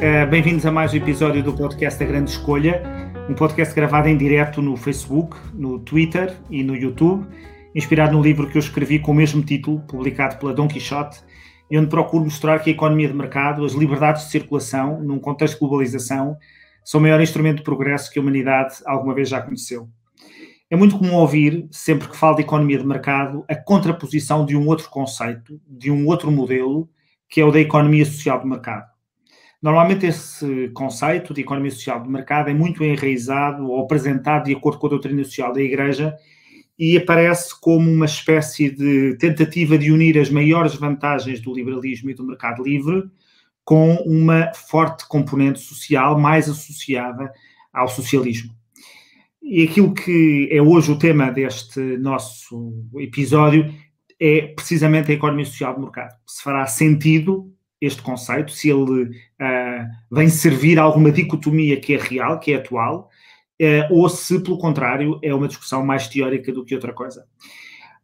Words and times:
Uh, 0.00 0.26
Bem-vindos 0.30 0.64
a 0.64 0.72
mais 0.72 0.94
um 0.94 0.96
episódio 0.96 1.42
do 1.42 1.52
podcast 1.52 2.02
A 2.02 2.06
Grande 2.06 2.30
Escolha, 2.30 2.82
um 3.28 3.34
podcast 3.34 3.74
gravado 3.74 4.08
em 4.08 4.16
direto 4.16 4.62
no 4.62 4.74
Facebook, 4.74 5.36
no 5.52 5.78
Twitter 5.78 6.34
e 6.48 6.62
no 6.62 6.74
YouTube, 6.74 7.26
inspirado 7.74 8.14
no 8.14 8.22
livro 8.22 8.48
que 8.48 8.56
eu 8.56 8.60
escrevi 8.60 8.98
com 8.98 9.12
o 9.12 9.14
mesmo 9.14 9.42
título, 9.42 9.80
publicado 9.80 10.38
pela 10.38 10.54
Don 10.54 10.66
Quixote, 10.66 11.20
e 11.70 11.76
onde 11.76 11.90
procuro 11.90 12.24
mostrar 12.24 12.60
que 12.60 12.70
a 12.70 12.72
economia 12.72 13.08
de 13.08 13.14
mercado, 13.14 13.62
as 13.62 13.74
liberdades 13.74 14.24
de 14.24 14.30
circulação, 14.30 15.02
num 15.02 15.18
contexto 15.18 15.56
de 15.56 15.60
globalização, 15.60 16.38
são 16.82 16.98
o 16.98 17.02
maior 17.02 17.20
instrumento 17.20 17.58
de 17.58 17.64
progresso 17.64 18.10
que 18.10 18.18
a 18.18 18.22
humanidade 18.22 18.76
alguma 18.86 19.12
vez 19.12 19.28
já 19.28 19.42
conheceu. 19.42 19.86
É 20.70 20.76
muito 20.76 20.96
comum 20.96 21.16
ouvir, 21.16 21.68
sempre 21.70 22.08
que 22.08 22.16
falo 22.16 22.36
de 22.36 22.42
economia 22.42 22.78
de 22.78 22.86
mercado, 22.86 23.44
a 23.46 23.54
contraposição 23.54 24.46
de 24.46 24.56
um 24.56 24.66
outro 24.66 24.88
conceito, 24.88 25.60
de 25.68 25.90
um 25.90 26.06
outro 26.06 26.32
modelo, 26.32 26.88
que 27.28 27.38
é 27.38 27.44
o 27.44 27.52
da 27.52 27.60
economia 27.60 28.06
social 28.06 28.40
de 28.40 28.46
mercado. 28.46 28.89
Normalmente 29.62 30.06
esse 30.06 30.68
conceito 30.70 31.34
de 31.34 31.42
economia 31.42 31.70
social 31.70 32.02
de 32.02 32.08
mercado 32.08 32.48
é 32.48 32.54
muito 32.54 32.82
enraizado 32.82 33.68
ou 33.68 33.82
apresentado 33.82 34.44
de 34.44 34.54
acordo 34.54 34.78
com 34.78 34.86
a 34.86 34.90
doutrina 34.90 35.22
social 35.22 35.52
da 35.52 35.60
Igreja 35.60 36.16
e 36.78 36.96
aparece 36.96 37.60
como 37.60 37.90
uma 37.90 38.06
espécie 38.06 38.70
de 38.70 39.16
tentativa 39.18 39.76
de 39.76 39.92
unir 39.92 40.18
as 40.18 40.30
maiores 40.30 40.74
vantagens 40.74 41.40
do 41.40 41.52
liberalismo 41.52 42.08
e 42.08 42.14
do 42.14 42.24
mercado 42.24 42.62
livre 42.62 43.04
com 43.62 43.96
uma 43.96 44.50
forte 44.54 45.06
componente 45.06 45.60
social 45.60 46.18
mais 46.18 46.48
associada 46.48 47.30
ao 47.70 47.86
socialismo. 47.86 48.54
E 49.42 49.64
aquilo 49.64 49.92
que 49.92 50.48
é 50.50 50.62
hoje 50.62 50.90
o 50.90 50.98
tema 50.98 51.30
deste 51.30 51.98
nosso 51.98 52.72
episódio 52.96 53.70
é 54.18 54.48
precisamente 54.56 55.10
a 55.10 55.14
economia 55.14 55.44
social 55.44 55.74
de 55.74 55.80
mercado. 55.80 56.14
Se 56.26 56.42
fará 56.42 56.66
sentido 56.66 57.52
este 57.80 58.02
conceito, 58.02 58.52
se 58.52 58.68
ele 58.68 59.04
uh, 59.04 59.86
vem 60.10 60.28
servir 60.28 60.78
a 60.78 60.82
alguma 60.82 61.10
dicotomia 61.10 61.80
que 61.80 61.94
é 61.94 61.98
real, 61.98 62.38
que 62.38 62.52
é 62.52 62.56
atual, 62.56 63.08
uh, 63.60 63.94
ou 63.94 64.08
se, 64.08 64.42
pelo 64.42 64.58
contrário, 64.58 65.18
é 65.22 65.34
uma 65.34 65.48
discussão 65.48 65.84
mais 65.84 66.06
teórica 66.08 66.52
do 66.52 66.64
que 66.64 66.74
outra 66.74 66.92
coisa. 66.92 67.24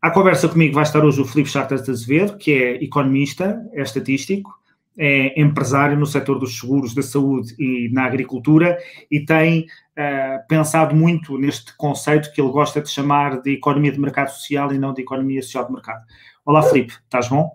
À 0.00 0.10
conversa 0.10 0.48
comigo 0.48 0.74
vai 0.74 0.84
estar 0.84 1.04
hoje 1.04 1.20
o 1.20 1.24
Filipe 1.24 1.50
Chartas 1.50 1.82
de 1.82 1.91
Azevedo, 1.91 2.38
que 2.38 2.52
é 2.52 2.84
economista, 2.84 3.60
é 3.72 3.82
estatístico, 3.82 4.54
é 4.98 5.38
empresário 5.41 5.98
no 5.98 6.06
setor 6.06 6.38
dos 6.38 6.58
seguros, 6.58 6.94
da 6.94 7.02
saúde 7.02 7.54
e 7.58 7.91
na 7.92 8.04
agricultura 8.04 8.78
e 9.10 9.24
tem 9.24 9.62
uh, 9.62 10.47
pensado 10.48 10.94
muito 10.94 11.36
neste 11.36 11.77
conceito 11.77 12.32
que 12.32 12.41
ele 12.41 12.50
gosta 12.50 12.80
de 12.80 12.88
chamar 12.88 13.42
de 13.42 13.52
economia 13.52 13.92
de 13.92 14.00
mercado 14.00 14.30
social 14.30 14.72
e 14.72 14.78
não 14.78 14.94
de 14.94 15.02
economia 15.02 15.42
social 15.42 15.66
de 15.66 15.72
mercado. 15.72 16.02
Olá, 16.44 16.62
Filipe, 16.62 16.94
estás 17.04 17.28
bom? 17.28 17.50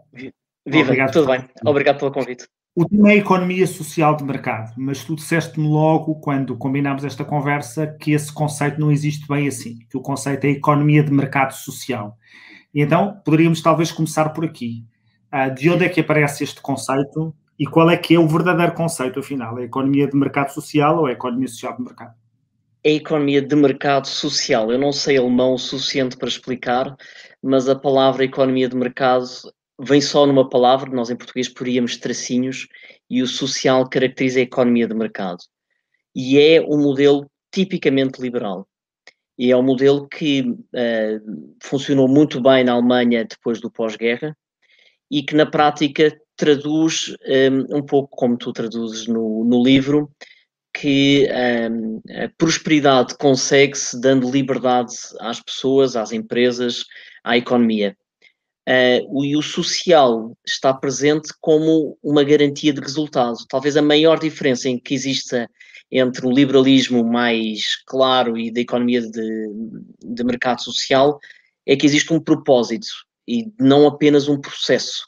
Viva, 0.66 0.86
Obrigado 0.86 1.12
tudo 1.12 1.28
bem. 1.28 1.50
Obrigado 1.66 2.00
pelo 2.00 2.12
convite. 2.12 2.48
O 2.74 2.88
tema 2.88 3.12
é 3.12 3.18
economia 3.18 3.68
social 3.68 4.16
de 4.16 4.24
mercado, 4.24 4.74
mas 4.78 5.04
tu 5.04 5.16
disseste-me 5.16 5.68
logo, 5.68 6.16
quando 6.22 6.56
combinámos 6.56 7.04
esta 7.04 7.26
conversa, 7.26 7.88
que 8.00 8.14
esse 8.14 8.32
conceito 8.32 8.80
não 8.80 8.90
existe 8.90 9.28
bem 9.28 9.46
assim, 9.46 9.80
que 9.90 9.98
o 9.98 10.02
conceito 10.02 10.46
é 10.46 10.52
economia 10.52 11.04
de 11.04 11.12
mercado 11.12 11.52
social. 11.52 12.18
E 12.74 12.82
então, 12.82 13.20
poderíamos 13.26 13.62
talvez 13.62 13.92
começar 13.92 14.30
por 14.30 14.46
aqui. 14.46 14.86
Uh, 15.34 15.54
de 15.54 15.70
onde 15.70 15.84
é 15.84 15.90
que 15.90 16.00
aparece 16.00 16.44
este 16.44 16.62
conceito 16.62 17.36
e 17.60 17.66
qual 17.66 17.90
é 17.90 17.98
que 17.98 18.16
é 18.16 18.20
o 18.20 18.28
verdadeiro 18.28 18.74
conceito, 18.74 19.20
afinal? 19.20 19.58
É 19.60 19.64
a 19.64 19.66
economia 19.66 20.08
de 20.08 20.16
mercado 20.16 20.54
social 20.54 21.00
ou 21.00 21.08
é 21.08 21.12
a 21.12 21.14
economia 21.14 21.48
social 21.48 21.76
de 21.76 21.84
mercado? 21.84 22.16
É 22.84 22.90
a 22.92 22.94
economia 22.94 23.42
de 23.42 23.56
mercado 23.56 24.08
social. 24.08 24.72
Eu 24.72 24.80
não 24.80 24.94
sei 24.94 25.18
alemão 25.18 25.54
o 25.54 25.60
suficiente 25.60 26.16
para 26.16 26.30
explicar, 26.30 26.96
mas 27.44 27.68
a 27.68 27.76
palavra 27.76 28.24
economia 28.24 28.70
de 28.70 28.76
mercado 28.76 29.26
vem 29.84 30.02
só 30.02 30.26
numa 30.26 30.48
palavra, 30.48 30.92
nós 30.92 31.10
em 31.10 31.16
português 31.16 31.50
poríamos 31.50 31.98
tracinhos, 31.98 32.68
e 33.10 33.22
o 33.22 33.28
social 33.28 33.90
caracteriza 33.90 34.40
a 34.40 34.44
economia 34.44 34.88
de 34.88 34.94
mercado. 34.94 35.40
E 36.16 36.40
é 36.40 36.62
um 36.62 36.82
modelo 36.82 37.30
tipicamente 37.52 38.22
liberal. 38.22 38.68
E 39.38 39.52
é 39.52 39.58
um 39.58 39.64
modelo 39.64 40.08
que 40.08 40.42
uh, 40.42 41.56
funcionou 41.62 42.08
muito 42.08 42.40
bem 42.42 42.64
na 42.64 42.74
Alemanha 42.74 43.26
depois 43.26 43.60
do 43.60 43.72
pós-guerra 43.72 44.38
e 45.10 45.24
que 45.24 45.36
na 45.36 45.46
prática 45.46 46.16
traduz 46.38 47.10
um, 47.10 47.16
eh, 47.26 47.50
um, 47.78 47.82
pouco 47.86 48.16
como 48.16 48.38
tu 48.38 48.54
traduzes 48.54 49.08
no, 49.08 49.44
no 49.44 49.62
livro, 49.62 50.10
que 50.74 51.28
um, 51.70 52.02
eh, 52.08 52.26
a 52.26 52.30
prosperidade 52.38 53.16
consegue-se 53.18 54.00
dando 54.00 54.32
liberdade 54.32 54.94
às 55.20 55.42
pessoas, 55.42 55.96
às 55.98 56.14
empresas, 56.14 56.86
à 57.24 57.38
economia. 57.38 57.96
Uh, 58.68 59.26
e 59.26 59.36
o 59.36 59.42
social 59.42 60.38
está 60.46 60.72
presente 60.72 61.34
como 61.42 61.98
uma 62.04 62.24
garantia 62.24 62.72
de 62.72 62.80
resultado. 62.80 63.38
Talvez 63.50 63.76
a 63.76 63.82
maior 63.82 64.20
diferença 64.20 64.70
em 64.70 64.78
que 64.78 64.94
exista 64.94 65.50
entre 65.92 66.26
o 66.26 66.32
liberalismo 66.32 67.04
mais 67.04 67.76
claro 67.86 68.38
e 68.38 68.52
da 68.52 68.62
economia 68.62 69.02
de, 69.02 69.48
de 70.04 70.24
mercado 70.24 70.62
social 70.64 71.20
é 71.66 71.76
que 71.76 71.86
existe 71.86 72.14
um 72.14 72.20
propósito 72.20 72.88
e 73.28 73.52
não 73.60 73.88
apenas 73.88 74.28
um 74.28 74.40
processo. 74.40 75.08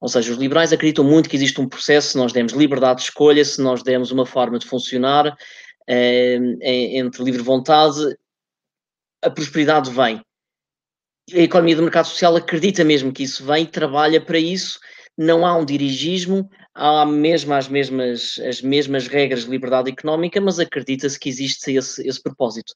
Ou 0.00 0.08
seja, 0.08 0.32
os 0.32 0.38
liberais 0.38 0.72
acreditam 0.72 1.04
muito 1.04 1.28
que 1.28 1.36
existe 1.36 1.60
um 1.60 1.68
processo, 1.68 2.10
se 2.10 2.18
nós 2.18 2.32
demos 2.32 2.52
liberdade 2.52 2.98
de 2.98 3.04
escolha, 3.04 3.44
se 3.44 3.60
nós 3.62 3.82
demos 3.82 4.10
uma 4.10 4.26
forma 4.26 4.58
de 4.58 4.66
funcionar 4.66 5.28
uh, 5.28 6.58
entre 6.60 7.24
livre 7.24 7.42
vontade, 7.42 8.16
a 9.22 9.30
prosperidade 9.30 9.90
vem 9.90 10.22
a 11.30 11.38
economia 11.38 11.76
do 11.76 11.82
mercado 11.82 12.06
social 12.06 12.36
acredita 12.36 12.84
mesmo 12.84 13.12
que 13.12 13.22
isso 13.22 13.44
vem, 13.44 13.64
trabalha 13.64 14.20
para 14.20 14.38
isso, 14.38 14.80
não 15.16 15.46
há 15.46 15.56
um 15.56 15.64
dirigismo, 15.64 16.48
há 16.74 17.04
mesmo 17.06 17.52
as 17.54 17.68
mesmas, 17.68 18.40
as 18.46 18.60
mesmas 18.60 19.06
regras 19.06 19.44
de 19.44 19.50
liberdade 19.50 19.90
económica, 19.90 20.40
mas 20.40 20.58
acredita-se 20.58 21.18
que 21.18 21.28
existe 21.28 21.72
esse, 21.72 22.06
esse 22.06 22.22
propósito. 22.22 22.74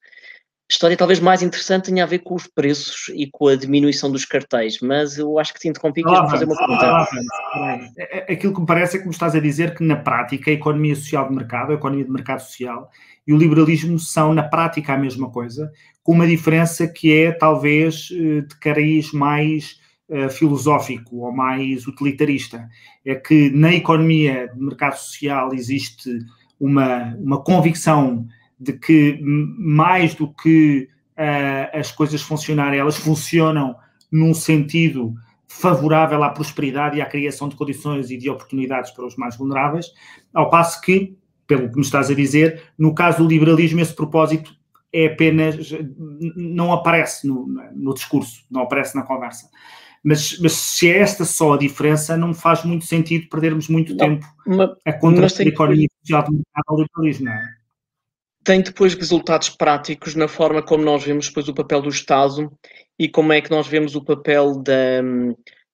A 0.68 0.72
história 0.72 0.96
talvez 0.96 1.20
mais 1.20 1.42
interessante 1.42 1.86
tenha 1.86 2.02
a 2.02 2.06
ver 2.06 2.18
com 2.20 2.34
os 2.34 2.48
preços 2.48 3.08
e 3.14 3.28
com 3.30 3.46
a 3.46 3.54
diminuição 3.54 4.10
dos 4.10 4.24
cartéis, 4.24 4.80
mas 4.80 5.16
eu 5.16 5.38
acho 5.38 5.54
que 5.54 5.60
te 5.60 5.68
interrompi 5.68 6.00
e 6.00 6.04
ah, 6.08 6.28
fazer 6.28 6.44
uma 6.44 6.56
pergunta. 6.56 6.86
Ah, 6.86 7.78
é, 7.96 8.18
é, 8.18 8.32
aquilo 8.32 8.52
que 8.52 8.60
me 8.60 8.66
parece 8.66 8.96
é 8.96 8.98
que 8.98 9.06
me 9.06 9.12
estás 9.12 9.36
a 9.36 9.40
dizer 9.40 9.76
que 9.76 9.84
na 9.84 9.94
prática 9.94 10.50
a 10.50 10.54
economia 10.54 10.96
social 10.96 11.28
de 11.28 11.36
mercado, 11.36 11.70
a 11.70 11.76
economia 11.76 12.04
de 12.04 12.10
mercado 12.10 12.40
social 12.40 12.90
e 13.26 13.32
o 13.32 13.36
liberalismo 13.36 13.98
são 13.98 14.32
na 14.32 14.42
prática 14.42 14.94
a 14.94 14.98
mesma 14.98 15.30
coisa, 15.30 15.70
com 16.02 16.12
uma 16.12 16.26
diferença 16.26 16.86
que 16.86 17.12
é 17.12 17.32
talvez 17.32 18.08
eh, 18.12 18.42
de 18.42 18.56
cariz 18.60 19.12
mais 19.12 19.80
uh, 20.08 20.30
filosófico 20.30 21.16
ou 21.16 21.32
mais 21.32 21.86
utilitarista. 21.86 22.68
É 23.04 23.16
que 23.16 23.50
na 23.50 23.74
economia 23.74 24.48
de 24.54 24.60
mercado 24.60 24.96
social 24.96 25.52
existe 25.52 26.18
uma, 26.60 27.16
uma 27.16 27.42
convicção 27.42 28.26
de 28.58 28.72
que 28.74 29.18
mais 29.22 30.14
do 30.14 30.32
que 30.32 30.88
uh, 31.18 31.78
as 31.78 31.90
coisas 31.90 32.22
funcionarem, 32.22 32.78
elas 32.78 32.96
funcionam 32.96 33.74
num 34.10 34.32
sentido 34.32 35.14
favorável 35.48 36.22
à 36.22 36.30
prosperidade 36.30 36.98
e 36.98 37.00
à 37.00 37.06
criação 37.06 37.48
de 37.48 37.56
condições 37.56 38.10
e 38.10 38.16
de 38.16 38.28
oportunidades 38.28 38.90
para 38.90 39.06
os 39.06 39.16
mais 39.16 39.36
vulneráveis, 39.36 39.86
ao 40.32 40.50
passo 40.50 40.80
que, 40.80 41.16
pelo 41.46 41.70
que 41.70 41.76
me 41.76 41.82
estás 41.82 42.10
a 42.10 42.14
dizer, 42.14 42.62
no 42.78 42.94
caso 42.94 43.18
do 43.18 43.28
liberalismo, 43.28 43.80
esse 43.80 43.94
propósito 43.94 44.54
é 44.92 45.06
apenas, 45.06 45.70
não 46.36 46.72
aparece 46.72 47.26
no, 47.26 47.46
no 47.74 47.94
discurso, 47.94 48.44
não 48.50 48.62
aparece 48.62 48.96
na 48.96 49.02
conversa. 49.02 49.48
Mas, 50.02 50.38
mas, 50.38 50.52
se 50.52 50.88
é 50.88 50.98
esta 50.98 51.24
só 51.24 51.54
a 51.54 51.58
diferença, 51.58 52.16
não 52.16 52.32
faz 52.32 52.64
muito 52.64 52.84
sentido 52.84 53.28
perdermos 53.28 53.68
muito 53.68 53.90
não, 53.90 53.98
tempo 53.98 54.26
mas, 54.46 54.70
a 54.84 54.92
contra 54.92 55.26
a 55.26 55.42
economia 55.42 55.88
social 56.00 56.22
do 56.22 56.32
mercado 56.32 56.64
ao 56.68 56.80
liberalismo, 56.80 57.24
não 57.26 57.32
é? 57.32 57.56
Tem 58.44 58.62
depois 58.62 58.94
resultados 58.94 59.48
práticos 59.48 60.14
na 60.14 60.28
forma 60.28 60.62
como 60.62 60.84
nós 60.84 61.02
vemos 61.02 61.26
depois 61.26 61.48
o 61.48 61.54
papel 61.54 61.82
do 61.82 61.88
Estado 61.88 62.52
e 62.96 63.08
como 63.08 63.32
é 63.32 63.40
que 63.40 63.50
nós 63.50 63.66
vemos 63.66 63.96
o 63.96 64.04
papel 64.04 64.62
da, 64.62 65.02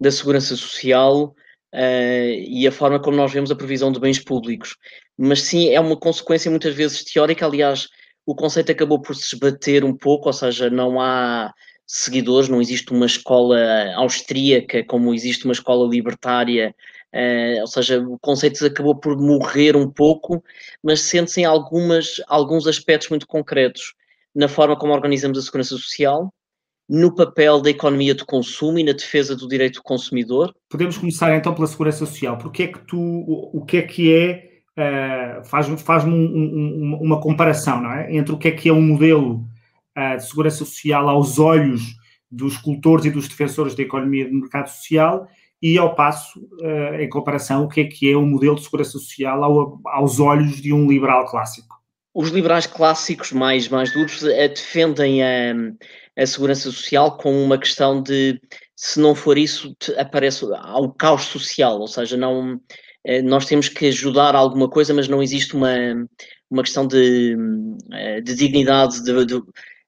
da 0.00 0.10
segurança 0.10 0.56
social 0.56 1.34
uh, 1.74 2.34
e 2.48 2.66
a 2.66 2.72
forma 2.72 2.98
como 2.98 3.18
nós 3.18 3.30
vemos 3.30 3.50
a 3.50 3.56
previsão 3.56 3.92
de 3.92 4.00
bens 4.00 4.18
públicos. 4.18 4.78
Mas 5.18 5.42
sim, 5.42 5.70
é 5.70 5.80
uma 5.80 5.96
consequência 5.96 6.50
muitas 6.50 6.74
vezes 6.74 7.04
teórica, 7.04 7.46
aliás, 7.46 7.88
o 8.24 8.34
conceito 8.34 8.72
acabou 8.72 9.00
por 9.00 9.14
se 9.14 9.34
esbater 9.34 9.84
um 9.84 9.96
pouco, 9.96 10.28
ou 10.28 10.32
seja, 10.32 10.70
não 10.70 11.00
há 11.00 11.52
seguidores, 11.86 12.48
não 12.48 12.60
existe 12.60 12.92
uma 12.92 13.06
escola 13.06 13.58
austríaca 13.96 14.84
como 14.84 15.12
existe 15.12 15.44
uma 15.44 15.52
escola 15.52 15.88
libertária, 15.88 16.74
uh, 17.12 17.60
ou 17.60 17.66
seja, 17.66 18.00
o 18.00 18.18
conceito 18.18 18.64
acabou 18.64 18.94
por 18.96 19.16
morrer 19.18 19.76
um 19.76 19.90
pouco, 19.90 20.42
mas 20.82 21.00
sente-se 21.00 21.42
em 21.42 21.44
algumas, 21.44 22.22
alguns 22.28 22.66
aspectos 22.66 23.08
muito 23.08 23.26
concretos 23.26 23.94
na 24.34 24.48
forma 24.48 24.78
como 24.78 24.94
organizamos 24.94 25.38
a 25.38 25.42
segurança 25.42 25.76
social, 25.76 26.32
no 26.88 27.14
papel 27.14 27.60
da 27.60 27.70
economia 27.70 28.14
de 28.14 28.24
consumo 28.24 28.78
e 28.78 28.84
na 28.84 28.92
defesa 28.92 29.36
do 29.36 29.48
direito 29.48 29.76
do 29.76 29.82
consumidor. 29.82 30.54
Podemos 30.68 30.98
começar 30.98 31.34
então 31.34 31.54
pela 31.54 31.66
segurança 31.66 31.98
social. 31.98 32.38
Porque 32.38 32.64
é 32.64 32.66
que 32.68 32.80
tu, 32.86 32.98
o 32.98 33.64
que 33.64 33.76
é 33.76 33.82
que 33.82 34.14
é 34.14 34.51
uh, 34.78 35.44
faz-me 35.44 35.76
faz 35.76 36.04
um, 36.04 36.10
um, 36.10 36.98
uma 37.00 37.20
comparação 37.20 37.82
não 37.82 37.92
é? 37.92 38.14
entre 38.14 38.34
o 38.34 38.38
que 38.38 38.48
é 38.48 38.52
que 38.52 38.68
é 38.68 38.72
um 38.72 38.82
modelo 38.82 39.46
uh, 39.96 40.16
de 40.16 40.26
segurança 40.26 40.58
social 40.58 41.08
aos 41.08 41.38
olhos 41.38 41.96
dos 42.30 42.56
cultores 42.56 43.04
e 43.04 43.10
dos 43.10 43.28
defensores 43.28 43.74
da 43.74 43.82
economia 43.82 44.24
de 44.24 44.32
mercado 44.32 44.68
social 44.68 45.28
e 45.60 45.78
ao 45.78 45.94
passo, 45.94 46.40
uh, 46.40 47.00
em 47.00 47.08
comparação, 47.08 47.64
o 47.64 47.68
que 47.68 47.82
é 47.82 47.84
que 47.84 48.10
é 48.10 48.16
o 48.16 48.26
modelo 48.26 48.56
de 48.56 48.64
segurança 48.64 48.92
social 48.92 49.44
ao, 49.44 49.80
aos 49.86 50.18
olhos 50.18 50.60
de 50.60 50.72
um 50.72 50.88
liberal 50.88 51.24
clássico? 51.26 51.80
Os 52.14 52.30
liberais 52.30 52.66
clássicos 52.66 53.32
mais, 53.32 53.68
mais 53.68 53.92
duros 53.92 54.20
defendem 54.20 55.22
a, 55.22 55.54
a 56.16 56.26
segurança 56.26 56.70
social 56.70 57.16
com 57.16 57.42
uma 57.42 57.56
questão 57.56 58.02
de 58.02 58.38
se 58.82 58.98
não 58.98 59.14
for 59.14 59.38
isso, 59.38 59.76
aparece 59.96 60.44
ao 60.56 60.92
caos 60.92 61.22
social, 61.26 61.78
ou 61.78 61.86
seja, 61.86 62.16
não, 62.16 62.60
nós 63.24 63.46
temos 63.46 63.68
que 63.68 63.86
ajudar 63.86 64.34
alguma 64.34 64.68
coisa, 64.68 64.94
mas 64.94 65.08
não 65.08 65.22
existe 65.22 65.54
uma, 65.54 65.74
uma 66.50 66.62
questão 66.62 66.86
de, 66.86 67.36
de 68.22 68.34
dignidade, 68.34 69.02
de, 69.02 69.24
de, 69.24 69.42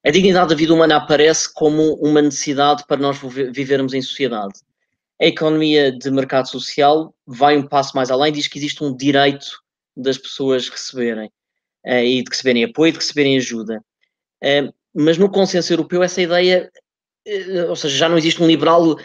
a 0.05 0.11
dignidade 0.11 0.49
da 0.49 0.55
vida 0.55 0.75
humana 0.75 0.97
aparece 0.97 1.53
como 1.53 1.95
uma 1.95 2.21
necessidade 2.21 2.85
para 2.87 3.01
nós 3.01 3.19
vivermos 3.53 3.95
em 3.95 4.03
sociedade 4.03 4.55
a 5.21 5.27
economia 5.27 5.93
de 5.93 6.11
mercado 6.11 6.49
social 6.49 7.15
vai 7.27 7.57
um 7.57 7.67
passo 7.67 7.97
mais 7.97 8.11
além, 8.11 8.33
diz 8.33 8.49
que 8.49 8.59
existe 8.59 8.83
um 8.83 8.95
direito 8.95 9.63
das 9.97 10.19
pessoas 10.19 10.69
receberem 10.69 11.29
uh, 11.87 11.99
e 12.05 12.23
de 12.23 12.31
receberem 12.31 12.65
apoio, 12.65 12.93
de 12.93 12.99
receberem 12.99 13.37
ajuda. 13.37 13.83
Mas 14.95 15.17
no 15.17 15.31
consenso 15.31 15.73
europeu, 15.73 16.03
essa 16.03 16.21
ideia, 16.21 16.71
ou 17.69 17.77
seja, 17.77 17.97
já 17.97 18.09
não 18.09 18.19
existe 18.19 18.43
um 18.43 18.47
liberal 18.47 18.97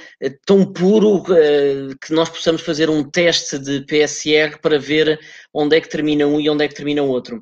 tão 0.45 0.66
puro 0.66 1.24
que 1.24 2.13
nós 2.13 2.30
possamos 2.30 2.62
fazer 2.62 2.89
um 2.89 3.04
teste 3.04 3.57
de 3.57 3.81
PSR 3.86 4.60
para 4.62 4.77
ver 4.77 5.19
onde 5.54 5.77
é 5.77 5.81
que 5.81 5.89
termina 5.89 6.27
um 6.27 6.39
e 6.39 6.50
onde 6.50 6.66
é 6.66 6.68
que 6.68 6.75
termina 6.75 7.01
o 7.01 7.07
outro. 7.07 7.42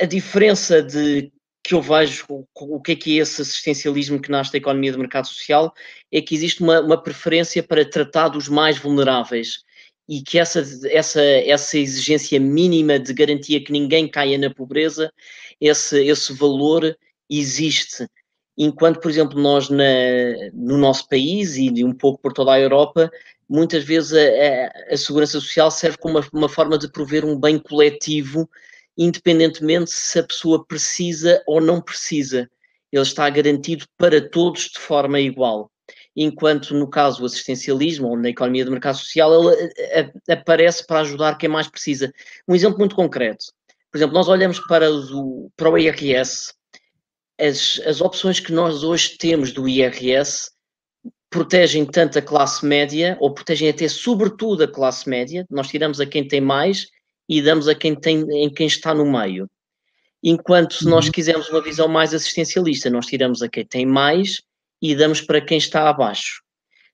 A 0.00 0.04
diferença 0.04 0.82
de 0.82 1.32
que 1.62 1.74
eu 1.74 1.82
vejo 1.82 2.24
o, 2.28 2.46
o 2.54 2.80
que 2.80 2.92
é 2.92 2.96
que 2.96 3.18
é 3.18 3.22
esse 3.22 3.42
assistencialismo 3.42 4.20
que 4.20 4.30
nasce 4.30 4.52
da 4.52 4.58
economia 4.58 4.92
de 4.92 4.98
mercado 4.98 5.26
social 5.26 5.72
é 6.10 6.20
que 6.20 6.34
existe 6.34 6.62
uma, 6.62 6.80
uma 6.80 7.02
preferência 7.02 7.62
para 7.62 7.88
tratar 7.88 8.28
dos 8.28 8.48
mais 8.48 8.78
vulneráveis 8.78 9.62
e 10.08 10.22
que 10.22 10.38
essa, 10.38 10.64
essa, 10.90 11.22
essa 11.22 11.78
exigência 11.78 12.40
mínima 12.40 12.98
de 12.98 13.14
garantia 13.14 13.62
que 13.62 13.70
ninguém 13.70 14.08
caia 14.08 14.36
na 14.36 14.52
pobreza, 14.52 15.12
esse, 15.60 16.04
esse 16.04 16.32
valor 16.32 16.96
existe. 17.30 18.08
Enquanto, 18.62 19.00
por 19.00 19.10
exemplo, 19.10 19.40
nós 19.40 19.70
na, 19.70 19.84
no 20.52 20.76
nosso 20.76 21.08
país 21.08 21.56
e 21.56 21.82
um 21.82 21.94
pouco 21.94 22.20
por 22.20 22.32
toda 22.32 22.52
a 22.52 22.60
Europa, 22.60 23.10
muitas 23.48 23.84
vezes 23.84 24.12
a, 24.12 24.92
a, 24.92 24.94
a 24.94 24.96
segurança 24.98 25.40
social 25.40 25.70
serve 25.70 25.96
como 25.96 26.18
uma, 26.18 26.28
uma 26.32 26.48
forma 26.48 26.76
de 26.76 26.90
prover 26.92 27.24
um 27.24 27.40
bem 27.40 27.58
coletivo 27.58 28.48
independentemente 29.00 29.90
se 29.90 30.18
a 30.18 30.22
pessoa 30.22 30.62
precisa 30.62 31.42
ou 31.46 31.58
não 31.58 31.80
precisa. 31.80 32.50
Ele 32.92 33.02
está 33.02 33.30
garantido 33.30 33.86
para 33.96 34.20
todos 34.20 34.64
de 34.64 34.78
forma 34.78 35.18
igual. 35.18 35.70
Enquanto 36.14 36.74
no 36.74 36.86
caso 36.86 37.20
do 37.20 37.26
assistencialismo 37.26 38.08
ou 38.08 38.16
na 38.18 38.28
economia 38.28 38.62
de 38.62 38.70
mercado 38.70 38.98
social, 38.98 39.32
ele 39.32 39.72
eh, 39.78 40.12
eh, 40.28 40.32
aparece 40.34 40.86
para 40.86 41.00
ajudar 41.00 41.38
quem 41.38 41.48
mais 41.48 41.66
precisa. 41.66 42.12
Um 42.46 42.54
exemplo 42.54 42.78
muito 42.78 42.94
concreto. 42.94 43.46
Por 43.90 43.96
exemplo, 43.96 44.14
nós 44.14 44.28
olhamos 44.28 44.60
para 44.66 44.90
o, 44.92 45.50
para 45.56 45.70
o 45.70 45.78
IRS, 45.78 46.52
as, 47.40 47.80
as 47.86 48.00
opções 48.00 48.38
que 48.38 48.52
nós 48.52 48.84
hoje 48.84 49.16
temos 49.16 49.52
do 49.52 49.68
IRS 49.68 50.50
protegem 51.30 51.86
tanto 51.86 52.18
a 52.18 52.22
classe 52.22 52.66
média, 52.66 53.16
ou 53.20 53.32
protegem 53.32 53.68
até 53.68 53.88
sobretudo 53.88 54.64
a 54.64 54.68
classe 54.68 55.08
média, 55.08 55.46
nós 55.48 55.68
tiramos 55.68 56.00
a 56.00 56.06
quem 56.06 56.26
tem 56.26 56.40
mais 56.40 56.88
e 57.28 57.40
damos 57.40 57.68
a 57.68 57.74
quem, 57.74 57.94
tem, 57.94 58.20
em 58.32 58.52
quem 58.52 58.66
está 58.66 58.92
no 58.92 59.10
meio. 59.10 59.48
Enquanto 60.22 60.74
se 60.74 60.84
nós 60.86 61.06
uhum. 61.06 61.12
quisermos 61.12 61.48
uma 61.48 61.62
visão 61.62 61.88
mais 61.88 62.12
assistencialista, 62.12 62.90
nós 62.90 63.06
tiramos 63.06 63.42
a 63.42 63.48
quem 63.48 63.64
tem 63.64 63.86
mais 63.86 64.42
e 64.82 64.94
damos 64.94 65.20
para 65.20 65.40
quem 65.40 65.56
está 65.56 65.88
abaixo. 65.88 66.42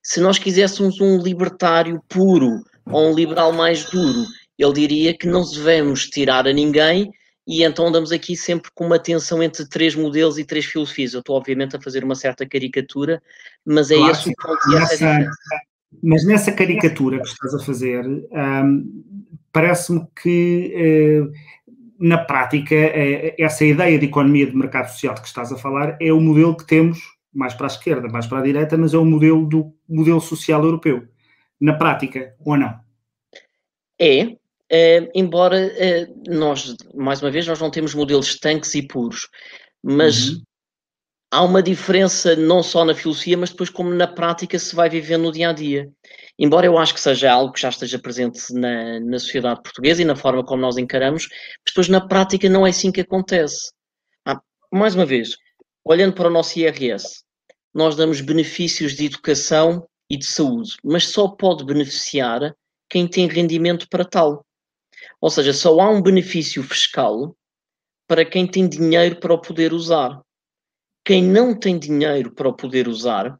Se 0.03 0.21
nós 0.21 0.39
quiséssemos 0.39 1.01
um 1.01 1.19
libertário 1.19 2.01
puro 2.09 2.63
ou 2.87 3.11
um 3.11 3.15
liberal 3.15 3.53
mais 3.53 3.85
duro, 3.91 4.25
ele 4.59 4.73
diria 4.73 5.17
que 5.17 5.27
não 5.27 5.45
devemos 5.45 6.09
tirar 6.09 6.47
a 6.47 6.53
ninguém 6.53 7.11
e 7.47 7.63
então 7.63 7.87
andamos 7.87 8.11
aqui 8.11 8.37
sempre 8.37 8.71
com 8.75 8.85
uma 8.85 8.99
tensão 8.99 9.43
entre 9.43 9.69
três 9.69 9.95
modelos 9.95 10.37
e 10.37 10.45
três 10.45 10.65
filosofias. 10.65 11.15
Eu 11.15 11.21
estou, 11.21 11.37
obviamente, 11.37 11.77
a 11.77 11.81
fazer 11.81 12.03
uma 12.03 12.17
certa 12.17 12.45
caricatura, 12.45 13.23
mas 13.65 13.91
é 13.91 13.97
claro, 13.97 14.13
esse 14.13 14.29
o 14.29 14.33
ponto. 14.35 14.69
Nessa, 14.69 15.31
mas 16.03 16.27
nessa 16.27 16.51
caricatura 16.51 17.21
que 17.21 17.29
estás 17.29 17.55
a 17.55 17.61
fazer, 17.61 18.05
um, 18.05 19.05
parece-me 19.53 20.05
que 20.21 20.75
uh, 21.23 21.33
na 22.01 22.19
prática 22.19 22.75
uh, 22.75 23.35
essa 23.39 23.65
ideia 23.65 23.97
de 23.97 24.07
economia 24.07 24.47
de 24.47 24.57
mercado 24.57 24.89
social 24.89 25.15
de 25.15 25.21
que 25.21 25.29
estás 25.29 25.53
a 25.53 25.57
falar 25.57 25.97
é 26.01 26.13
o 26.13 26.21
modelo 26.21 26.57
que 26.57 26.67
temos 26.67 26.99
mais 27.33 27.55
para 27.55 27.67
a 27.67 27.69
esquerda, 27.69 28.09
mais 28.09 28.27
para 28.27 28.39
a 28.39 28.43
direita, 28.43 28.77
mas 28.77 28.93
é 28.93 28.99
o 28.99 29.05
modelo 29.05 29.47
do 29.47 29.73
modelo 29.89 30.21
social 30.21 30.65
europeu. 30.65 31.07
Na 31.61 31.75
prática, 31.75 32.35
ou 32.41 32.57
não? 32.57 32.81
É, 33.99 34.37
uh, 34.73 35.11
embora 35.15 35.73
nós, 36.29 36.75
mais 36.95 37.23
uma 37.23 37.31
vez, 37.31 37.47
nós 37.47 37.61
não 37.61 37.71
temos 37.71 37.95
modelos 37.95 38.29
estanques 38.29 38.75
e 38.75 38.87
puros, 38.87 39.29
mas 39.83 40.31
uhum 40.31 40.43
há 41.31 41.43
uma 41.43 41.63
diferença 41.63 42.37
não 42.37 42.63
só 42.63 42.85
na 42.85 42.95
filosofia, 42.95 43.37
mas 43.37 43.51
depois 43.51 43.69
como 43.69 43.93
na 43.93 44.07
prática 44.07 44.59
se 44.59 44.75
vai 44.75 44.89
vivendo 44.89 45.25
no 45.25 45.33
dia 45.33 45.51
a 45.51 45.53
dia. 45.53 45.91
Embora 46.39 46.67
eu 46.67 46.79
acho 46.79 46.95
que 46.95 47.01
seja 47.01 47.31
algo 47.31 47.53
que 47.53 47.61
já 47.61 47.69
esteja 47.69 47.99
presente 47.99 48.53
na, 48.55 49.01
na 49.01 49.19
sociedade 49.19 49.63
portuguesa 49.63 50.03
e 50.03 50.05
na 50.05 50.17
forma 50.17 50.45
como 50.45 50.63
nós 50.63 50.79
encaramos, 50.79 51.29
mas 51.29 51.67
depois 51.67 51.89
na 51.89 52.07
prática 52.07 52.49
não 52.49 52.67
é 52.67 52.71
assim 52.71 52.93
que 52.93 53.03
acontece. 53.03 53.71
Ah, 54.25 54.41
mais 54.73 54.95
uma 54.95 55.07
vez, 55.07 55.37
olhando 55.85 56.15
para 56.15 56.29
o 56.29 56.33
nosso 56.33 56.59
IRS, 56.59 57.23
nós 57.75 57.97
damos 57.97 58.21
benefícios 58.21 58.95
de 58.95 59.05
educação 59.07 59.87
e 60.09 60.17
de 60.17 60.25
saúde, 60.25 60.77
mas 60.83 61.09
só 61.09 61.29
pode 61.29 61.65
beneficiar 61.65 62.55
quem 62.89 63.07
tem 63.07 63.27
rendimento 63.27 63.87
para 63.91 64.05
tal. 64.05 64.46
Ou 65.26 65.31
seja, 65.31 65.52
só 65.52 65.81
há 65.81 65.90
um 65.90 66.00
benefício 66.00 66.62
fiscal 66.62 67.37
para 68.06 68.25
quem 68.25 68.46
tem 68.46 68.69
dinheiro 68.69 69.19
para 69.19 69.34
o 69.34 69.40
poder 69.40 69.73
usar 69.73 70.23
quem 71.06 71.23
não 71.23 71.55
tem 71.55 71.78
dinheiro 71.78 72.34
para 72.34 72.49
o 72.49 72.52
poder 72.52 72.88
usar, 72.88 73.38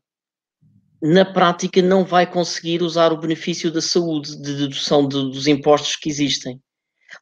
na 1.03 1.25
prática 1.25 1.83
não 1.83 2.05
vai 2.05 2.25
conseguir 2.25 2.81
usar 2.81 3.13
o 3.13 3.19
benefício 3.19 3.73
da 3.73 3.83
saúde, 3.83 4.41
de 4.41 4.57
dedução 4.57 5.09
de, 5.09 5.17
dos 5.17 5.49
impostos 5.49 5.97
que 5.97 6.09
existem. 6.09 6.61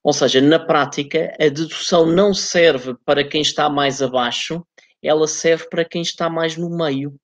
Ou 0.02 0.12
seja, 0.12 0.42
na 0.42 0.58
prática, 0.58 1.34
a 1.40 1.44
dedução 1.44 2.04
não 2.04 2.34
serve 2.34 2.94
para 3.06 3.26
quem 3.26 3.40
está 3.40 3.70
mais 3.70 4.02
abaixo, 4.02 4.62
ela 5.02 5.26
serve 5.26 5.66
para 5.70 5.82
quem 5.84 6.02
está 6.02 6.28
mais 6.28 6.58
no 6.58 6.68
meio. 6.68 7.18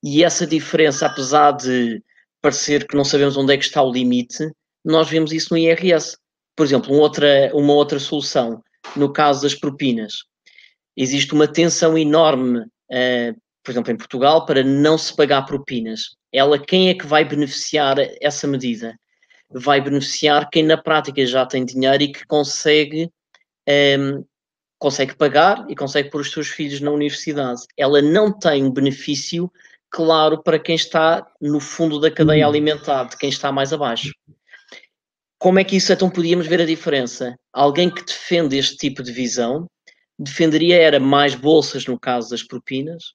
E 0.00 0.22
essa 0.22 0.46
diferença, 0.46 1.06
apesar 1.06 1.50
de 1.50 2.00
parecer 2.40 2.86
que 2.86 2.96
não 2.96 3.04
sabemos 3.04 3.36
onde 3.36 3.54
é 3.54 3.58
que 3.58 3.64
está 3.64 3.82
o 3.82 3.92
limite, 3.92 4.48
nós 4.84 5.08
vemos 5.08 5.32
isso 5.32 5.48
no 5.50 5.58
IRS. 5.58 6.16
Por 6.60 6.66
exemplo, 6.66 6.92
uma 6.92 7.00
outra, 7.00 7.50
uma 7.54 7.72
outra 7.72 7.98
solução, 7.98 8.62
no 8.94 9.10
caso 9.10 9.40
das 9.40 9.54
propinas 9.54 10.12
existe 10.94 11.32
uma 11.32 11.48
tensão 11.48 11.96
enorme, 11.96 12.58
uh, 12.58 13.40
por 13.64 13.70
exemplo, 13.70 13.90
em 13.90 13.96
Portugal, 13.96 14.44
para 14.44 14.62
não 14.62 14.98
se 14.98 15.16
pagar 15.16 15.46
propinas. 15.46 16.16
Ela, 16.30 16.58
quem 16.58 16.90
é 16.90 16.94
que 16.94 17.06
vai 17.06 17.24
beneficiar 17.24 17.96
essa 18.20 18.46
medida? 18.46 18.94
Vai 19.48 19.80
beneficiar 19.80 20.50
quem 20.50 20.62
na 20.62 20.76
prática 20.76 21.24
já 21.24 21.46
tem 21.46 21.64
dinheiro 21.64 22.02
e 22.02 22.12
que 22.12 22.26
consegue, 22.26 23.04
um, 23.66 23.72
ehm, 23.72 24.24
consegue 24.78 25.16
pagar 25.16 25.64
e 25.66 25.74
consegue 25.74 26.10
pôr 26.10 26.20
os 26.20 26.30
seus 26.30 26.48
filhos 26.48 26.82
na 26.82 26.90
universidade. 26.90 27.62
Ela 27.74 28.02
não 28.02 28.38
tem 28.38 28.64
um 28.64 28.70
benefício 28.70 29.50
claro 29.88 30.42
para 30.42 30.58
quem 30.58 30.74
está 30.74 31.26
no 31.40 31.58
fundo 31.58 31.98
da 31.98 32.10
cadeia 32.10 32.44
uhum. 32.44 32.50
alimentar, 32.50 33.04
de 33.04 33.16
quem 33.16 33.30
está 33.30 33.50
mais 33.50 33.72
abaixo. 33.72 34.12
Como 35.40 35.58
é 35.58 35.64
que 35.64 35.74
isso 35.74 35.90
então 35.90 36.10
podíamos 36.10 36.46
ver 36.46 36.60
a 36.60 36.66
diferença? 36.66 37.34
Alguém 37.50 37.88
que 37.88 38.04
defende 38.04 38.58
este 38.58 38.76
tipo 38.76 39.02
de 39.02 39.10
visão 39.10 39.66
defenderia 40.18 40.76
era 40.76 41.00
mais 41.00 41.34
bolsas 41.34 41.86
no 41.86 41.98
caso 41.98 42.28
das 42.28 42.42
propinas, 42.42 43.14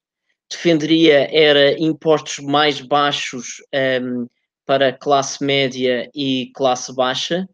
defenderia 0.50 1.30
era 1.32 1.80
impostos 1.80 2.44
mais 2.44 2.82
baixos 2.82 3.62
um, 4.02 4.26
para 4.66 4.92
classe 4.92 5.46
média 5.46 6.10
e 6.16 6.52
classe 6.56 6.92
baixa 6.96 7.48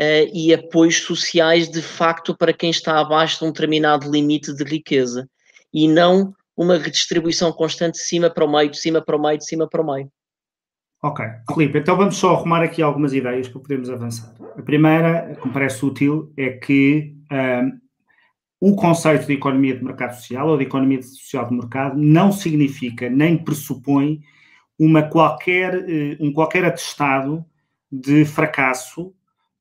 uh, 0.00 0.30
e 0.32 0.54
apoios 0.54 1.02
sociais 1.02 1.68
de 1.68 1.82
facto 1.82 2.34
para 2.34 2.54
quem 2.54 2.70
está 2.70 2.98
abaixo 2.98 3.40
de 3.40 3.44
um 3.44 3.52
determinado 3.52 4.10
limite 4.10 4.54
de 4.54 4.64
riqueza 4.64 5.28
e 5.74 5.86
não 5.86 6.32
uma 6.56 6.78
redistribuição 6.78 7.52
constante 7.52 7.96
de 7.96 8.04
cima 8.04 8.30
para 8.30 8.46
o 8.46 8.50
meio, 8.50 8.70
de 8.70 8.78
cima 8.78 9.04
para 9.04 9.14
o 9.14 9.20
meio, 9.20 9.36
de 9.36 9.44
cima 9.44 9.68
para 9.68 9.82
o 9.82 9.92
meio. 9.92 10.10
Ok, 11.02 11.24
Filipe, 11.52 11.78
então 11.78 11.96
vamos 11.96 12.16
só 12.16 12.34
arrumar 12.34 12.62
aqui 12.62 12.82
algumas 12.82 13.12
ideias 13.12 13.48
para 13.48 13.60
podermos 13.60 13.90
avançar. 13.90 14.34
A 14.56 14.62
primeira, 14.62 15.36
que 15.40 15.46
me 15.46 15.52
parece 15.52 15.84
útil, 15.84 16.32
é 16.36 16.50
que 16.50 17.14
um, 17.30 17.78
o 18.60 18.74
conceito 18.74 19.26
de 19.26 19.34
economia 19.34 19.76
de 19.76 19.84
mercado 19.84 20.14
social 20.14 20.48
ou 20.48 20.56
de 20.56 20.64
economia 20.64 21.02
social 21.02 21.46
de 21.46 21.54
mercado 21.54 21.98
não 21.98 22.32
significa 22.32 23.10
nem 23.10 23.36
pressupõe 23.36 24.20
uma 24.78 25.02
qualquer, 25.02 25.74
eh, 25.88 26.16
um 26.20 26.32
qualquer 26.32 26.64
atestado 26.64 27.44
de 27.90 28.24
fracasso 28.24 29.14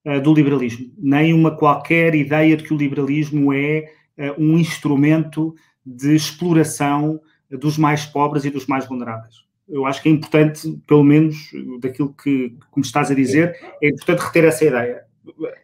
uh, 0.06 0.20
do 0.22 0.34
liberalismo, 0.34 0.92
nem 0.98 1.34
uma 1.34 1.56
qualquer 1.56 2.16
ideia 2.16 2.58
de 2.58 2.64
que 2.64 2.74
o 2.74 2.78
liberalismo 2.78 3.54
é 3.54 3.94
uh, 4.18 4.42
um 4.42 4.58
instrumento 4.58 5.56
de 5.86 6.16
exploração 6.16 7.22
dos 7.50 7.78
mais 7.78 8.06
pobres 8.06 8.44
e 8.44 8.50
dos 8.50 8.66
mais 8.66 8.88
vulneráveis. 8.88 9.45
Eu 9.68 9.86
acho 9.86 10.02
que 10.02 10.10
é 10.10 10.12
importante, 10.12 10.80
pelo 10.86 11.04
menos 11.04 11.36
daquilo 11.80 12.14
que, 12.14 12.50
que 12.50 12.78
me 12.78 12.84
estás 12.84 13.10
a 13.10 13.16
dizer, 13.16 13.60
é 13.82 13.90
importante 13.90 14.20
reter 14.20 14.46
essa 14.46 14.66
ideia. 14.66 15.06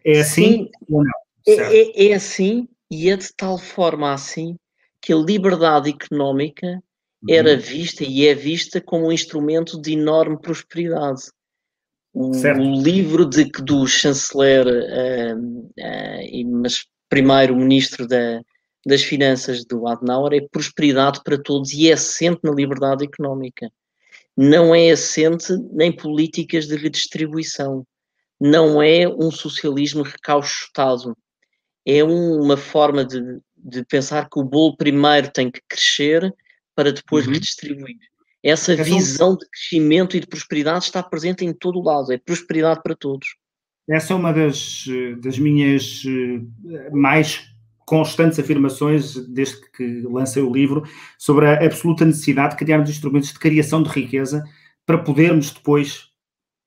É 0.04 0.20
assim 0.20 0.42
Sim, 0.42 0.70
ou 0.88 1.04
não? 1.04 1.12
É, 1.46 1.52
é, 1.52 2.08
é, 2.08 2.14
assim 2.14 2.68
e 2.90 3.10
é 3.10 3.16
de 3.16 3.32
tal 3.34 3.58
forma 3.58 4.12
assim 4.12 4.56
que 5.00 5.12
a 5.12 5.16
liberdade 5.16 5.90
económica 5.90 6.66
uhum. 6.66 7.34
era 7.34 7.56
vista 7.56 8.04
e 8.04 8.26
é 8.26 8.34
vista 8.34 8.80
como 8.80 9.06
um 9.08 9.12
instrumento 9.12 9.80
de 9.80 9.92
enorme 9.92 10.40
prosperidade. 10.40 11.22
O, 12.14 12.30
o 12.30 12.82
livro 12.82 13.24
de, 13.24 13.44
do 13.44 13.86
chanceler, 13.86 14.66
uh, 14.66 15.38
uh, 15.38 16.60
mas 16.60 16.86
primeiro-ministro 17.08 18.06
da, 18.06 18.42
das 18.84 19.02
finanças 19.02 19.64
do 19.64 19.86
Adenauer 19.88 20.34
é 20.34 20.46
prosperidade 20.50 21.20
para 21.24 21.40
todos 21.40 21.72
e 21.72 21.88
é 21.88 21.94
assente 21.94 22.40
na 22.42 22.52
liberdade 22.52 23.04
económica. 23.04 23.70
Não 24.36 24.74
é 24.74 24.90
assente 24.90 25.52
nem 25.72 25.94
políticas 25.94 26.66
de 26.66 26.76
redistribuição. 26.76 27.86
Não 28.40 28.82
é 28.82 29.06
um 29.08 29.30
socialismo 29.30 30.02
recauchutado. 30.02 31.16
É 31.86 32.02
uma 32.02 32.56
forma 32.56 33.04
de, 33.04 33.20
de 33.56 33.84
pensar 33.84 34.28
que 34.28 34.38
o 34.38 34.44
bolo 34.44 34.76
primeiro 34.76 35.30
tem 35.30 35.50
que 35.50 35.60
crescer 35.68 36.32
para 36.74 36.92
depois 36.92 37.26
uhum. 37.26 37.34
redistribuir. 37.34 37.96
Essa 38.42 38.74
visão 38.74 39.36
de 39.36 39.46
crescimento 39.48 40.16
e 40.16 40.20
de 40.20 40.26
prosperidade 40.26 40.84
está 40.84 41.02
presente 41.02 41.44
em 41.44 41.52
todo 41.52 41.78
o 41.78 41.82
lado. 41.82 42.12
É 42.12 42.18
prosperidade 42.18 42.80
para 42.82 42.96
todos. 42.96 43.36
Essa 43.88 44.12
é 44.12 44.16
uma 44.16 44.32
das, 44.32 44.84
das 45.20 45.38
minhas 45.38 46.02
eh, 46.06 46.90
mais 46.90 47.51
constantes 47.92 48.38
afirmações, 48.38 49.16
desde 49.28 49.60
que 49.70 50.00
lancei 50.08 50.42
o 50.42 50.50
livro, 50.50 50.82
sobre 51.18 51.46
a 51.46 51.62
absoluta 51.62 52.06
necessidade 52.06 52.52
de 52.52 52.56
criarmos 52.56 52.88
instrumentos 52.88 53.30
de 53.30 53.38
criação 53.38 53.82
de 53.82 53.90
riqueza 53.90 54.42
para 54.86 54.96
podermos 54.96 55.50
depois 55.50 56.04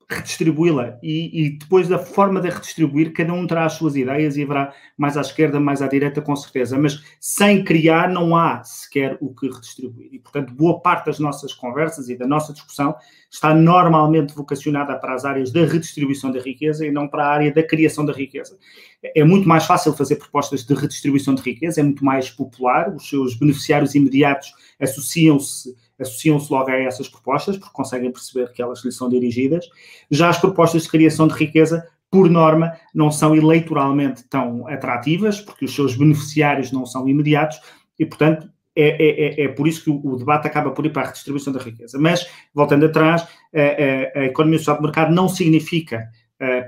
redistribuí-la 0.08 0.98
e, 1.02 1.46
e, 1.46 1.58
depois 1.58 1.88
da 1.88 1.98
forma 1.98 2.40
de 2.40 2.48
redistribuir, 2.48 3.12
cada 3.12 3.32
um 3.32 3.44
terá 3.44 3.64
as 3.64 3.72
suas 3.72 3.96
ideias 3.96 4.36
e 4.36 4.42
haverá 4.44 4.72
mais 4.96 5.16
à 5.16 5.20
esquerda, 5.20 5.58
mais 5.58 5.82
à 5.82 5.88
direita, 5.88 6.22
com 6.22 6.34
certeza, 6.36 6.78
mas 6.78 7.02
sem 7.20 7.64
criar 7.64 8.08
não 8.08 8.36
há 8.36 8.62
sequer 8.62 9.18
o 9.20 9.34
que 9.34 9.48
redistribuir. 9.48 10.08
E, 10.12 10.18
portanto, 10.20 10.54
boa 10.54 10.80
parte 10.80 11.06
das 11.06 11.18
nossas 11.18 11.52
conversas 11.52 12.08
e 12.08 12.16
da 12.16 12.26
nossa 12.26 12.52
discussão 12.52 12.94
está 13.28 13.52
normalmente 13.52 14.32
vocacionada 14.32 14.96
para 14.96 15.12
as 15.12 15.24
áreas 15.24 15.50
da 15.50 15.64
redistribuição 15.64 16.30
da 16.30 16.40
riqueza 16.40 16.86
e 16.86 16.92
não 16.92 17.08
para 17.08 17.24
a 17.24 17.32
área 17.32 17.52
da 17.52 17.62
criação 17.62 18.06
da 18.06 18.12
riqueza. 18.12 18.56
É 19.02 19.24
muito 19.24 19.48
mais 19.48 19.64
fácil 19.64 19.92
fazer 19.92 20.16
propostas 20.16 20.64
de 20.64 20.72
redistribuição 20.72 21.34
de 21.34 21.42
riqueza, 21.42 21.80
é 21.80 21.82
muito 21.82 22.04
mais 22.04 22.30
popular, 22.30 22.94
os 22.94 23.08
seus 23.08 23.34
beneficiários 23.34 23.96
imediatos 23.96 24.52
associam-se 24.80 25.74
associam-se 25.98 26.52
logo 26.52 26.70
a 26.70 26.76
essas 26.76 27.08
propostas, 27.08 27.56
porque 27.56 27.72
conseguem 27.72 28.10
perceber 28.10 28.52
que 28.52 28.62
elas 28.62 28.84
lhes 28.84 28.96
são 28.96 29.08
dirigidas. 29.08 29.66
Já 30.10 30.28
as 30.28 30.38
propostas 30.38 30.82
de 30.82 30.90
criação 30.90 31.26
de 31.26 31.34
riqueza, 31.34 31.86
por 32.10 32.30
norma, 32.30 32.72
não 32.94 33.10
são 33.10 33.34
eleitoralmente 33.34 34.24
tão 34.28 34.66
atrativas, 34.68 35.40
porque 35.40 35.64
os 35.64 35.74
seus 35.74 35.96
beneficiários 35.96 36.70
não 36.70 36.86
são 36.86 37.08
imediatos, 37.08 37.60
e, 37.98 38.04
portanto, 38.04 38.48
é, 38.76 38.88
é, 38.88 39.42
é, 39.42 39.44
é 39.44 39.48
por 39.48 39.66
isso 39.66 39.82
que 39.84 39.90
o, 39.90 40.16
debate 40.16 40.46
acaba 40.46 40.70
por 40.70 40.84
ir 40.84 40.90
para 40.90 41.02
a 41.02 41.06
redistribuição 41.06 41.52
da 41.52 41.60
riqueza. 41.60 41.98
Mas, 41.98 42.28
voltando 42.54 42.84
atrás, 42.84 43.22
a, 43.54 44.18
a, 44.18 44.20
a 44.20 44.24
economia 44.26 44.58
social 44.58 44.76
de 44.76 44.82
mercado 44.82 45.14
não 45.14 45.28
significa, 45.28 46.08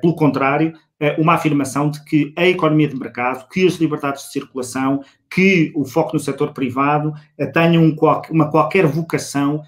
pelo 0.01 0.15
contrário, 0.15 0.73
uh, 1.01 1.21
uma 1.21 1.35
afirmação 1.35 1.91
de 1.91 2.03
que 2.05 2.33
a 2.37 2.47
economia 2.47 2.89
de 2.89 2.97
mercado, 2.97 3.49
que 3.49 3.67
as 3.67 3.75
liberdades 3.75 4.25
de 4.25 4.33
circulação, 4.33 5.03
que 5.31 5.73
o 5.75 5.85
foco 5.85 6.15
no 6.15 6.21
setor 6.21 6.53
privado 6.53 7.11
uh, 7.11 7.53
tenham 7.53 7.83
um, 7.83 7.97
uma 8.31 8.51
qualquer 8.51 8.87
vocação 8.87 9.63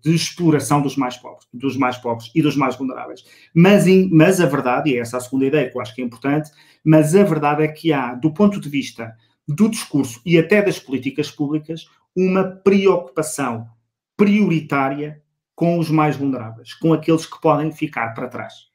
de 0.00 0.14
exploração 0.14 0.80
dos 0.80 0.96
mais 0.96 1.16
pobres, 1.16 1.48
dos 1.52 1.76
mais 1.76 1.96
pobres 1.96 2.30
e 2.36 2.40
dos 2.40 2.54
mais 2.54 2.76
vulneráveis. 2.76 3.24
Mas, 3.52 3.84
mas 4.12 4.40
a 4.40 4.46
verdade, 4.46 4.90
e 4.90 4.96
essa 4.96 5.16
é 5.16 5.18
a 5.18 5.20
segunda 5.20 5.46
ideia 5.46 5.68
que 5.68 5.76
eu 5.76 5.82
acho 5.82 5.92
que 5.92 6.00
é 6.00 6.04
importante, 6.04 6.52
mas 6.84 7.16
a 7.16 7.24
verdade 7.24 7.64
é 7.64 7.66
que 7.66 7.92
há, 7.92 8.14
do 8.14 8.32
ponto 8.32 8.60
de 8.60 8.68
vista 8.68 9.12
do 9.48 9.68
discurso 9.68 10.20
e 10.24 10.38
até 10.38 10.62
das 10.62 10.78
políticas 10.78 11.32
públicas 11.32 11.88
uma 12.16 12.44
preocupação 12.44 13.66
prioritária 14.16 15.20
com 15.54 15.78
os 15.78 15.90
mais 15.90 16.16
vulneráveis, 16.16 16.72
com 16.74 16.92
aqueles 16.92 17.26
que 17.26 17.40
podem 17.40 17.72
ficar 17.72 18.14
para 18.14 18.28
trás. 18.28 18.73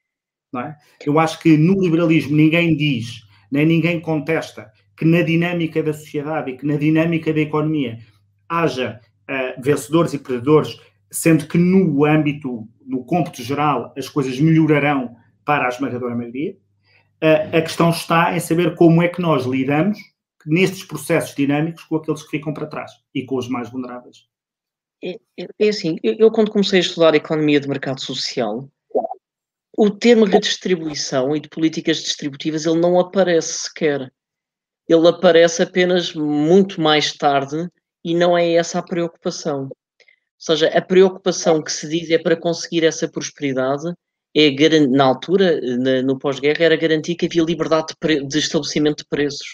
É? 0.57 0.75
Eu 1.05 1.19
acho 1.19 1.39
que 1.39 1.57
no 1.57 1.79
liberalismo 1.79 2.35
ninguém 2.35 2.75
diz, 2.75 3.21
nem 3.51 3.65
ninguém 3.65 3.99
contesta 3.99 4.71
que 4.97 5.05
na 5.05 5.21
dinâmica 5.21 5.81
da 5.83 5.93
sociedade 5.93 6.51
e 6.51 6.57
que 6.57 6.65
na 6.65 6.75
dinâmica 6.75 7.31
da 7.31 7.39
economia 7.39 7.99
haja 8.49 8.99
uh, 9.29 9.61
vencedores 9.61 10.13
e 10.13 10.19
perdedores, 10.19 10.79
sendo 11.11 11.47
que 11.47 11.57
no 11.57 12.03
âmbito, 12.03 12.67
no 12.85 13.05
cômputo 13.05 13.43
geral, 13.43 13.93
as 13.97 14.09
coisas 14.09 14.39
melhorarão 14.39 15.15
para 15.45 15.65
a 15.65 15.69
esmagadora 15.69 16.15
maioria. 16.15 16.57
Uh, 17.23 17.57
a 17.57 17.61
questão 17.61 17.91
está 17.91 18.35
em 18.35 18.39
saber 18.39 18.75
como 18.75 19.01
é 19.01 19.07
que 19.07 19.21
nós 19.21 19.45
lidamos 19.45 19.99
nestes 20.45 20.83
processos 20.83 21.35
dinâmicos 21.35 21.83
com 21.83 21.97
aqueles 21.97 22.23
que 22.23 22.31
ficam 22.31 22.53
para 22.53 22.65
trás 22.65 22.91
e 23.13 23.23
com 23.23 23.37
os 23.37 23.47
mais 23.47 23.69
vulneráveis. 23.69 24.27
É, 25.03 25.11
é, 25.37 25.47
é 25.59 25.69
assim, 25.69 25.97
eu, 26.03 26.15
eu, 26.17 26.31
quando 26.31 26.51
comecei 26.51 26.79
a 26.79 26.81
estudar 26.81 27.15
economia 27.15 27.59
de 27.59 27.69
mercado 27.69 28.01
social, 28.01 28.69
o 29.81 29.89
termo 29.89 30.25
redistribuição 30.25 31.33
e 31.33 31.39
de 31.39 31.47
políticas 31.47 31.99
distributivas 31.99 32.65
ele 32.65 32.81
não 32.81 32.99
aparece 32.99 33.59
sequer. 33.59 34.11
Ele 34.85 35.07
aparece 35.07 35.63
apenas 35.63 36.13
muito 36.13 36.81
mais 36.81 37.13
tarde 37.13 37.65
e 38.03 38.13
não 38.13 38.37
é 38.37 38.51
essa 38.51 38.79
a 38.79 38.83
preocupação. 38.83 39.63
Ou 39.63 39.71
seja, 40.37 40.67
a 40.67 40.81
preocupação 40.81 41.63
que 41.63 41.71
se 41.71 41.87
diz 41.87 42.09
é 42.09 42.17
para 42.17 42.35
conseguir 42.35 42.83
essa 42.83 43.07
prosperidade 43.07 43.93
é, 44.35 44.51
na 44.87 45.05
altura, 45.05 45.61
no 46.03 46.19
pós-guerra, 46.19 46.65
era 46.65 46.75
garantir 46.75 47.15
que 47.15 47.27
havia 47.27 47.43
liberdade 47.43 47.93
de, 48.03 48.27
de 48.27 48.37
estabelecimento 48.37 48.97
de 48.97 49.07
preços 49.07 49.47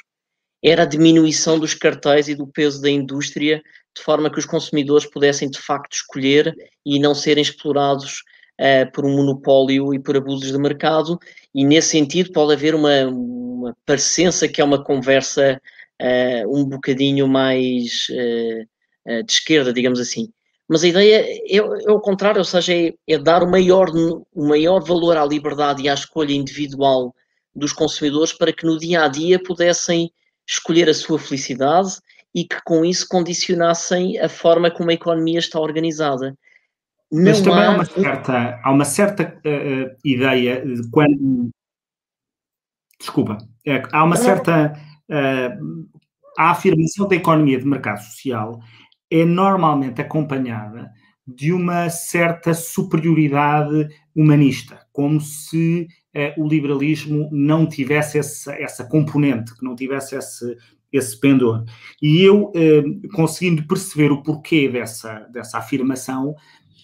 era 0.66 0.82
a 0.82 0.88
diminuição 0.88 1.60
dos 1.60 1.76
cartéis 1.76 2.28
e 2.28 2.34
do 2.34 2.48
peso 2.48 2.82
da 2.82 2.90
indústria, 2.90 3.62
de 3.96 4.02
forma 4.02 4.32
que 4.32 4.40
os 4.40 4.48
consumidores 4.48 5.06
pudessem 5.06 5.48
de 5.48 5.60
facto 5.60 5.94
escolher 5.94 6.56
e 6.84 7.00
não 7.00 7.14
serem 7.14 7.44
explorados 7.44 8.24
uh, 8.60 8.92
por 8.92 9.06
um 9.06 9.16
monopólio 9.16 9.94
e 9.94 10.00
por 10.00 10.16
abusos 10.16 10.52
de 10.52 10.58
mercado. 10.58 11.20
E 11.54 11.64
nesse 11.64 11.90
sentido 11.90 12.32
pode 12.32 12.54
haver 12.54 12.76
uma, 12.76 13.06
uma 13.08 13.78
parecença 13.86 14.48
que 14.48 14.62
é 14.62 14.64
uma 14.64 14.84
conversa 14.84 15.62
uh, 16.02 16.58
um 16.58 16.66
bocadinho 16.66 17.28
mais 17.28 18.08
uh, 18.10 19.24
de 19.24 19.32
esquerda, 19.32 19.72
digamos 19.72 20.00
assim. 20.00 20.32
Mas 20.68 20.84
a 20.84 20.88
ideia 20.88 21.22
é, 21.22 21.58
é 21.58 21.92
o 21.92 22.00
contrário, 22.00 22.40
ou 22.40 22.46
seja, 22.46 22.74
é, 22.74 22.94
é 23.08 23.18
dar 23.20 23.44
o 23.44 23.50
maior, 23.50 23.90
o 24.34 24.48
maior 24.48 24.84
valor 24.84 25.16
à 25.16 25.24
liberdade 25.24 25.84
e 25.84 25.90
à 25.90 25.94
escolha 25.94 26.34
individual 26.34 27.14
dos 27.56 27.72
consumidores 27.72 28.34
para 28.34 28.52
que 28.52 28.66
no 28.66 28.78
dia 28.78 29.04
a 29.04 29.08
dia 29.08 29.42
pudessem 29.42 30.12
escolher 30.48 30.90
a 30.90 30.94
sua 30.94 31.20
felicidade 31.20 31.98
e 32.34 32.44
que 32.44 32.62
com 32.66 32.84
isso 32.84 33.08
condicionassem 33.08 34.20
a 34.20 34.28
forma 34.28 34.70
como 34.70 34.90
a 34.90 34.94
economia 34.94 35.40
está 35.40 35.60
organizada. 35.60 36.36
Não 37.12 37.24
Mas 37.24 37.42
também 37.42 37.60
há, 37.60 37.72
há 37.72 37.76
uma 37.76 37.86
certa, 37.86 38.62
há 38.64 38.72
uma 38.72 38.86
certa 38.86 39.42
uh, 39.46 39.98
ideia 40.04 40.66
de 40.66 40.90
quando. 40.90 41.50
Desculpa, 43.00 43.38
é, 43.66 43.84
há 43.92 44.04
uma 44.04 44.16
certa. 44.16 44.74
Uh, 45.10 45.88
a 46.38 46.52
afirmação 46.52 47.08
da 47.08 47.16
economia 47.16 47.58
de 47.58 47.66
mercado 47.66 48.02
social 48.02 48.60
é 49.10 49.24
normalmente 49.24 50.02
acompanhada 50.02 50.92
de 51.26 51.54
uma 51.54 51.90
certa 51.90 52.54
superioridade 52.54 53.88
humanista, 54.14 54.86
como 54.92 55.22
se 55.22 55.88
eh, 56.14 56.34
o 56.38 56.46
liberalismo 56.46 57.30
não 57.32 57.66
tivesse 57.66 58.20
essa, 58.20 58.54
essa 58.54 58.84
componente, 58.84 59.56
que 59.56 59.64
não 59.64 59.76
tivesse 59.76 60.16
esse, 60.16 60.58
esse 60.92 61.20
pendor. 61.20 61.64
E 62.02 62.22
eu, 62.22 62.52
conseguindo 63.14 63.66
perceber 63.66 64.12
o 64.12 64.22
porquê 64.22 64.70
dessa, 64.70 65.20
dessa 65.32 65.58
afirmação, 65.58 66.36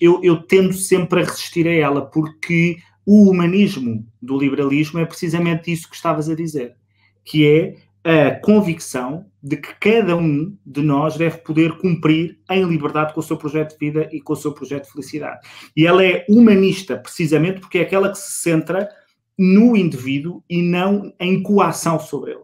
eu, 0.02 0.20
eu 0.24 0.42
tendo 0.42 0.74
sempre 0.74 1.22
a 1.22 1.26
resistir 1.26 1.68
a 1.68 1.74
ela, 1.74 2.04
porque 2.04 2.78
o 3.06 3.30
humanismo 3.30 4.06
do 4.20 4.38
liberalismo 4.38 5.00
é 5.00 5.06
precisamente 5.06 5.72
isso 5.72 5.88
que 5.88 5.96
estavas 5.96 6.28
a 6.28 6.36
dizer, 6.36 6.76
que 7.24 7.48
é 7.48 7.76
a 8.04 8.32
convicção 8.32 9.26
de 9.44 9.58
que 9.58 9.76
cada 9.80 10.18
um 10.18 10.58
de 10.66 10.82
nós 10.82 11.18
deve 11.18 11.38
poder 11.38 11.78
cumprir 11.78 12.40
em 12.50 12.64
liberdade 12.64 13.14
com 13.14 13.20
o 13.20 13.24
seu 13.24 13.38
projeto 13.38 13.74
de 13.74 13.78
vida 13.78 14.10
e 14.12 14.20
com 14.20 14.34
o 14.34 14.36
seu 14.36 14.52
projeto 14.52 14.86
de 14.86 14.92
felicidade. 14.92 15.48
E 15.78 15.86
ela 15.86 16.04
é 16.04 16.26
humanista 16.28 16.98
precisamente 16.98 17.60
porque 17.60 17.78
é 17.78 17.82
aquela 17.82 18.10
que 18.10 18.18
se 18.18 18.42
centra 18.42 18.90
no 19.38 19.78
indivíduo 19.78 20.44
e 20.50 20.64
não 20.64 21.14
em 21.20 21.44
coação 21.44 22.00
sobre 22.00 22.32
ele. 22.32 22.42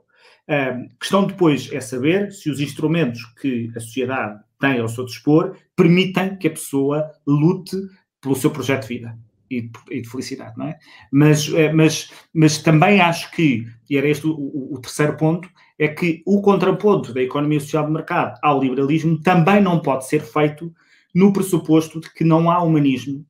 A 0.47 0.97
questão 0.99 1.25
depois 1.25 1.71
é 1.73 1.81
saber 1.81 2.31
se 2.31 2.49
os 2.49 2.59
instrumentos 2.59 3.25
que 3.41 3.71
a 3.75 3.79
sociedade 3.79 4.39
tem 4.59 4.79
ao 4.79 4.87
seu 4.87 5.05
dispor 5.05 5.55
permitem 5.75 6.37
que 6.37 6.47
a 6.47 6.51
pessoa 6.51 7.11
lute 7.25 7.77
pelo 8.21 8.35
seu 8.35 8.51
projeto 8.51 8.83
de 8.83 8.87
vida 8.87 9.17
e 9.49 9.61
de, 9.61 10.09
felicidade, 10.09 10.57
não 10.57 10.67
é? 10.67 10.77
Mas, 11.11 11.47
eh, 11.53 11.71
mas, 11.71 12.11
mas 12.33 12.57
também 12.57 12.99
acho 12.99 13.31
que, 13.31 13.65
e 13.89 13.97
era 13.97 14.07
este 14.09 14.27
o, 14.27 14.31
o, 14.31 14.75
o 14.75 14.81
terceiro 14.81 15.15
ponto, 15.15 15.49
é 15.79 15.87
que 15.87 16.21
o 16.25 16.41
contraponto 16.41 17.13
da 17.13 17.21
economia 17.21 17.59
social 17.59 17.85
de 17.85 17.91
mercado 17.91 18.37
ao 18.41 18.59
liberalismo 18.59 19.21
também 19.21 19.61
não 19.61 19.79
pode 19.79 20.05
ser 20.07 20.21
feito 20.21 20.73
no 21.13 21.31
pressuposto 21.31 21.99
de 21.99 22.13
que 22.13 22.23
não 22.23 22.51
há 22.51 22.61
humanismo 22.61 23.25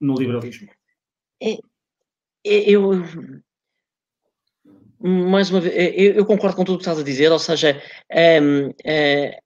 no 0.00 0.14
liberalismo. 0.14 0.68
É, 1.40 1.52
é, 2.44 2.70
eu, 2.70 2.90
mais 5.00 5.50
uma 5.50 5.60
vez, 5.60 5.74
eu, 5.96 6.12
eu, 6.14 6.26
concordo 6.26 6.56
com 6.56 6.64
tudo 6.64 6.74
o 6.74 6.78
que 6.78 6.82
estás 6.82 6.98
a 6.98 7.04
dizer, 7.04 7.30
ou 7.32 7.38
seja, 7.38 7.80
um, 8.40 8.68
uh, 8.68 9.41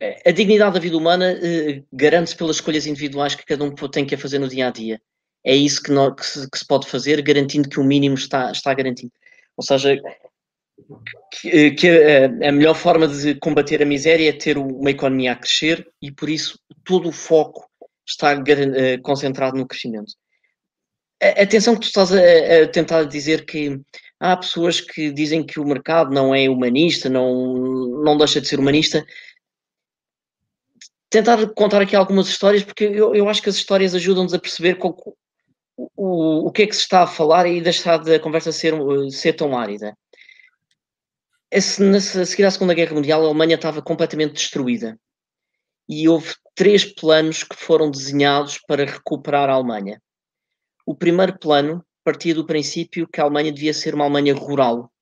a 0.00 0.30
dignidade 0.30 0.74
da 0.74 0.80
vida 0.80 0.96
humana 0.96 1.32
uh, 1.32 1.86
garante-se 1.92 2.36
pelas 2.36 2.56
escolhas 2.56 2.86
individuais 2.86 3.34
que 3.34 3.46
cada 3.46 3.64
um 3.64 3.74
tem 3.74 4.04
que 4.04 4.16
fazer 4.16 4.38
no 4.38 4.48
dia 4.48 4.68
a 4.68 4.70
dia. 4.70 5.00
É 5.44 5.54
isso 5.54 5.82
que, 5.82 5.90
não, 5.90 6.14
que, 6.14 6.26
se, 6.26 6.50
que 6.50 6.58
se, 6.58 6.66
pode 6.66 6.86
fazer, 6.86 7.22
garantindo 7.22 7.68
que 7.68 7.80
o 7.80 7.84
mínimo 7.84 8.14
está, 8.14 8.50
está 8.50 8.74
garantido. 8.74 9.12
Ou 9.56 9.64
seja, 9.64 9.98
que, 11.40 11.70
que 11.70 11.88
a, 11.88 12.48
a, 12.48 12.52
melhor 12.52 12.74
forma 12.74 13.08
de 13.08 13.36
combater 13.36 13.80
a 13.80 13.86
miséria 13.86 14.28
é 14.28 14.32
ter 14.32 14.58
uma 14.58 14.90
economia 14.90 15.32
a 15.32 15.36
crescer 15.36 15.88
e, 16.02 16.10
por 16.10 16.28
isso, 16.28 16.58
todo 16.84 17.08
o 17.08 17.12
foco 17.12 17.66
está 18.06 18.34
uh, 18.34 19.02
concentrado 19.02 19.56
no 19.56 19.66
crescimento. 19.66 20.12
A, 21.22 21.42
atenção 21.42 21.74
que 21.74 21.80
tu 21.80 21.86
estás 21.86 22.12
a, 22.12 22.18
a 22.18 22.68
tentar 22.68 23.04
dizer 23.04 23.46
que 23.46 23.80
há 24.20 24.36
pessoas 24.36 24.80
que 24.80 25.10
dizem 25.10 25.44
que 25.44 25.58
o 25.58 25.64
mercado 25.64 26.12
não 26.12 26.34
é 26.34 26.48
humanista, 26.48 27.08
não, 27.08 28.02
não 28.02 28.18
deixa 28.18 28.40
de 28.40 28.48
ser 28.48 28.58
humanista 28.58 29.06
tentar 31.10 31.46
contar 31.54 31.82
aqui 31.82 31.94
algumas 31.94 32.28
histórias, 32.28 32.62
porque 32.62 32.84
eu, 32.84 33.14
eu 33.14 33.28
acho 33.28 33.42
que 33.42 33.48
as 33.48 33.56
histórias 33.56 33.94
ajudam-nos 33.94 34.34
a 34.34 34.38
perceber 34.38 34.76
qual, 34.76 34.96
o, 35.76 36.48
o 36.48 36.52
que 36.52 36.62
é 36.62 36.66
que 36.66 36.74
se 36.74 36.82
está 36.82 37.02
a 37.02 37.06
falar 37.06 37.46
e 37.46 37.60
deixar 37.60 37.98
da 37.98 38.18
conversa 38.18 38.52
ser, 38.52 38.74
ser 39.10 39.34
tão 39.34 39.56
árida. 39.56 39.96
Esse, 41.50 41.82
a 41.82 42.26
seguir 42.26 42.44
à 42.44 42.50
Segunda 42.50 42.74
Guerra 42.74 42.94
Mundial, 42.94 43.22
a 43.22 43.26
Alemanha 43.26 43.54
estava 43.54 43.80
completamente 43.80 44.34
destruída. 44.34 44.98
E 45.88 46.08
houve 46.08 46.34
três 46.54 46.84
planos 46.84 47.44
que 47.44 47.54
foram 47.54 47.90
desenhados 47.90 48.58
para 48.66 48.84
recuperar 48.84 49.48
a 49.48 49.52
Alemanha. 49.52 50.02
O 50.84 50.94
primeiro 50.94 51.38
plano 51.38 51.84
partia 52.02 52.34
do 52.34 52.46
princípio 52.46 53.06
que 53.06 53.20
a 53.20 53.24
Alemanha 53.24 53.52
devia 53.52 53.74
ser 53.74 53.94
uma 53.94 54.04
Alemanha 54.04 54.34
rural, 54.34 54.92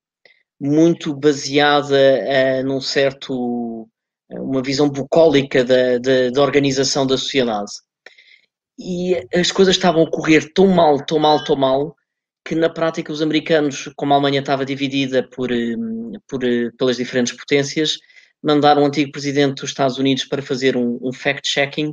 muito 0.61 1.15
baseada 1.15 1.95
uh, 1.95 2.67
num 2.67 2.81
certo 2.81 3.89
uma 4.31 4.63
visão 4.63 4.89
bucólica 4.89 5.65
da, 5.65 5.99
da, 5.99 6.31
da, 6.31 6.43
organização 6.43 7.07
da 7.07 7.17
sociedade. 7.17 7.71
E 8.79 9.15
as 9.35 9.53
coisas 9.53 9.77
estavam 9.77 10.03
a 10.03 10.11
correr 10.11 10.53
tão 10.53 10.67
mal, 10.69 11.05
tão 11.05 11.19
mal, 11.19 11.45
tão 11.45 11.57
mal, 11.57 11.95
que 12.45 12.55
na 12.55 12.69
prática 12.69 13.13
os 13.13 13.23
americanos, 13.23 13.91
como 13.97 14.13
a 14.13 14.17
Alemanha 14.17 14.41
estava 14.41 14.65
dividida 14.65 15.23
por, 15.23 15.51
hum, 15.51 16.13
por, 16.29 16.41
pelas 16.77 16.97
diferentes 16.97 17.33
potências, 17.33 17.99
mandaram 18.43 18.83
o 18.83 18.87
antigo 18.87 19.13
presidente 19.13 19.61
dos 19.61 19.71
Estados 19.71 19.97
Unidos 19.99 20.25
para 20.25 20.43
fazer 20.43 20.77
um, 20.77 20.99
um 21.01 21.13
fact-checking. 21.13 21.93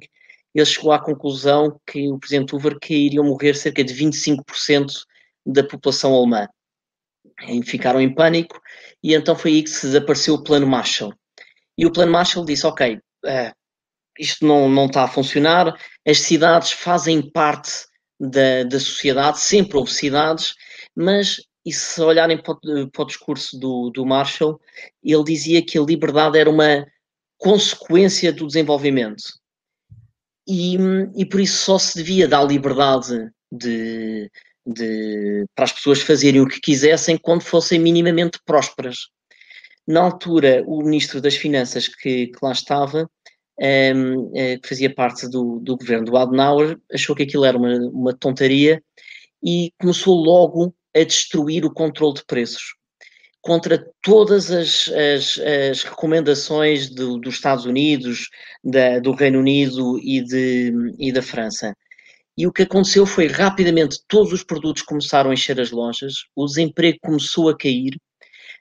Ele 0.54 0.66
chegou 0.66 0.92
à 0.92 1.00
conclusão 1.00 1.80
que 1.88 2.10
o 2.10 2.20
presidente 2.20 2.54
Hoover 2.54 2.78
que 2.80 2.94
iriam 2.94 3.24
morrer 3.24 3.56
cerca 3.56 3.84
de 3.84 3.94
25% 3.94 4.92
da 5.46 5.64
população 5.64 6.14
alemã. 6.14 6.48
E 7.48 7.64
ficaram 7.64 8.02
em 8.02 8.14
pânico 8.14 8.60
e 9.02 9.14
então 9.14 9.36
foi 9.36 9.52
aí 9.52 9.64
que 9.64 9.70
se 9.70 9.88
desapareceu 9.88 10.36
o 10.36 10.44
plano 10.44 10.68
Marshall. 10.68 11.14
E 11.78 11.86
o 11.86 11.92
plano 11.92 12.12
Marshall 12.12 12.46
disse: 12.46 12.66
Ok, 12.66 12.96
uh, 12.96 13.56
isto 14.18 14.46
não, 14.46 14.70
não 14.70 14.86
está 14.86 15.04
a 15.04 15.08
funcionar, 15.08 15.78
as 16.08 16.20
cidades 16.20 16.72
fazem 16.72 17.22
parte 17.22 17.72
da, 18.20 18.64
da 18.64 18.80
sociedade, 18.80 19.40
sempre 19.40 19.78
houve 19.78 19.92
cidades, 19.92 20.54
mas 20.96 21.42
e 21.66 21.72
se 21.72 22.02
olharem 22.02 22.42
para 22.42 22.54
o, 22.54 22.90
para 22.90 23.04
o 23.04 23.06
discurso 23.06 23.58
do, 23.60 23.90
do 23.92 24.06
Marshall, 24.06 24.60
ele 25.04 25.24
dizia 25.24 25.64
que 25.64 25.78
a 25.78 25.82
liberdade 25.82 26.38
era 26.38 26.50
uma 26.50 26.86
consequência 27.38 28.32
do 28.34 28.48
desenvolvimento. 28.48 29.24
E, 30.48 30.76
e 31.16 31.26
por 31.26 31.40
isso 31.40 31.64
só 31.64 31.78
se 31.78 31.98
devia 31.98 32.28
dar 32.28 32.44
liberdade 32.44 33.30
de, 33.52 34.30
de, 34.66 35.46
para 35.56 35.66
as 35.66 35.72
pessoas 35.72 36.02
fazerem 36.02 36.42
o 36.42 36.48
que 36.48 36.60
quisessem 36.60 37.18
quando 37.18 37.44
fossem 37.44 37.80
minimamente 37.80 38.40
prósperas. 38.44 39.10
Na 39.88 40.02
altura, 40.02 40.64
o 40.66 40.84
ministro 40.84 41.22
das 41.22 41.36
Finanças 41.36 41.88
que, 41.88 42.28
que 42.28 42.38
lá 42.42 42.52
estava, 42.52 43.10
um, 43.60 43.64
ehm, 43.64 44.32
eh, 44.36 44.58
que 44.58 44.70
fazia 44.70 44.94
parte 44.94 45.28
do, 45.28 45.60
do 45.60 45.78
governo 45.78 46.06
do 46.06 46.18
Adenauer, 46.18 46.80
achou 46.92 47.16
que 47.16 47.24
aquilo 47.24 47.46
era 47.46 47.58
uma, 47.58 47.76
uma 47.90 48.14
tontaria 48.16 48.82
e 49.44 49.72
começou 49.80 50.16
logo 50.16 50.74
a 50.96 51.04
destruir 51.04 51.66
o 51.66 51.74
controle 51.74 52.16
de 52.16 52.26
preços 52.26 52.76
contra 53.42 53.84
todas 54.02 54.52
as, 54.52 54.88
as, 54.88 55.40
as 55.40 55.84
recomendações 55.84 56.90
do, 56.90 57.18
dos 57.18 57.36
Estados 57.36 57.66
Unidos, 57.66 58.30
da, 58.64 59.00
do 59.00 59.14
Reino 59.14 59.40
Unido 59.40 60.00
e, 60.00 60.22
de, 60.22 60.72
e 61.00 61.12
da 61.12 61.22
França. 61.22 61.76
E 62.38 62.46
o 62.48 62.52
que 62.52 62.62
aconteceu 62.62 63.06
foi 63.06 63.28
rapidamente 63.28 64.00
todos 64.08 64.32
os 64.32 64.44
produtos 64.44 64.84
começaram 64.84 65.32
a 65.32 65.34
encher 65.34 65.60
as 65.60 65.72
lojas, 65.72 66.26
o 66.36 66.46
desemprego 66.46 67.00
começou 67.02 67.50
a 67.50 67.58
cair 67.58 67.98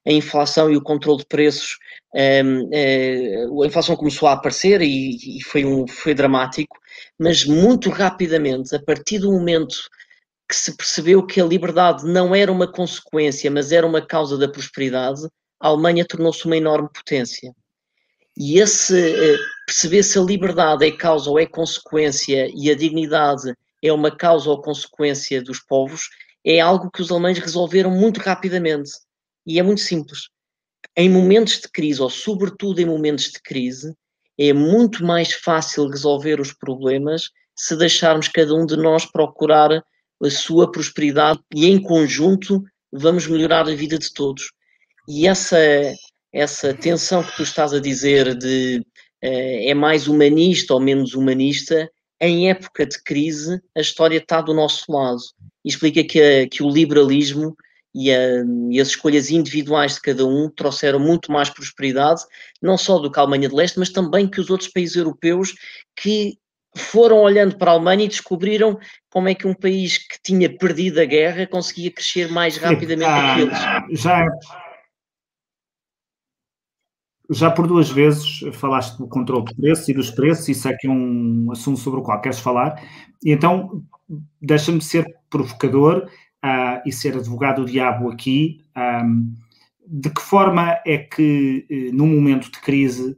a 0.07 0.13
inflação 0.13 0.71
e 0.71 0.77
o 0.77 0.83
controle 0.83 1.19
de 1.19 1.27
preços, 1.27 1.79
um, 2.15 2.65
uh, 2.65 2.71
eh, 2.73 3.45
a 3.63 3.67
inflação 3.67 3.95
começou 3.95 4.29
a 4.29 4.33
aparecer 4.33 4.81
e, 4.81 5.39
e, 5.39 5.43
foi, 5.45 5.65
um, 5.65 5.87
foi 5.87 6.15
dramático, 6.15 6.77
mas 7.19 7.45
muito 7.45 7.91
rapidamente, 7.91 8.75
a 8.75 8.83
partir 8.83 9.19
do 9.19 9.31
momento 9.31 9.77
que 10.49 10.57
se 10.57 10.77
percebeu 10.77 11.25
que 11.25 11.41
a 11.41 11.45
liberdade 11.45 12.05
não 12.05 12.35
era 12.35 12.51
uma 12.51 12.67
consequência, 12.67 13.51
mas 13.51 13.71
era 13.71 13.87
uma 13.87 14.05
causa 14.05 14.37
da 14.37 14.49
prosperidade, 14.49 15.23
a 15.61 15.69
Alemanha 15.69 16.05
tornou-se 16.05 16.45
uma 16.47 16.57
enorme 16.57 16.89
potência. 16.93 17.53
E 18.37 18.59
esse 18.59 18.95
uh, 18.95 19.39
perceber 19.67 20.03
se 20.03 20.19
a 20.19 20.23
liberdade 20.23 20.87
é 20.87 20.91
causa 20.91 21.31
ou 21.31 21.39
é 21.39 21.47
consequência 21.47 22.51
e 22.55 22.71
a 22.71 22.75
dignidade 22.75 23.55
é 23.83 23.93
uma 23.93 24.15
causa 24.15 24.49
ou 24.51 24.61
consequência 24.61 25.43
dos 25.43 25.61
povos, 25.61 26.09
é 26.45 26.59
algo 26.59 26.91
que 26.91 27.03
os 27.03 27.11
alemães 27.11 27.39
resolveram 27.39 27.91
muito 27.91 28.19
rapidamente. 28.19 28.91
E 29.47 29.59
é 29.59 29.63
muito 29.63 29.81
simples. 29.81 30.29
Em 30.97 31.09
momentos 31.09 31.61
de 31.61 31.69
crise, 31.69 32.01
ou 32.03 32.11
sobretudo 32.11 32.81
em 32.81 32.87
momentos 32.87 33.27
de 33.27 33.41
crise, 33.43 33.95
é 34.39 34.53
muito 34.53 35.05
mais 35.05 35.33
fácil 35.33 35.89
resolver 35.89 36.41
os 36.41 36.53
problemas 36.53 37.31
se 37.55 37.77
deixarmos 37.77 38.27
cada 38.29 38.55
um 38.55 38.65
de 38.65 38.77
nós 38.77 39.05
procurar 39.05 39.71
a 39.71 40.31
sua 40.31 40.71
prosperidade 40.71 41.41
e 41.55 41.67
em 41.67 41.81
conjunto 41.81 42.65
vamos 42.91 43.27
melhorar 43.27 43.69
a 43.69 43.75
vida 43.75 43.99
de 43.99 44.13
todos. 44.13 44.51
E 45.07 45.27
essa, 45.27 45.59
essa 46.33 46.73
tensão 46.73 47.23
que 47.23 47.37
tu 47.37 47.43
estás 47.43 47.75
a 47.75 47.81
dizer 47.81 48.35
de 48.35 48.79
uh, 49.23 49.69
é 49.69 49.75
mais 49.75 50.09
humanista 50.09 50.73
ou 50.73 50.81
menos 50.81 51.15
humanista, 51.15 51.91
em 52.19 52.51
época 52.51 52.87
de 52.87 53.03
crise 53.03 53.61
a 53.77 53.81
história 53.81 54.17
está 54.17 54.41
do 54.41 54.55
nosso 54.55 54.91
lado. 54.91 55.21
Explica 55.63 56.03
que, 56.03 56.47
que 56.49 56.63
o 56.63 56.71
liberalismo 56.71 57.55
e, 57.95 58.13
a, 58.13 58.45
e, 58.71 58.81
as 58.81 58.89
escolhas 58.89 59.31
individuais 59.31 59.95
de 59.95 60.01
cada 60.01 60.27
um 60.27 60.49
trouxeram 60.49 61.01
muito 61.01 61.33
mais 61.33 61.51
prosperidade, 61.51 62.23
não 62.63 62.79
só 62.79 62.99
do 62.99 63.11
que 63.11 63.19
a 63.19 63.23
Alemanha 63.23 63.49
de 63.49 63.55
Leste, 63.55 63.79
mas 63.79 63.91
também 63.91 64.29
que 64.29 64.41
os 64.41 64.51
outros 64.51 64.71
países 64.71 64.97
europeus 64.97 65.55
que 65.97 66.39
foram 66.77 67.19
olhando 67.19 67.57
para 67.57 67.73
a 67.73 67.75
Alemanha 67.75 68.05
e 68.05 68.09
descobriram 68.09 68.79
como 69.11 69.29
é 69.29 69.35
que 69.35 69.47
um 69.47 69.55
país 69.55 69.99
que 69.99 70.19
tinha 70.23 70.57
perdido 70.57 71.01
a 71.01 71.05
guerra 71.05 71.47
conseguia 71.47 71.93
crescer 71.93 72.31
mais 72.31 72.57
rapidamente 72.57 73.11
ah, 73.11 73.35
que 73.35 73.41
eles. 73.41 74.01
Já, 74.01 74.27
já 77.29 77.51
por 77.51 77.67
duas 77.67 77.91
vezes 77.91 78.41
falaste 78.53 78.99
do 78.99 79.09
controle 79.09 79.47
de 79.47 79.55
preços 79.55 79.89
e 79.89 79.95
dos 79.95 80.11
preços, 80.11 80.49
isso 80.49 80.69
é 80.69 80.77
que 80.77 80.87
é 80.87 80.91
um 80.91 81.51
assunto 81.51 81.81
sobre 81.81 82.01
o 82.01 82.03
qual 82.03 82.21
queres 82.21 82.39
falar, 82.39 82.81
e 83.25 83.33
então 83.33 83.83
deixa-me 84.41 84.81
ser 84.81 85.07
provocador 85.29 86.09
uh, 86.45 86.81
e 86.87 86.93
ser 86.93 87.17
advogado 87.17 87.65
do 87.65 87.71
diabo 87.71 88.11
aqui, 88.11 88.61
um, 88.77 89.35
de 89.87 90.11
que 90.11 90.21
forma 90.21 90.79
é 90.87 90.99
que, 90.99 91.67
uh, 91.71 91.97
num 91.97 92.07
momento 92.07 92.51
de 92.51 92.61
crise 92.61 93.17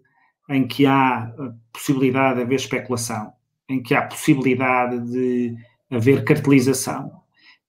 em 0.48 0.66
que 0.66 0.86
há 0.86 1.32
possibilidade 1.72 2.36
de 2.36 2.42
haver 2.42 2.56
especulação, 2.56 3.32
em 3.68 3.82
que 3.82 3.94
há 3.94 4.02
possibilidade 4.02 5.00
de 5.10 5.56
haver 5.90 6.24
cartelização, 6.24 7.12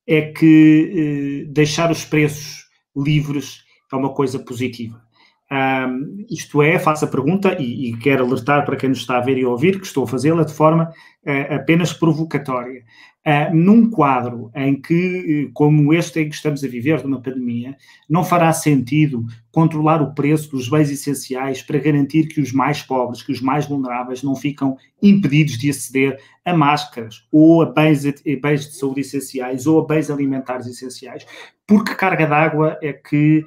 é 0.06 0.22
que 0.34 1.46
uh, 1.48 1.54
deixar 1.54 1.92
os 1.92 2.04
preços 2.04 2.68
livres 2.96 3.64
é 3.92 3.96
uma 3.96 4.14
coisa 4.14 4.40
positiva. 4.40 5.02
Um, 5.52 6.26
isto 6.30 6.62
é, 6.62 6.80
faço 6.80 7.06
a 7.06 7.08
pergunta 7.08 7.56
e, 7.60 7.90
e, 7.90 7.98
quero 7.98 8.26
alertar 8.26 8.66
para 8.66 8.76
quem 8.76 8.90
nos 8.90 9.00
está 9.00 9.18
a 9.18 9.22
ver 9.22 9.38
e 9.38 9.46
ouvir 9.46 9.80
que 9.80 9.86
estou 9.86 10.04
a 10.06 10.08
fazê-la 10.08 10.44
de 10.44 10.54
forma 10.54 10.90
uh, 11.26 11.54
apenas 11.56 11.94
provocatória. 11.94 12.84
Uh, 13.26 13.56
num 13.56 13.90
quadro 13.90 14.52
em 14.54 14.82
que, 14.82 15.50
como 15.54 15.94
este 15.94 16.20
em 16.20 16.28
que 16.28 16.36
estamos 16.36 16.62
a 16.64 16.68
viver, 16.68 17.00
de 17.00 17.08
uma 17.08 17.22
pandemia, 17.22 17.78
não 18.10 18.24
fará 18.24 18.52
sentido 18.52 19.26
controlar 19.52 20.02
o 20.02 20.14
preço 20.14 20.52
dos 20.52 20.68
bens 20.68 20.90
essenciais 20.90 21.62
para 21.62 21.80
garantir 21.80 22.28
que 22.28 22.42
os 22.42 22.52
mais 22.52 22.82
pobres, 22.82 23.22
que 23.22 23.32
os 23.32 23.40
mais 23.40 23.66
vulneráveis, 23.66 24.24
não 24.24 24.36
ficam 24.36 24.76
impedidos 25.02 25.58
de 25.58 25.70
aceder 25.70 26.20
a 26.44 26.54
máscaras 26.54 27.26
ou 27.32 27.62
a 27.62 27.66
bens, 27.66 28.06
a 28.06 28.12
bens 28.42 28.68
de 28.68 28.76
saúde 28.76 29.02
essenciais 29.02 29.68
ou 29.68 29.80
a 29.80 29.86
bens 29.86 30.10
alimentares 30.10 30.68
essenciais. 30.68 31.26
Porque 31.66 31.96
carga 31.96 32.26
d'água 32.26 32.78
é 32.82 32.92
que 32.92 33.46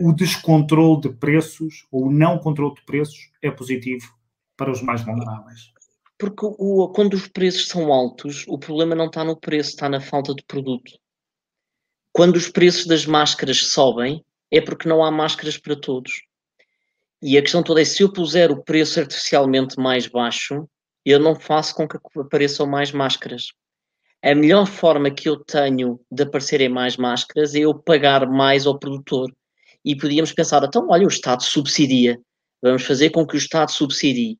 o 0.00 0.12
descontrole 0.12 1.02
de 1.02 1.08
preços 1.10 1.86
ou 1.90 2.06
o 2.06 2.12
não 2.12 2.38
controle 2.38 2.74
de 2.74 2.82
preços 2.84 3.30
é 3.42 3.50
positivo 3.50 4.06
para 4.56 4.70
os 4.70 4.82
mais 4.82 5.04
vulneráveis. 5.04 5.72
Porque 6.18 6.46
o, 6.46 6.88
quando 6.94 7.14
os 7.14 7.28
preços 7.28 7.68
são 7.68 7.92
altos, 7.92 8.44
o 8.48 8.58
problema 8.58 8.94
não 8.94 9.06
está 9.06 9.22
no 9.22 9.36
preço, 9.36 9.70
está 9.70 9.88
na 9.88 10.00
falta 10.00 10.34
de 10.34 10.42
produto. 10.44 10.92
Quando 12.10 12.36
os 12.36 12.48
preços 12.48 12.86
das 12.86 13.04
máscaras 13.04 13.58
sobem, 13.58 14.24
é 14.50 14.60
porque 14.60 14.88
não 14.88 15.04
há 15.04 15.10
máscaras 15.10 15.58
para 15.58 15.78
todos. 15.78 16.22
E 17.20 17.36
a 17.36 17.42
questão 17.42 17.62
toda 17.62 17.82
é: 17.82 17.84
se 17.84 18.02
eu 18.02 18.10
puser 18.10 18.50
o 18.50 18.62
preço 18.62 18.98
artificialmente 18.98 19.78
mais 19.78 20.06
baixo, 20.06 20.66
eu 21.04 21.20
não 21.20 21.34
faço 21.34 21.74
com 21.74 21.86
que 21.86 21.98
apareçam 22.18 22.66
mais 22.66 22.92
máscaras. 22.92 23.52
A 24.22 24.34
melhor 24.34 24.66
forma 24.66 25.10
que 25.10 25.28
eu 25.28 25.36
tenho 25.36 26.00
de 26.10 26.22
aparecerem 26.22 26.70
mais 26.70 26.96
máscaras 26.96 27.54
é 27.54 27.60
eu 27.60 27.74
pagar 27.74 28.26
mais 28.26 28.66
ao 28.66 28.78
produtor. 28.78 29.30
E 29.86 29.96
podíamos 29.96 30.32
pensar, 30.32 30.64
então, 30.64 30.88
olha, 30.90 31.06
o 31.06 31.08
Estado 31.08 31.44
subsidia. 31.44 32.18
Vamos 32.60 32.82
fazer 32.82 33.10
com 33.10 33.24
que 33.24 33.36
o 33.36 33.38
Estado 33.38 33.70
subsidie. 33.70 34.36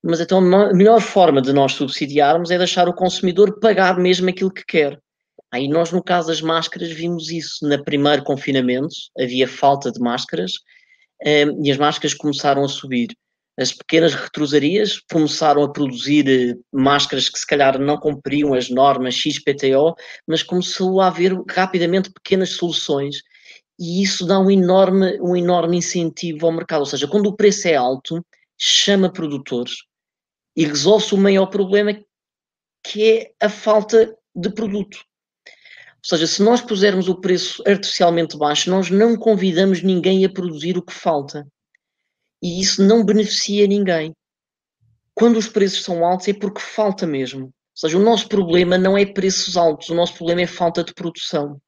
Mas 0.00 0.20
então 0.20 0.38
a 0.38 0.72
melhor 0.72 1.00
forma 1.00 1.42
de 1.42 1.52
nós 1.52 1.72
subsidiarmos 1.72 2.52
é 2.52 2.58
deixar 2.58 2.88
o 2.88 2.94
consumidor 2.94 3.58
pagar 3.58 3.98
mesmo 3.98 4.28
aquilo 4.28 4.52
que 4.52 4.64
quer. 4.64 4.96
Aí 5.50 5.66
nós, 5.66 5.90
no 5.90 6.02
caso 6.02 6.28
das 6.28 6.40
máscaras, 6.40 6.90
vimos 6.90 7.30
isso 7.30 7.66
no 7.66 7.84
primeiro 7.84 8.22
confinamento, 8.22 8.94
havia 9.18 9.48
falta 9.48 9.90
de 9.90 9.98
máscaras 9.98 10.52
um, 11.24 11.64
e 11.64 11.72
as 11.72 11.76
máscaras 11.76 12.14
começaram 12.14 12.62
a 12.62 12.68
subir. 12.68 13.08
As 13.58 13.72
pequenas 13.72 14.14
retrosarias 14.14 15.00
começaram 15.10 15.62
a 15.62 15.72
produzir 15.72 16.28
eh, 16.28 16.54
máscaras 16.70 17.28
que 17.30 17.38
se 17.38 17.46
calhar 17.46 17.78
não 17.78 17.96
cumpriam 17.96 18.52
as 18.52 18.68
normas 18.68 19.14
XPTO, 19.14 19.94
mas 20.28 20.42
começou 20.42 21.00
a 21.00 21.06
haver 21.06 21.32
rapidamente 21.48 22.12
pequenas 22.12 22.50
soluções 22.50 23.16
e 23.78 24.02
isso 24.02 24.26
dá 24.26 24.38
um 24.38 24.50
enorme, 24.50 25.20
um 25.20 25.36
enorme 25.36 25.76
incentivo 25.76 26.46
ao 26.46 26.52
mercado. 26.52 26.80
Ou 26.80 26.86
seja, 26.86 27.06
quando 27.06 27.26
o 27.26 27.36
preço 27.36 27.68
é 27.68 27.74
alto, 27.74 28.24
chama 28.56 29.12
produtores 29.12 29.84
e 30.56 30.64
resolve-se 30.64 31.14
o 31.14 31.18
maior 31.18 31.46
problema 31.46 31.98
que 32.82 33.12
é 33.12 33.32
a 33.40 33.48
falta 33.48 34.16
de 34.34 34.50
produto. 34.50 34.98
Ou 35.46 36.08
seja, 36.08 36.26
se 36.26 36.42
nós 36.42 36.60
pusermos 36.60 37.08
o 37.08 37.20
preço 37.20 37.62
artificialmente 37.66 38.38
baixo, 38.38 38.70
nós 38.70 38.90
não 38.90 39.16
convidamos 39.16 39.82
ninguém 39.82 40.24
a 40.24 40.30
produzir 40.30 40.78
o 40.78 40.82
que 40.82 40.92
falta. 40.92 41.46
E 42.42 42.60
isso 42.60 42.82
não 42.82 43.04
beneficia 43.04 43.66
ninguém. 43.66 44.14
Quando 45.14 45.36
os 45.36 45.48
preços 45.48 45.82
são 45.82 46.04
altos 46.04 46.28
é 46.28 46.32
porque 46.32 46.60
falta 46.60 47.06
mesmo. 47.06 47.46
Ou 47.46 47.52
seja, 47.74 47.98
o 47.98 48.02
nosso 48.02 48.28
problema 48.28 48.78
não 48.78 48.96
é 48.96 49.04
preços 49.04 49.56
altos, 49.56 49.88
o 49.88 49.94
nosso 49.94 50.14
problema 50.14 50.42
é 50.42 50.46
falta 50.46 50.84
de 50.84 50.94
produção. 50.94 51.60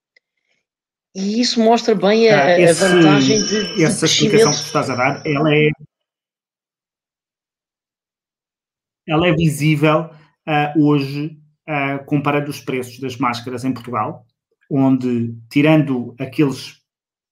E 1.15 1.41
isso 1.41 1.61
mostra 1.63 1.95
bem 1.95 2.29
a, 2.29 2.45
ah, 2.45 2.61
esse, 2.61 2.85
a 2.85 2.89
vantagem 2.89 3.43
de, 3.43 3.75
de 3.75 3.85
Essa 3.85 4.07
explicação 4.07 4.53
que 4.53 4.59
tu 4.59 4.65
estás 4.65 4.91
a 4.91 4.95
dar, 4.95 5.27
ela 5.27 5.55
é, 5.55 5.71
ela 9.09 9.27
é 9.27 9.33
visível 9.33 10.03
uh, 10.03 10.85
hoje 10.85 11.39
uh, 11.69 12.05
comparando 12.05 12.51
os 12.51 12.61
preços 12.61 13.01
das 13.01 13.17
máscaras 13.17 13.65
em 13.65 13.73
Portugal, 13.73 14.27
onde, 14.71 15.35
tirando 15.51 16.15
aqueles 16.21 16.83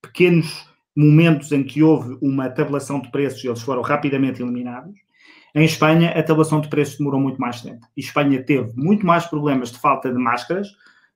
pequenos 0.02 0.66
momentos 0.96 1.52
em 1.52 1.62
que 1.62 1.82
houve 1.82 2.16
uma 2.22 2.48
tabulação 2.48 3.00
de 3.00 3.10
preços 3.10 3.44
e 3.44 3.48
eles 3.48 3.60
foram 3.60 3.82
rapidamente 3.82 4.42
eliminados, 4.42 4.94
em 5.54 5.64
Espanha 5.64 6.10
a 6.10 6.22
tabulação 6.22 6.60
de 6.60 6.68
preços 6.68 6.98
demorou 6.98 7.20
muito 7.20 7.40
mais 7.40 7.60
tempo. 7.60 7.86
E 7.96 8.00
Espanha 8.00 8.42
teve 8.42 8.72
muito 8.74 9.06
mais 9.06 9.26
problemas 9.26 9.70
de 9.70 9.78
falta 9.78 10.10
de 10.10 10.18
máscaras 10.18 10.68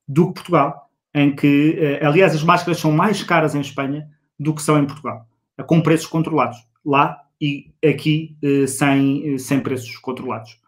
do 0.07 0.29
que 0.29 0.35
Portugal, 0.35 0.89
em 1.14 1.35
que, 1.35 1.99
uh, 2.03 2.07
aliás, 2.07 2.35
as 2.35 2.42
máscaras 2.42 2.79
são 2.79 2.92
mais 2.92 3.23
caras 3.23 3.55
em 3.55 3.61
Espanha 3.61 4.09
do 4.38 4.55
que 4.55 4.62
são 4.62 4.79
em 4.79 4.87
Portugal, 4.87 5.27
com 5.66 5.81
preços 5.81 6.07
controlados. 6.07 6.59
Lá 6.85 7.20
e 7.40 7.73
aqui 7.85 8.37
uh, 8.42 8.66
sem, 8.66 9.38
sem 9.38 9.61
preços 9.61 9.96
controlados. 9.99 10.59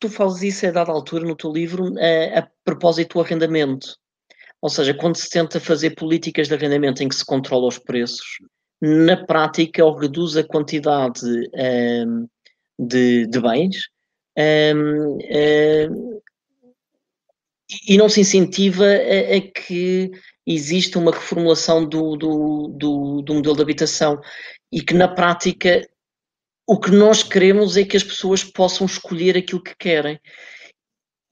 Tu 0.00 0.08
falas 0.08 0.42
isso 0.42 0.66
a 0.66 0.72
dada 0.72 0.90
altura 0.90 1.24
no 1.24 1.36
teu 1.36 1.52
livro 1.52 1.92
a, 1.96 2.40
a 2.40 2.48
propósito 2.64 3.14
do 3.14 3.20
arrendamento. 3.20 3.96
Ou 4.60 4.68
seja, 4.68 4.94
quando 4.94 5.16
se 5.16 5.28
tenta 5.28 5.60
fazer 5.60 5.94
políticas 5.94 6.48
de 6.48 6.54
arrendamento 6.54 7.02
em 7.02 7.08
que 7.08 7.14
se 7.14 7.24
controla 7.24 7.66
os 7.66 7.78
preços, 7.78 8.38
na 8.80 9.24
prática 9.26 9.84
ou 9.84 9.96
reduz 9.96 10.36
a 10.36 10.44
quantidade 10.44 11.20
um, 12.04 12.26
de, 12.78 13.26
de, 13.28 13.40
bens 13.40 13.76
um, 14.36 15.18
um, 15.18 16.11
e 17.86 17.96
não 17.96 18.08
se 18.08 18.20
incentiva 18.20 18.84
a, 18.84 19.36
a, 19.36 19.40
que 19.40 20.10
exista 20.46 20.98
uma 20.98 21.12
reformulação 21.12 21.84
do, 21.86 22.16
do, 22.16 22.68
do, 22.76 23.22
do 23.22 23.34
modelo 23.34 23.56
de 23.56 23.62
habitação 23.62 24.20
e 24.72 24.82
que 24.82 24.94
na 24.94 25.08
prática 25.08 25.86
o 26.66 26.78
que 26.78 26.90
nós 26.90 27.22
queremos 27.22 27.76
é 27.76 27.84
que 27.84 27.96
as 27.96 28.02
pessoas 28.04 28.42
possam 28.42 28.86
escolher 28.86 29.36
aquilo 29.36 29.62
que 29.62 29.74
querem 29.76 30.18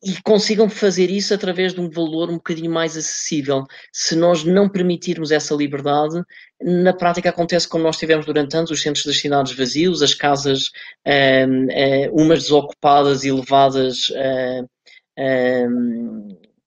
e 0.02 0.20
consigam 0.22 0.68
fazer 0.68 1.10
isso 1.10 1.34
através 1.34 1.74
de 1.74 1.80
um 1.80 1.90
valor 1.90 2.30
um 2.30 2.34
bocadinho 2.34 2.70
mais 2.70 2.96
acessível. 2.96 3.64
Se 3.92 4.16
nós 4.16 4.44
não 4.44 4.68
permitirmos 4.68 5.30
essa 5.30 5.54
liberdade, 5.54 6.22
na 6.60 6.92
prática 6.92 7.28
acontece 7.28 7.68
como 7.68 7.84
nós 7.84 7.98
tivemos 7.98 8.24
durante 8.24 8.56
anos, 8.56 8.70
os 8.70 8.80
centros 8.80 9.04
das 9.04 9.18
cidades 9.18 9.52
vazios, 9.52 10.02
as 10.02 10.14
casas 10.14 10.70
um, 11.06 11.66
um, 12.14 12.24
umas 12.24 12.44
desocupadas 12.44 13.24
e 13.24 13.30
levadas 13.30 14.06
um, 14.10 14.66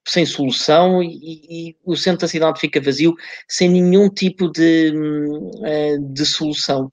sem 0.08 0.26
solução 0.26 1.02
e, 1.02 1.70
e, 1.70 1.76
o 1.84 1.96
centro 1.96 2.22
da 2.22 2.28
cidade 2.28 2.60
fica 2.60 2.82
vazio 2.82 3.16
sem 3.48 3.70
nenhum 3.70 4.10
tipo 4.10 4.50
de, 4.50 4.92
hum, 4.94 5.52
eh, 5.64 5.98
de 5.98 6.26
solução 6.26 6.92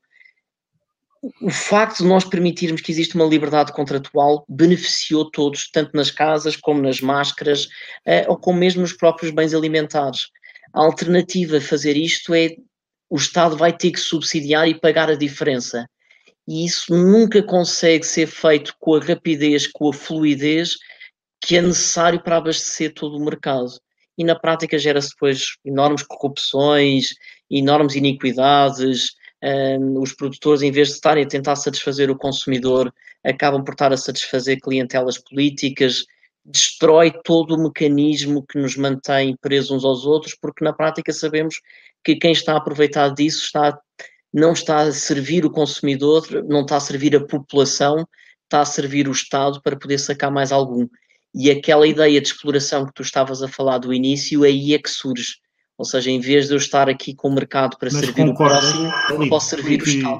o 1.42 1.51
facto 1.51 1.99
de 1.99 2.09
nós 2.09 2.25
permitirmos 2.25 2.81
que 2.81 2.90
existe 2.90 3.14
uma 3.14 3.27
liberdade 3.27 3.73
contratual 3.73 4.44
beneficiou 4.49 5.31
todos, 5.31 5.70
tanto 5.70 5.94
nas 5.94 6.11
casas 6.11 6.57
como 6.57 6.81
nas 6.81 7.01
máscaras, 7.01 7.64
uh, 8.07 8.29
ou 8.29 8.38
como 8.38 8.59
mesmo 8.59 8.81
nos 8.81 8.94
próprios 8.94 9.31
bens 9.31 9.53
alimentares. 9.53 10.29
A 10.73 10.81
alternativa 10.81 11.59
a 11.59 11.61
fazer 11.61 11.96
isto 11.96 12.33
é 12.33 12.57
o 13.09 13.16
Estado 13.16 13.57
vai 13.57 13.77
ter 13.77 13.90
que 13.90 14.01
subsidiar 14.01 14.68
e 14.68 14.79
pagar 14.79 15.11
a 15.11 15.16
diferença. 15.16 15.87
E 16.49 16.64
isso 16.64 16.94
nunca 16.94 17.42
consegue 17.42 18.07
ser 18.07 18.27
feito 18.27 18.75
com 18.79 18.94
a 18.94 19.01
rapidez, 19.01 19.66
com 19.66 19.90
a 19.90 19.92
fluidez 19.92 20.77
que 21.40 21.57
é 21.57 21.62
necessário 21.62 22.22
para 22.22 22.37
abastecer 22.37 22.92
todo 22.94 23.16
o 23.16 23.24
mercado. 23.24 23.70
E 24.18 24.24
na 24.24 24.38
prática 24.38 24.79
gera-se 24.79 25.11
depois 25.11 25.57
enormes 25.64 26.03
corrupções, 26.03 27.14
enormes 27.50 27.94
iniquidades, 27.94 29.14
um, 29.42 30.00
os 30.00 30.12
produtores, 30.12 30.62
em 30.62 30.70
vez 30.70 30.88
de 30.88 30.94
estarem 30.94 31.24
a 31.24 31.29
tentar 31.29 31.57
satisfazer 31.57 32.11
o 32.11 32.18
consumidor, 32.18 32.92
acabam 33.24 33.64
por 33.64 33.72
estar 33.72 33.92
a 33.92 33.96
satisfazer 33.96 34.61
clientelas 34.61 35.18
políticas, 35.18 36.05
destrói 36.44 37.12
todo 37.24 37.55
o 37.55 37.62
mecanismo 37.62 38.44
que 38.46 38.59
nos 38.59 38.76
mantém 38.76 39.37
presos 39.40 39.70
uns 39.70 39.85
aos 39.85 40.05
outros, 40.05 40.35
porque 40.40 40.64
na 40.64 40.72
prática 40.72 41.12
sabemos 41.12 41.57
que 42.05 42.16
quem 42.16 42.33
está 42.33 42.55
a 42.55 42.57
aproveitar 42.59 43.09
disso 43.14 43.44
está, 43.44 43.79
não 44.33 44.53
está 44.53 44.81
a 44.81 44.92
servir 44.92 45.44
o 45.44 45.50
consumidor, 45.50 46.26
não 46.46 46.62
está 46.62 46.76
a 46.76 46.81
servir 46.81 47.16
a 47.16 47.26
população, 47.26 48.07
está 48.44 48.61
a 48.61 48.66
servir 48.66 49.09
o 49.09 49.12
Estado 49.12 49.61
para 49.62 49.76
poder 49.76 49.98
sacar 49.98 50.31
mais 50.31 50.50
algum. 50.53 50.87
E 51.35 51.51
aquela 51.51 51.87
ideia 51.87 52.21
de 52.21 52.29
exploração 52.29 52.87
que 52.87 52.93
tu 52.93 53.03
estavas 53.03 53.43
a 53.43 53.49
falar 53.49 53.79
do 53.79 53.95
início, 53.95 54.43
aí 54.43 54.75
é 54.75 54.79
que 54.79 54.90
surge 54.90 55.37
ou 55.81 55.87
seja, 55.87 56.11
em 56.11 56.21
vez 56.21 56.47
de 56.47 56.53
eu 56.53 56.59
estar 56.59 56.90
aqui 56.90 57.14
com 57.14 57.29
o 57.29 57.35
mercado 57.35 57.79
para 57.79 57.88
Mas 57.90 58.05
servir 58.05 58.29
o 58.29 58.35
próximo, 58.35 58.93
eu 59.09 59.29
posso 59.31 59.49
servir 59.49 59.81
o 59.81 59.88
Estado. 59.88 60.19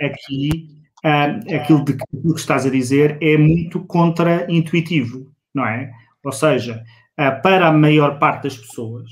Aqui, 0.00 0.70
uh, 1.04 1.54
aquilo 1.54 1.84
de 1.84 1.98
que 1.98 2.04
estás 2.34 2.64
a 2.64 2.70
dizer 2.70 3.18
é 3.20 3.36
muito 3.36 3.84
contra-intuitivo, 3.84 5.30
não 5.54 5.66
é? 5.66 5.92
Ou 6.24 6.32
seja, 6.32 6.82
uh, 7.20 7.42
para 7.42 7.68
a 7.68 7.72
maior 7.72 8.18
parte 8.18 8.44
das 8.44 8.56
pessoas, 8.56 9.10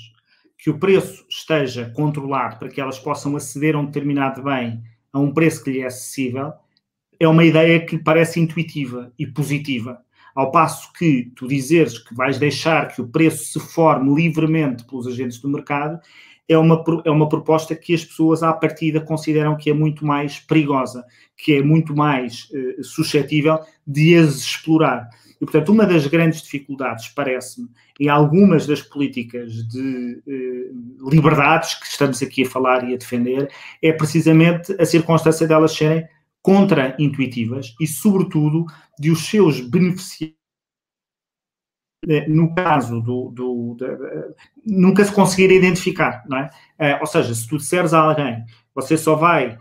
que 0.57 0.71
o 0.71 0.79
preço 0.79 1.23
esteja 1.29 1.93
controlado 1.95 2.59
para 2.59 2.71
que 2.71 2.81
elas 2.81 2.99
possam 2.99 3.37
aceder 3.37 3.77
a 3.77 3.79
um 3.79 3.85
determinado 3.85 4.43
bem 4.43 4.83
a 5.13 5.19
um 5.19 5.35
preço 5.35 5.63
que 5.63 5.71
lhe 5.71 5.81
é 5.83 5.87
acessível, 5.87 6.55
é 7.19 7.29
uma 7.29 7.45
ideia 7.45 7.79
que 7.85 7.99
parece 7.99 8.41
intuitiva 8.41 9.13
e 9.19 9.27
positiva. 9.27 10.01
Ao 10.35 10.51
passo 10.51 10.93
que 10.93 11.31
tu 11.35 11.47
dizeres 11.47 11.99
que 11.99 12.15
vais 12.15 12.39
deixar 12.39 12.89
que 12.89 13.01
o 13.01 13.09
preço 13.09 13.45
se 13.45 13.61
forme 13.61 14.15
livremente 14.15 14.85
pelos 14.85 15.07
agentes 15.07 15.39
do 15.39 15.49
mercado, 15.49 15.99
é 16.51 16.59
uma, 16.59 16.83
é 17.05 17.11
uma 17.11 17.29
proposta 17.29 17.77
que 17.77 17.95
as 17.95 18.05
pessoas 18.05 18.43
à 18.43 18.53
partida 18.53 19.01
consideram 19.01 19.57
que 19.57 19.71
é 19.71 19.73
muito 19.73 20.05
mais 20.05 20.41
perigosa, 20.41 21.05
que 21.37 21.55
é 21.55 21.63
muito 21.63 21.95
mais 21.95 22.49
uh, 22.51 22.83
suscetível 22.83 23.61
de 23.87 24.17
as 24.17 24.39
explorar. 24.39 25.09
E, 25.41 25.45
portanto, 25.45 25.71
uma 25.71 25.87
das 25.87 26.09
grandes 26.09 26.43
dificuldades, 26.43 27.09
parece-me, 27.09 27.69
em 28.01 28.09
algumas 28.09 28.67
das 28.67 28.83
políticas 28.83 29.53
de 29.69 30.21
uh, 30.27 31.09
liberdades 31.09 31.77
que 31.77 31.87
estamos 31.87 32.21
aqui 32.21 32.43
a 32.43 32.51
falar 32.51 32.83
e 32.89 32.95
a 32.95 32.99
defender, 32.99 33.49
é 33.81 33.93
precisamente 33.93 34.75
a 34.79 34.85
circunstância 34.85 35.47
delas 35.47 35.73
serem 35.73 36.05
contra-intuitivas 36.43 37.75
e, 37.81 37.87
sobretudo, 37.87 38.67
de 38.99 39.11
os 39.11 39.27
seus 39.27 39.61
beneficiários. 39.61 40.39
Eh, 42.09 42.27
no 42.29 42.55
caso 42.55 43.01
do, 43.03 43.29
do 43.31 43.77
de, 43.79 43.87
nunca 44.65 45.05
se 45.05 45.13
conseguir 45.13 45.51
identificar, 45.53 46.25
não 46.27 46.39
é? 46.39 46.51
Eh, 46.79 46.99
ou 46.99 47.07
seja, 47.07 47.35
se 47.35 47.47
tu 47.47 47.59
disseres 47.59 47.93
a 47.93 48.01
alguém, 48.01 48.45
você 48.75 48.97
só 48.97 49.15
vai 49.15 49.59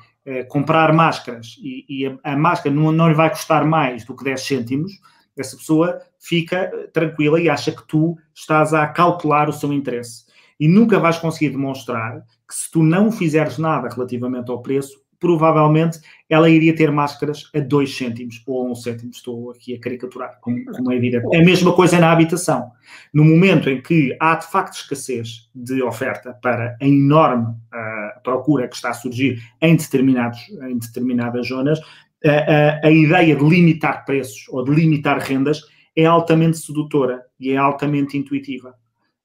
comprar 0.47 0.93
máscaras 0.93 1.55
e, 1.59 1.85
e 1.89 2.05
a, 2.05 2.33
a, 2.33 2.37
máscara 2.37 2.75
não, 2.75 2.91
não 2.91 3.07
lhe 3.07 3.15
vai 3.15 3.31
custar 3.31 3.65
mais 3.65 4.05
do 4.05 4.15
que 4.15 4.23
10 4.23 4.39
cêntimos, 4.39 4.91
essa 5.39 5.55
pessoa 5.55 5.99
fica 6.19 6.69
tranquila 6.93 7.39
e 7.39 7.49
acha 7.49 7.71
que 7.71 7.87
tu 7.87 8.17
estás 8.35 8.73
a 8.73 8.85
calcular 8.87 9.47
o 9.47 9.53
seu 9.53 9.71
interesse. 9.71 10.25
E 10.59 10.67
nunca 10.67 10.99
vais 10.99 11.17
conseguir 11.17 11.51
demonstrar 11.51 12.21
que 12.47 12.53
se 12.53 12.69
tu 12.69 12.83
não 12.83 13.11
fizeres 13.11 13.57
nada 13.57 13.87
relativamente 13.87 14.51
ao 14.51 14.61
preço, 14.61 14.99
provavelmente 15.19 15.99
ela 16.29 16.49
iria 16.49 16.75
ter 16.75 16.91
máscaras 16.91 17.49
a 17.55 17.59
2 17.59 17.97
cêntimos 17.97 18.41
ou 18.45 18.63
a 18.63 18.67
1 18.67 18.71
um 18.71 18.75
cêntimo. 18.75 19.11
Estou 19.11 19.51
aqui 19.51 19.75
a 19.75 19.79
caricaturar, 19.79 20.37
como, 20.41 20.63
como 20.65 20.91
é 20.91 20.95
evidente. 20.95 21.25
É 21.33 21.41
a 21.41 21.45
mesma 21.45 21.73
coisa 21.73 21.99
na 21.99 22.11
habitação. 22.11 22.71
No 23.13 23.23
momento 23.23 23.69
em 23.69 23.81
que 23.81 24.15
há 24.19 24.35
de 24.35 24.49
facto 24.49 24.75
escassez 24.75 25.49
de 25.53 25.81
oferta 25.81 26.33
para 26.41 26.77
a 26.79 26.87
enorme 26.87 27.47
uh, 27.47 28.23
procura 28.23 28.67
que 28.67 28.75
está 28.75 28.91
a 28.91 28.93
surgir 28.93 29.41
em, 29.61 29.75
determinados, 29.75 30.39
em 30.69 30.77
determinadas 30.77 31.47
zonas, 31.47 31.79
a, 32.23 32.29
a, 32.29 32.87
a 32.87 32.91
ideia 32.91 33.35
de 33.35 33.43
limitar 33.43 34.05
preços 34.05 34.45
ou 34.49 34.63
de 34.63 34.71
limitar 34.71 35.19
rendas 35.19 35.61
é 35.95 36.05
altamente 36.05 36.57
sedutora 36.57 37.21
e 37.39 37.51
é 37.51 37.57
altamente 37.57 38.17
intuitiva 38.17 38.75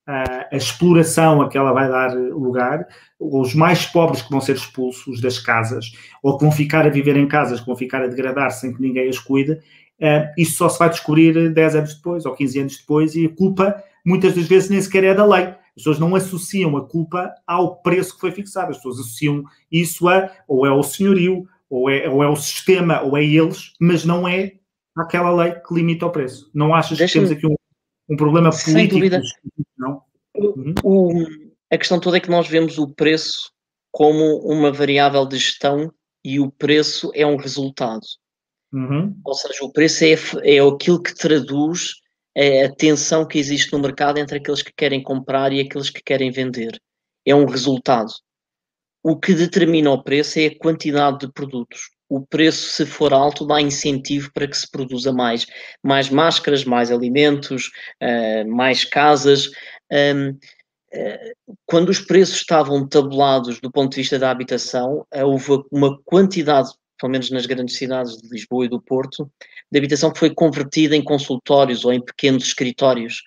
a, 0.07 0.49
a, 0.53 0.57
exploração 0.57 1.40
a 1.40 1.49
que 1.49 1.57
ela 1.57 1.73
vai 1.73 1.88
dar 1.88 2.14
lugar, 2.14 2.87
os 3.19 3.55
mais 3.55 3.87
pobres 3.87 4.23
que 4.23 4.31
vão 4.31 4.40
ser 4.40 4.57
expulsos 4.57 5.21
das 5.21 5.38
casas, 5.38 5.93
ou 6.23 6.37
que 6.37 6.45
vão 6.45 6.53
ficar 6.53 6.87
a 6.87 6.90
viver 6.90 7.17
em 7.17 7.27
casas, 7.27 7.61
que 7.61 7.67
vão 7.67 7.77
ficar 7.77 8.03
a 8.03 8.07
degradar 8.07 8.51
sem 8.51 8.73
que 8.73 8.81
ninguém 8.81 9.09
as 9.09 9.19
cuide, 9.19 9.53
uh, 9.53 10.33
isso 10.37 10.57
só 10.57 10.69
se 10.69 10.79
vai 10.79 10.90
descobrir 10.90 11.53
10 11.53 11.77
anos 11.77 11.95
depois, 11.95 12.27
ou 12.27 12.35
15 12.35 12.61
anos 12.61 12.77
depois, 12.79 13.14
e 13.14 13.27
a 13.27 13.35
culpa, 13.35 13.83
muitas 14.05 14.35
das 14.35 14.47
vezes, 14.47 14.71
nem 14.71 14.81
sequer 14.81 15.05
é 15.05 15.14
da 15.14 15.25
lei. 15.25 15.45
As 15.45 15.83
pessoas 15.83 15.99
não 15.99 16.14
associam 16.14 16.77
a 16.77 16.87
culpa 16.87 17.35
ao 17.47 17.77
preço 17.83 18.14
que 18.14 18.21
foi 18.21 18.31
fixado, 18.31 18.71
as 18.71 18.77
pessoas 18.77 19.01
associam 19.01 19.43
isso 19.73 20.09
a, 20.09 20.31
ou 20.47 20.67
é 20.67 20.71
o 20.71 20.83
senhorio, 20.83 21.49
ou 21.69 21.90
é, 21.90 22.09
ou 22.09 22.23
é 22.23 22.29
o 22.29 22.37
sistema, 22.37 23.01
ou 23.01 23.17
é 23.17 23.25
eles, 23.25 23.73
mas 23.81 24.05
não 24.05 24.29
é 24.29 24.53
aquela 24.97 25.35
lei 25.35 25.53
que 25.53 25.75
limita 25.75 26.07
o 26.07 26.11
preço. 26.11 26.51
Não 26.55 26.75
achas 26.75 26.99
que 26.99 27.12
temos 27.12 27.31
aqui 27.31 27.47
um 27.47 27.57
um 28.09 28.17
problema 28.17 28.51
político. 28.51 28.71
Sem 28.71 28.88
dúvida. 28.88 29.23
Não? 29.77 30.03
Uhum. 30.37 30.75
O, 30.83 31.25
a 31.71 31.79
questão 31.79 32.01
toda 32.01 32.17
é 32.17 32.21
que 32.21 32.31
nós 32.31 32.49
vemos 32.49 32.79
o 32.79 32.88
preço 32.88 33.53
como 33.90 34.38
uma 34.40 34.73
variável 34.73 35.25
de 35.27 35.38
gestão 35.38 35.93
e 36.25 36.40
o 36.40 36.51
preço 36.51 37.11
é 37.14 37.27
um 37.27 37.37
resultado. 37.37 38.05
Uhum. 38.73 39.17
Ou 39.25 39.35
seja, 39.35 39.64
o 39.64 39.73
preço 39.73 40.05
é, 40.05 40.14
é 40.43 40.59
aquilo 40.59 41.03
que 41.03 41.14
traduz 41.14 41.95
a 42.37 42.69
tensão 42.77 43.27
que 43.27 43.38
existe 43.38 43.73
no 43.73 43.79
mercado 43.79 44.19
entre 44.19 44.38
aqueles 44.38 44.62
que 44.62 44.73
querem 44.73 45.03
comprar 45.03 45.53
e 45.53 45.61
aqueles 45.61 45.90
que 45.90 46.03
querem 46.03 46.33
vender. 46.33 46.81
É 47.25 47.35
um 47.35 47.47
resultado. 47.47 48.12
O 49.03 49.17
que 49.17 49.35
determina 49.35 49.90
o 49.93 50.03
preço 50.03 50.40
é 50.40 50.47
a 50.47 50.59
quantidade 50.59 51.21
de 51.21 51.33
produtos 51.33 51.93
o 52.16 52.27
preço, 52.27 52.70
se 52.70 52.87
for 52.87 53.12
alto, 53.12 53.44
dá 53.44 53.61
incentivo 53.61 54.31
para 54.33 54.46
que 54.46 54.57
se 54.57 54.70
produza 54.70 55.12
mais. 55.12 55.46
Mais 55.83 56.09
máscaras, 56.09 56.64
mais 56.64 56.90
alimentos, 56.92 57.72
uh, 58.03 58.48
mais 58.48 58.85
casas. 58.85 59.50
Um, 59.90 60.38
eh, 60.92 61.33
quando 61.66 61.88
os 61.88 61.98
preços 61.98 62.37
estavam 62.37 62.87
tabulados 62.87 63.61
do 63.61 63.70
ponto 63.70 63.90
de 63.90 63.96
vista 63.96 64.16
da 64.16 64.31
habitação, 64.31 65.05
uh, 65.12 65.24
houve 65.24 65.64
uma 65.72 65.98
quantidade, 66.05 66.70
pelo 67.00 67.11
menos 67.11 67.31
nas 67.31 67.46
grandes 67.46 67.77
cidades 67.77 68.16
de 68.16 68.29
Lisboa 68.29 68.66
e 68.66 68.68
do 68.68 68.81
Porto, 68.81 69.29
de 69.70 69.79
habitação 69.79 70.12
que 70.12 70.20
foi 70.20 70.33
convertida 70.33 70.94
em 70.94 71.03
consultórios 71.03 71.85
ou 71.85 71.92
em 71.92 72.00
pequenos 72.00 72.44
escritórios. 72.44 73.22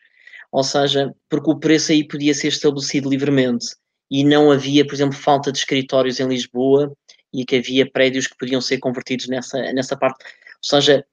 Ou 0.50 0.64
seja, 0.64 1.14
porque 1.30 1.52
o 1.52 1.60
preço 1.60 1.92
aí 1.92 2.08
podia 2.08 2.34
ser 2.34 2.48
estabelecido 2.48 3.10
livremente 3.10 3.68
e 4.10 4.24
não 4.24 4.50
havia, 4.50 4.86
por 4.86 4.94
exemplo, 4.94 5.18
falta 5.18 5.52
de 5.52 5.58
escritórios 5.58 6.22
em 6.22 6.28
Lisboa 6.28 6.96
e 7.34 7.46
que 7.46 7.58
havia 7.58 7.90
prédios 7.90 8.28
que 8.28 8.38
podiam 8.38 8.62
ser 8.62 8.80
convertidos 8.80 9.28
nessa, 9.28 9.60
nessa 9.74 9.96
parte. 9.96 10.24
Ou 10.24 10.64
seja, 10.64 11.06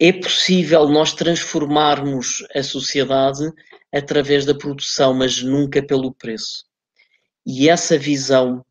é 0.00 0.12
possível 0.12 0.88
nós 0.88 1.12
transformarmos 1.12 2.46
a 2.54 2.62
sociedade 2.62 3.50
através 3.92 4.44
da 4.44 4.54
produção, 4.54 5.14
mas 5.14 5.42
nunca 5.42 5.82
pelo 5.82 6.14
preço. 6.14 6.64
E 7.44 7.68
essa 7.68 7.98
visão 7.98 8.58
uh, 8.58 8.64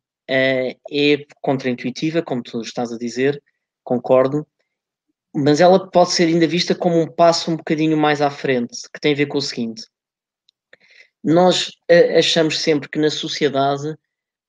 é 0.90 1.26
contraintuitiva, 1.40 2.22
como 2.22 2.42
tu 2.42 2.60
estás 2.62 2.92
a 2.92 2.98
dizer, 2.98 3.42
concordo, 3.84 4.46
mas 5.34 5.60
ela 5.60 5.90
pode 5.90 6.12
ser 6.12 6.28
ainda 6.28 6.46
vista 6.46 6.74
como 6.74 6.98
um 7.00 7.06
passo 7.06 7.50
um 7.50 7.56
bocadinho 7.56 7.96
mais 7.96 8.22
à 8.22 8.30
frente, 8.30 8.82
que 8.92 9.00
tem 9.00 9.12
a 9.12 9.16
ver 9.16 9.26
com 9.26 9.38
o 9.38 9.42
seguinte. 9.42 9.84
Nós 11.22 11.68
uh, 11.90 12.18
achamos 12.18 12.58
sempre 12.60 12.88
que 12.88 12.98
na 12.98 13.10
sociedade 13.10 13.94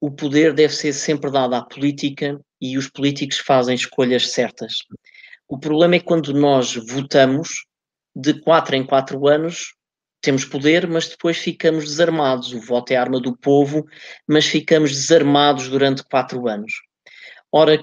o 0.01 0.11
poder 0.11 0.53
deve 0.53 0.73
ser 0.73 0.93
sempre 0.93 1.31
dado 1.31 1.53
à 1.55 1.61
política 1.61 2.39
e 2.61 2.77
os 2.77 2.89
políticos 2.89 3.39
fazem 3.39 3.75
escolhas 3.75 4.31
certas. 4.31 4.73
O 5.47 5.57
problema 5.57 5.95
é 5.95 5.99
quando 5.99 6.33
nós 6.33 6.75
votamos, 6.75 7.65
de 8.15 8.39
quatro 8.41 8.75
em 8.75 8.85
quatro 8.85 9.27
anos, 9.27 9.73
temos 10.21 10.43
poder, 10.43 10.87
mas 10.87 11.07
depois 11.07 11.37
ficamos 11.37 11.85
desarmados. 11.85 12.53
O 12.53 12.59
voto 12.59 12.91
é 12.91 12.97
a 12.97 13.01
arma 13.01 13.19
do 13.19 13.37
povo, 13.37 13.85
mas 14.27 14.45
ficamos 14.45 14.91
desarmados 14.91 15.69
durante 15.69 16.03
quatro 16.03 16.47
anos. 16.47 16.73
Ora, 17.51 17.81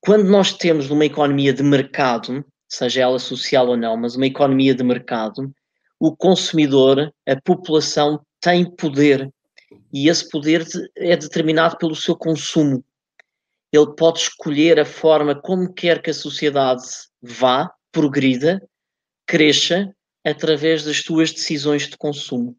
quando 0.00 0.24
nós 0.24 0.52
temos 0.52 0.90
uma 0.90 1.04
economia 1.04 1.52
de 1.52 1.62
mercado, 1.62 2.44
seja 2.68 3.02
ela 3.02 3.18
social 3.18 3.68
ou 3.68 3.76
não, 3.76 3.96
mas 3.96 4.16
uma 4.16 4.26
economia 4.26 4.74
de 4.74 4.82
mercado, 4.82 5.52
o 6.00 6.16
consumidor, 6.16 7.12
a 7.26 7.40
população, 7.40 8.20
tem 8.40 8.64
poder 8.76 9.30
e 9.92 10.08
esse 10.08 10.28
poder 10.28 10.66
é 10.96 11.16
determinado 11.16 11.76
pelo 11.78 11.94
seu 11.94 12.16
consumo. 12.16 12.84
Ele 13.72 13.94
pode 13.96 14.20
escolher 14.20 14.78
a 14.78 14.84
forma 14.84 15.34
como 15.34 15.72
quer 15.72 16.00
que 16.00 16.10
a 16.10 16.14
sociedade 16.14 16.82
vá, 17.20 17.72
progrida, 17.90 18.62
cresça 19.26 19.94
através 20.24 20.84
das 20.84 20.98
suas 20.98 21.32
decisões 21.32 21.88
de 21.88 21.96
consumo. 21.96 22.56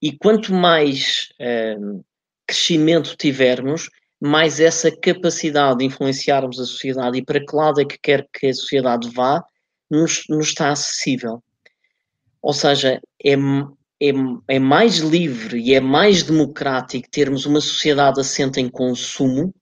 E 0.00 0.16
quanto 0.16 0.52
mais 0.52 1.28
uh, 1.40 2.04
crescimento 2.46 3.16
tivermos, 3.16 3.88
mais 4.20 4.60
essa 4.60 4.90
capacidade 4.90 5.78
de 5.78 5.84
influenciarmos 5.86 6.60
a 6.60 6.64
sociedade 6.64 7.18
e 7.18 7.24
para 7.24 7.44
que 7.44 7.56
lado 7.56 7.80
é 7.80 7.84
que 7.84 7.98
quer 7.98 8.28
que 8.32 8.46
a 8.46 8.54
sociedade 8.54 9.10
vá, 9.10 9.42
nos, 9.90 10.22
nos 10.28 10.48
está 10.48 10.70
acessível. 10.70 11.42
Ou 12.40 12.52
seja, 12.52 13.00
é, 13.24 13.36
é, 14.02 14.12
é 14.56 14.58
mais 14.58 14.96
livre 14.98 15.60
e 15.60 15.74
é 15.74 15.80
mais 15.80 16.24
democrático 16.24 17.08
termos 17.10 17.46
uma 17.46 17.60
sociedade 17.60 18.20
assente 18.20 18.60
em 18.60 18.68
consumo 18.68 19.54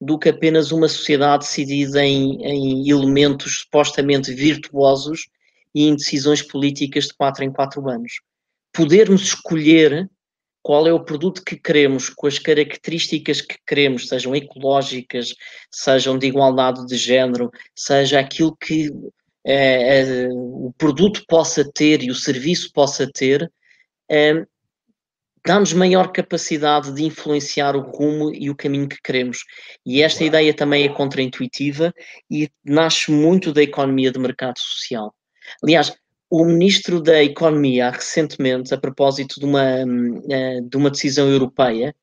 do 0.00 0.18
que 0.18 0.28
apenas 0.28 0.70
uma 0.70 0.88
sociedade 0.88 1.44
decidida 1.44 2.04
em, 2.04 2.40
em 2.42 2.88
elementos 2.88 3.58
supostamente 3.58 4.32
virtuosos 4.32 5.28
e 5.74 5.88
em 5.88 5.96
decisões 5.96 6.40
políticas 6.40 7.04
de 7.04 7.14
quatro 7.14 7.44
em 7.44 7.52
quatro 7.52 7.86
anos. 7.88 8.20
Podermos 8.72 9.22
escolher 9.22 10.08
qual 10.62 10.86
é 10.86 10.92
o 10.92 11.04
produto 11.04 11.42
que 11.42 11.56
queremos, 11.56 12.08
com 12.10 12.26
as 12.26 12.38
características 12.38 13.40
que 13.40 13.56
queremos, 13.66 14.08
sejam 14.08 14.34
ecológicas, 14.36 15.34
sejam 15.70 16.18
de 16.18 16.26
igualdade 16.26 16.86
de 16.86 16.96
género, 16.96 17.50
seja 17.74 18.20
aquilo 18.20 18.56
que 18.56 18.90
é, 19.44 20.00
é, 20.00 20.28
o 20.30 20.72
produto 20.76 21.24
possa 21.26 21.64
ter 21.72 22.02
e 22.02 22.10
o 22.10 22.14
serviço 22.14 22.70
possa 22.72 23.10
ter, 23.10 23.50
dá-nos 25.46 25.72
maior 25.72 26.12
capacidade 26.12 26.92
de 26.92 27.04
influenciar 27.04 27.74
o 27.76 27.80
rumo 27.80 28.34
e 28.34 28.50
o 28.50 28.56
caminho 28.56 28.88
que 28.88 29.00
queremos. 29.02 29.44
E 29.86 30.02
esta 30.02 30.24
ideia 30.24 30.52
também 30.52 30.84
é 30.84 30.88
contraintuitiva 30.88 31.94
e 32.30 32.50
nasce 32.64 33.10
muito 33.10 33.52
da 33.52 33.62
economia 33.62 34.10
de 34.10 34.18
mercado 34.18 34.58
social. 34.58 35.14
Aliás, 35.62 35.92
o 36.30 36.44
ministro 36.44 37.02
da 37.02 37.22
Economia, 37.24 37.90
recentemente, 37.90 38.72
a 38.72 38.78
propósito 38.78 39.40
de 39.40 39.46
uma, 39.46 39.64
eh, 40.30 40.60
de 40.62 40.76
uma 40.76 40.90
decisão 40.90 41.28
europeia 41.28 41.94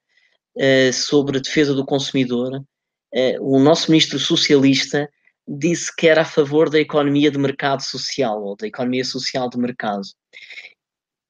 eh, 0.58 0.92
sobre 0.92 1.38
a 1.38 1.42
defesa 1.42 1.74
do 1.74 1.86
consumidor, 1.86 2.62
eh, 3.14 3.38
o 3.40 3.58
nosso 3.58 3.90
ministro 3.90 4.20
socialista 4.20 5.10
disse 5.48 5.96
que 5.96 6.08
era 6.10 6.24
a 6.24 6.26
favor 6.26 6.70
da 6.70 6.80
economia 6.80 7.32
de 7.32 7.38
mercado 7.38 7.82
social, 7.82 8.44
ou 8.44 8.58
da 8.58 8.68
economia 8.68 9.06
social 9.06 9.50
de 9.50 9.58
mercado. 9.58 10.02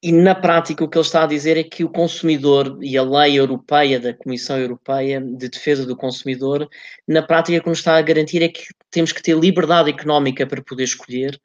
E 0.02 0.12
na 0.12 0.36
prática 0.36 0.84
o 0.84 0.88
que 0.88 0.98
ele 0.98 1.06
está 1.06 1.24
a 1.24 1.28
dizer 1.28 1.58
é 1.58 1.64
que 1.64 1.84
o 1.84 1.90
consumidor 1.90 2.78
e 2.82 2.96
a 2.98 3.04
lei 3.04 3.40
europeia 3.40 4.00
da 4.00 4.14
Comissão 4.14 4.58
Europeia 4.60 5.20
de 5.20 5.50
Defesa 5.50 5.86
do 5.86 5.98
Consumidor, 5.98 6.70
na 7.08 7.24
prática 7.24 7.58
o 7.58 7.62
que 7.64 7.70
nos 7.70 7.80
está 7.80 7.98
a 7.98 8.02
garantir 8.02 8.44
é 8.44 8.48
que 8.48 8.68
temos 8.92 9.12
que 9.12 9.24
ter 9.24 9.36
liberdade 9.36 9.90
económica 9.90 10.46
para 10.46 10.62
poder 10.62 10.84
escolher 10.84 11.40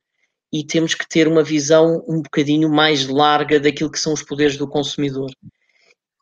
e 0.52 0.62
temos 0.62 0.94
que 0.94 1.08
ter 1.08 1.26
uma 1.26 1.42
visão 1.42 2.04
um 2.06 2.20
bocadinho 2.20 2.68
mais 2.68 3.08
larga 3.08 3.58
daquilo 3.58 3.90
que 3.90 3.98
são 3.98 4.12
os 4.12 4.22
poderes 4.22 4.58
do 4.58 4.68
consumidor. 4.68 5.30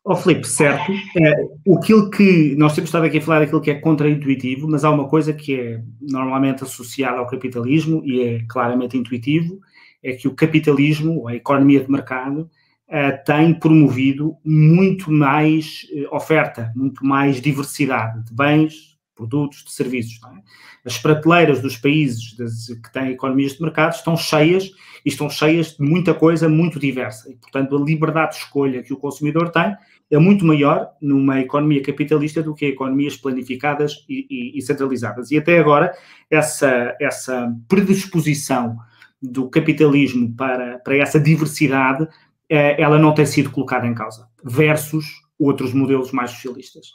Ó 0.03 0.13
oh, 0.13 0.15
Filipe, 0.15 0.47
certo. 0.47 0.91
É, 1.17 1.73
aquilo 1.75 2.09
que 2.09 2.55
nós 2.55 2.73
temos 2.73 2.87
estado 2.87 3.05
aqui 3.05 3.17
a 3.19 3.21
falar 3.21 3.41
daquilo 3.41 3.61
que 3.61 3.69
é 3.69 3.75
contraintuitivo, 3.75 4.67
mas 4.67 4.83
há 4.83 4.89
uma 4.89 5.07
coisa 5.07 5.31
que 5.33 5.59
é 5.59 5.83
normalmente 6.01 6.63
associada 6.63 7.17
ao 7.17 7.27
capitalismo 7.27 8.01
e 8.05 8.21
é 8.21 8.45
claramente 8.47 8.97
intuitivo, 8.97 9.59
é 10.03 10.13
que 10.13 10.27
o 10.27 10.35
capitalismo, 10.35 11.27
a 11.27 11.35
economia 11.35 11.83
de 11.83 11.91
mercado, 11.91 12.49
uh, 12.87 13.23
tem 13.25 13.53
promovido 13.53 14.35
muito 14.43 15.11
mais 15.11 15.85
uh, 15.91 16.15
oferta, 16.15 16.71
muito 16.75 17.05
mais 17.05 17.41
diversidade 17.41 18.25
de 18.25 18.33
bens, 18.33 18.91
produtos, 19.15 19.63
de 19.63 19.71
serviços. 19.71 20.19
É? 20.23 20.41
As 20.85 20.97
prateleiras 20.97 21.61
dos 21.61 21.77
países 21.77 22.33
que 22.67 22.91
têm 22.91 23.11
economias 23.11 23.53
de 23.53 23.61
mercado 23.61 23.93
estão 23.93 24.17
cheias 24.17 24.71
e 25.05 25.09
estão 25.09 25.29
cheias 25.29 25.77
de 25.77 25.83
muita 25.83 26.13
coisa 26.13 26.49
muito 26.49 26.79
diversa. 26.79 27.29
E, 27.29 27.35
portanto, 27.35 27.75
a 27.75 27.85
liberdade 27.85 28.31
de 28.31 28.37
escolha 28.39 28.81
que 28.81 28.93
o 28.93 28.97
consumidor 28.97 29.51
tem 29.51 29.75
é 30.09 30.17
muito 30.17 30.43
maior 30.43 30.89
numa 31.01 31.39
economia 31.39 31.81
capitalista 31.81 32.41
do 32.41 32.53
que 32.53 32.65
economias 32.65 33.15
planificadas 33.15 34.03
e, 34.09 34.25
e, 34.29 34.57
e 34.57 34.61
centralizadas. 34.61 35.31
E 35.31 35.37
até 35.37 35.59
agora, 35.59 35.93
essa, 36.29 36.95
essa 36.99 37.53
predisposição 37.67 38.77
do 39.21 39.49
capitalismo 39.49 40.35
para, 40.35 40.79
para 40.79 40.97
essa 40.97 41.19
diversidade, 41.19 42.07
eh, 42.49 42.81
ela 42.81 42.97
não 42.97 43.13
tem 43.13 43.25
sido 43.25 43.51
colocada 43.51 43.85
em 43.85 43.93
causa, 43.93 44.27
versus 44.43 45.05
outros 45.39 45.73
modelos 45.73 46.11
mais 46.11 46.31
socialistas. 46.31 46.87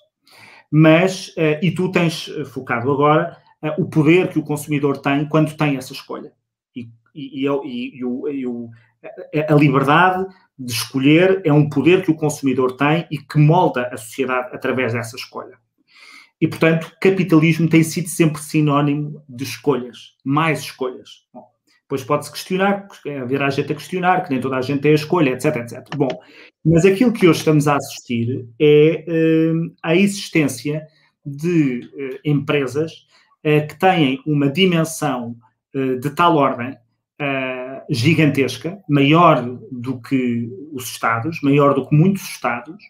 Mas, 0.71 1.33
eh, 1.37 1.61
e 1.63 1.71
tu 1.71 1.91
tens 1.91 2.29
focado 2.53 2.91
agora 2.91 3.37
eh, 3.63 3.75
o 3.79 3.87
poder 3.87 4.29
que 4.29 4.39
o 4.39 4.45
consumidor 4.45 4.99
tem 4.99 5.27
quando 5.29 5.57
tem 5.57 5.77
essa 5.77 5.93
escolha. 5.93 6.33
E, 6.75 6.89
e, 7.15 7.47
e, 7.47 7.99
e 7.99 8.47
o, 8.47 8.71
a 9.49 9.55
liberdade 9.55 10.27
de 10.59 10.73
escolher 10.73 11.41
é 11.45 11.53
um 11.53 11.69
poder 11.69 12.03
que 12.05 12.11
o 12.11 12.17
consumidor 12.17 12.77
tem 12.77 13.07
e 13.11 13.19
que 13.19 13.39
molda 13.39 13.89
a 13.93 13.97
sociedade 13.97 14.55
através 14.55 14.93
dessa 14.93 15.17
escolha. 15.17 15.57
E, 16.41 16.47
portanto, 16.47 16.93
capitalismo 17.01 17.69
tem 17.69 17.83
sido 17.83 18.09
sempre 18.09 18.43
sinónimo 18.43 19.23
de 19.29 19.45
escolhas, 19.45 20.17
mais 20.23 20.61
escolhas. 20.61 21.27
Bom, 21.33 21.47
depois 21.87 22.03
pode-se 22.03 22.33
questionar, 22.33 22.89
haverá 23.23 23.49
gente 23.49 23.71
a 23.71 23.75
questionar, 23.75 24.25
que 24.25 24.31
nem 24.31 24.41
toda 24.41 24.57
a 24.57 24.63
gente 24.63 24.81
tem 24.81 24.91
a 24.91 24.97
escolha, 24.97 25.31
etc, 25.31 25.57
etc. 25.57 25.87
Bom, 25.97 26.09
mas 26.65 26.85
aquilo 26.85 27.13
que 27.13 27.29
hoje 27.29 27.39
estamos 27.39 27.69
a 27.69 27.77
assistir 27.77 28.45
é 28.61 29.05
uh, 29.09 29.75
a 29.81 29.95
existência 29.95 30.85
de 31.25 31.89
uh, 31.95 32.19
empresas 32.25 32.93
uh, 33.45 33.67
que 33.69 33.79
têm 33.79 34.21
uma 34.27 34.51
dimensão 34.51 35.37
de 36.01 36.09
tal 36.09 36.37
ordem 36.37 36.75
gigantesca, 37.91 38.83
maior 38.89 39.43
do 39.71 40.01
que 40.01 40.49
os 40.73 40.85
Estados, 40.85 41.43
maior 41.43 41.75
do 41.75 41.87
que 41.87 41.95
muitos 41.95 42.23
Estados, 42.23 42.83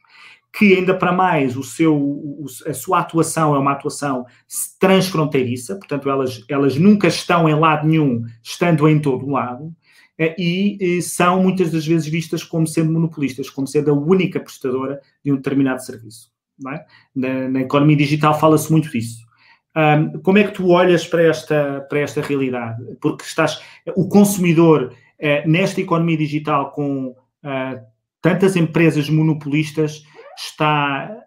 que 0.57 0.75
ainda 0.75 0.95
para 0.95 1.12
mais 1.12 1.55
o 1.55 1.62
seu, 1.62 2.47
a 2.66 2.73
sua 2.73 3.01
atuação 3.01 3.55
é 3.55 3.59
uma 3.59 3.73
atuação 3.73 4.25
transfronteiriça, 4.81 5.77
portanto 5.77 6.09
elas, 6.09 6.42
elas 6.49 6.77
nunca 6.77 7.09
estão 7.09 7.47
em 7.47 7.55
lado 7.55 7.87
nenhum, 7.87 8.25
estando 8.42 8.88
em 8.88 8.99
todo 8.99 9.29
lado, 9.29 9.71
eh, 10.19 10.35
e 10.38 11.03
são 11.03 11.42
muitas 11.42 11.71
das 11.71 11.87
vezes 11.87 12.09
vistas 12.09 12.42
como 12.42 12.66
sendo 12.66 12.90
monopolistas, 12.90 13.51
como 13.51 13.66
sendo 13.66 13.90
a 13.90 13.95
única 13.95 14.40
prestadora 14.40 15.01
de 15.23 15.31
um 15.31 15.37
determinado 15.37 15.85
serviço. 15.85 16.31
É? 16.73 16.85
Na, 17.14 17.49
na, 17.51 17.61
economia 17.61 17.97
digital 17.97 18.38
fala-se 18.40 18.73
muito 18.73 18.90
disso. 18.90 19.27
Um, 19.77 20.21
como 20.21 20.38
é 20.38 20.45
que 20.45 20.53
tu 20.53 20.71
olhas 20.71 21.07
para 21.07 21.23
esta, 21.23 21.83
para 21.87 22.01
esta 22.01 22.23
realidade? 22.23 22.83
Porque 22.99 23.25
estás, 23.25 23.61
o 23.95 24.09
consumidor, 24.09 24.90
uh, 25.21 25.49
nesta 25.51 25.83
economia 25.83 26.16
digital, 26.16 26.71
com 26.71 27.09
uh, 27.09 27.79
tantas 28.23 28.57
empresas 28.57 29.11
monopolistas, 29.11 30.03
está 30.37 31.25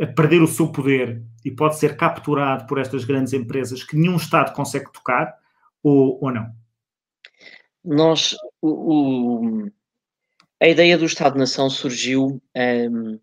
a 0.00 0.06
perder 0.06 0.42
o 0.42 0.46
seu 0.46 0.72
poder 0.72 1.22
e 1.44 1.50
pode 1.50 1.78
ser 1.78 1.96
capturado 1.96 2.66
por 2.66 2.78
estas 2.78 3.04
grandes 3.04 3.32
empresas 3.32 3.84
que 3.84 3.96
nenhum 3.96 4.16
Estado 4.16 4.54
consegue 4.54 4.90
tocar 4.92 5.34
ou, 5.82 6.18
ou 6.22 6.32
não? 6.32 6.50
Nós, 7.84 8.34
o, 8.60 8.68
o, 8.68 9.70
a 10.60 10.68
ideia 10.68 10.98
do 10.98 11.04
Estado-nação 11.04 11.70
surgiu 11.70 12.26
um, 12.26 12.40
ehm, 12.54 13.20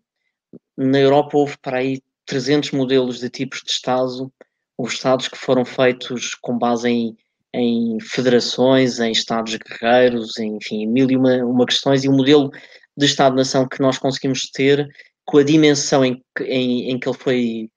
na 0.76 0.98
Europa, 0.98 1.36
houve 1.36 1.56
para 1.58 1.78
aí 1.78 2.00
300 2.26 2.72
modelos 2.72 3.20
de 3.20 3.30
tipos 3.30 3.62
de 3.62 3.70
Estado, 3.70 4.32
houve 4.76 4.92
Estados 4.92 5.28
que 5.28 5.38
foram 5.38 5.64
feitos 5.64 6.34
com 6.34 6.58
base 6.58 6.88
em, 6.88 7.16
em 7.52 7.98
federações, 8.00 9.00
em 9.00 9.10
Estados 9.10 9.56
guerreiros, 9.56 10.38
enfim, 10.38 10.86
mil 10.86 11.10
e 11.10 11.16
uma, 11.16 11.36
uma 11.44 11.66
questões, 11.66 12.04
e 12.04 12.08
o 12.08 12.12
modelo 12.12 12.50
de 12.96 13.06
Estado-nação 13.06 13.68
que 13.68 13.80
nós 13.80 13.98
conseguimos 13.98 14.50
ter 14.50 14.88
com 15.28 15.36
a 15.36 15.42
dimensão 15.42 16.02
em, 16.02 16.24
em, 16.40 16.90
em 16.90 16.98
que 16.98 17.06
ele 17.06 17.18
foi, 17.18 17.68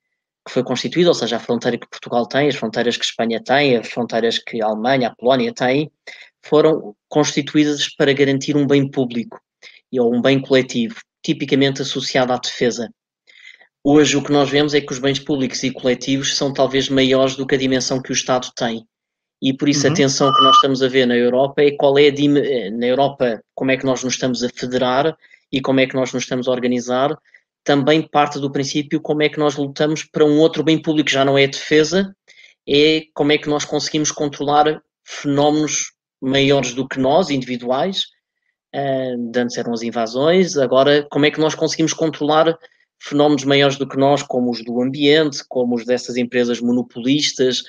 que 0.48 0.54
foi 0.54 0.64
constituído, 0.64 1.10
ou 1.10 1.14
seja, 1.14 1.36
a 1.36 1.40
fronteira 1.40 1.78
que 1.78 1.90
Portugal 1.90 2.26
tem, 2.26 2.48
as 2.48 2.56
fronteiras 2.56 2.96
que 2.96 3.04
Espanha 3.04 3.44
tem, 3.44 3.76
as 3.76 3.90
fronteiras 3.90 4.40
que 4.40 4.64
a 4.64 4.68
Alemanha, 4.68 5.10
a 5.10 5.16
Polónia 5.16 5.54
têm, 5.54 5.92
foram 6.42 6.96
constituídas 7.10 7.94
para 7.94 8.14
garantir 8.14 8.56
um 8.56 8.66
bem 8.66 8.90
público 8.90 9.38
ou 10.00 10.16
um 10.16 10.22
bem 10.22 10.42
coletivo, 10.42 10.96
tipicamente 11.22 11.82
associado 11.82 12.32
à 12.32 12.38
defesa. 12.38 12.90
Hoje 13.84 14.16
o 14.16 14.24
que 14.24 14.32
nós 14.32 14.50
vemos 14.50 14.74
é 14.74 14.80
que 14.80 14.94
os 14.94 15.00
bens 15.00 15.20
públicos 15.20 15.62
e 15.62 15.72
coletivos 15.72 16.38
são 16.38 16.54
talvez 16.54 16.88
maiores 16.88 17.36
do 17.36 17.46
que 17.46 17.56
a 17.56 17.58
dimensão 17.58 18.02
que 18.02 18.12
o 18.12 18.14
Estado 18.14 18.48
tem. 18.56 18.88
E 19.42 19.52
por 19.52 19.68
isso 19.68 19.86
uhum. 19.86 19.92
a 19.92 19.96
tensão 19.98 20.34
que 20.34 20.42
nós 20.42 20.56
estamos 20.56 20.82
a 20.82 20.88
ver 20.88 21.06
na 21.06 21.18
Europa 21.18 21.62
é 21.62 21.72
qual 21.72 22.00
é 22.00 22.08
a 22.08 22.72
na 22.72 22.86
Europa 22.86 23.44
como 23.54 23.72
é 23.72 23.76
que 23.76 23.86
nós 23.86 24.02
nos 24.06 24.14
estamos 24.14 24.42
a 24.42 24.48
federar 24.48 25.18
e 25.52 25.60
como 25.60 25.82
é 25.82 25.86
que 25.86 25.96
nós 25.96 26.14
nos 26.14 26.24
estamos 26.24 26.48
a 26.48 26.52
organizar 26.52 27.14
também 27.64 28.02
parte 28.02 28.40
do 28.40 28.52
princípio 28.52 29.02
como 29.02 29.24
é 29.24 29.30
que 29.30 29.40
nós 29.40 29.56
lutamos 29.56 30.04
para 30.04 30.26
um 30.26 30.40
outro 30.40 30.64
bem 30.64 30.82
público, 30.82 31.10
já 31.10 31.24
não 31.24 31.38
é 31.38 31.44
a 31.46 31.48
defesa, 31.48 32.16
é 32.68 33.04
como 33.14 33.32
é 33.32 33.38
que 33.38 33.50
nós 33.50 33.66
conseguimos 33.66 34.12
controlar 34.12 34.82
fenómenos 35.04 35.94
maiores 36.22 36.74
do 36.74 36.88
que 36.88 37.00
nós, 37.00 37.30
individuais, 37.30 38.06
uh, 38.76 39.32
antes 39.36 39.58
eram 39.58 39.74
as 39.74 39.82
invasões, 39.82 40.58
agora 40.58 41.06
como 41.10 41.26
é 41.26 41.32
que 41.32 41.40
nós 41.40 41.56
conseguimos 41.56 41.94
controlar 41.94 42.58
fenómenos 43.02 43.44
maiores 43.44 43.78
do 43.78 43.88
que 43.88 43.98
nós, 43.98 44.22
como 44.22 44.52
os 44.52 44.64
do 44.64 44.80
ambiente, 44.80 45.44
como 45.50 45.76
os 45.76 45.86
dessas 45.86 46.18
empresas 46.18 46.62
monopolistas 46.62 47.64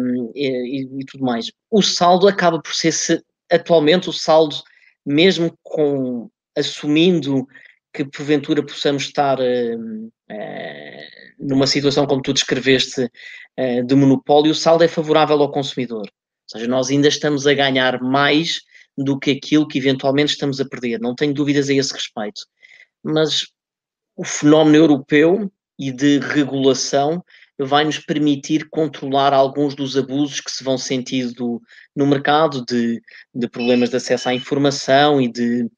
um, 0.00 0.32
e, 0.34 1.00
e, 1.00 1.04
tudo 1.04 1.24
mais. 1.24 1.52
O 1.70 1.80
saldo 1.80 2.26
acaba 2.26 2.60
por 2.60 2.74
ser, 2.74 3.24
atualmente, 3.50 4.10
o 4.10 4.12
saldo, 4.12 4.56
mesmo 5.06 5.56
com 5.62 6.28
assumindo 6.56 7.46
que 7.92 8.04
porventura 8.04 8.64
possamos 8.64 9.04
estar 9.04 9.38
uh, 9.40 10.12
numa 11.38 11.66
situação 11.66 12.06
como 12.06 12.22
tu 12.22 12.32
descreveste 12.32 13.02
uh, 13.02 13.84
de 13.84 13.94
monopólio, 13.94 14.52
o 14.52 14.54
saldo 14.54 14.84
é 14.84 14.88
favorável 14.88 15.40
ao 15.40 15.50
consumidor. 15.50 16.02
Ou 16.02 16.58
seja, 16.58 16.66
nós 16.66 16.90
ainda 16.90 17.08
estamos 17.08 17.46
a 17.46 17.54
ganhar 17.54 18.00
mais 18.00 18.60
do 18.96 19.18
que 19.18 19.30
aquilo 19.30 19.68
que 19.68 19.78
eventualmente 19.78 20.32
estamos 20.32 20.60
a 20.60 20.68
perder. 20.68 21.00
Não 21.00 21.14
tenho 21.14 21.32
dúvidas 21.32 21.68
a 21.68 21.74
esse 21.74 21.92
respeito. 21.92 22.42
Mas 23.02 23.46
o 24.16 24.24
fenómeno 24.24 24.76
europeu 24.76 25.50
e 25.78 25.92
de 25.92 26.18
regulação 26.18 27.22
vai 27.58 27.84
nos 27.84 27.98
permitir 27.98 28.68
controlar 28.68 29.32
alguns 29.32 29.74
dos 29.74 29.96
abusos 29.96 30.40
que 30.40 30.50
se 30.50 30.62
vão 30.62 30.78
sentindo 30.78 31.60
no 31.94 32.06
mercado, 32.06 32.64
de, 32.64 33.00
de 33.34 33.48
problemas 33.48 33.90
de 33.90 33.96
acesso 33.96 34.28
à 34.28 34.34
informação 34.34 35.20
e 35.20 35.30
de 35.30 35.68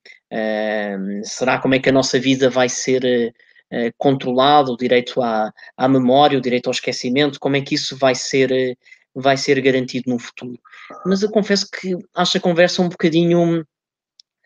será 1.25 1.59
como 1.59 1.75
é 1.75 1.79
que 1.79 1.88
a 1.88 1.93
nossa 1.93 2.19
vida 2.19 2.49
vai 2.49 2.69
ser 2.69 3.03
uh, 3.05 3.93
controlada, 3.99 4.71
o 4.71 4.77
direito 4.77 5.21
à, 5.21 5.53
à 5.77 5.88
memória, 5.88 6.38
o 6.38 6.43
direito 6.43 6.69
ao 6.69 6.73
esquecimento, 6.73 7.40
como 7.40 7.57
é 7.57 7.61
que 7.61 7.75
isso 7.75 7.97
vai 7.97 8.14
ser, 8.14 8.51
uh, 8.51 9.21
vai 9.21 9.37
ser 9.37 9.61
garantido 9.61 10.11
no 10.11 10.19
futuro. 10.19 10.59
Mas 11.05 11.23
eu 11.23 11.31
confesso 11.31 11.69
que 11.71 11.97
acho 12.14 12.38
a 12.38 12.40
conversa 12.40 12.83
um 12.83 12.88
bocadinho 12.88 13.66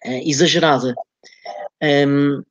exagerada. 0.04 0.94
Um, 1.82 2.42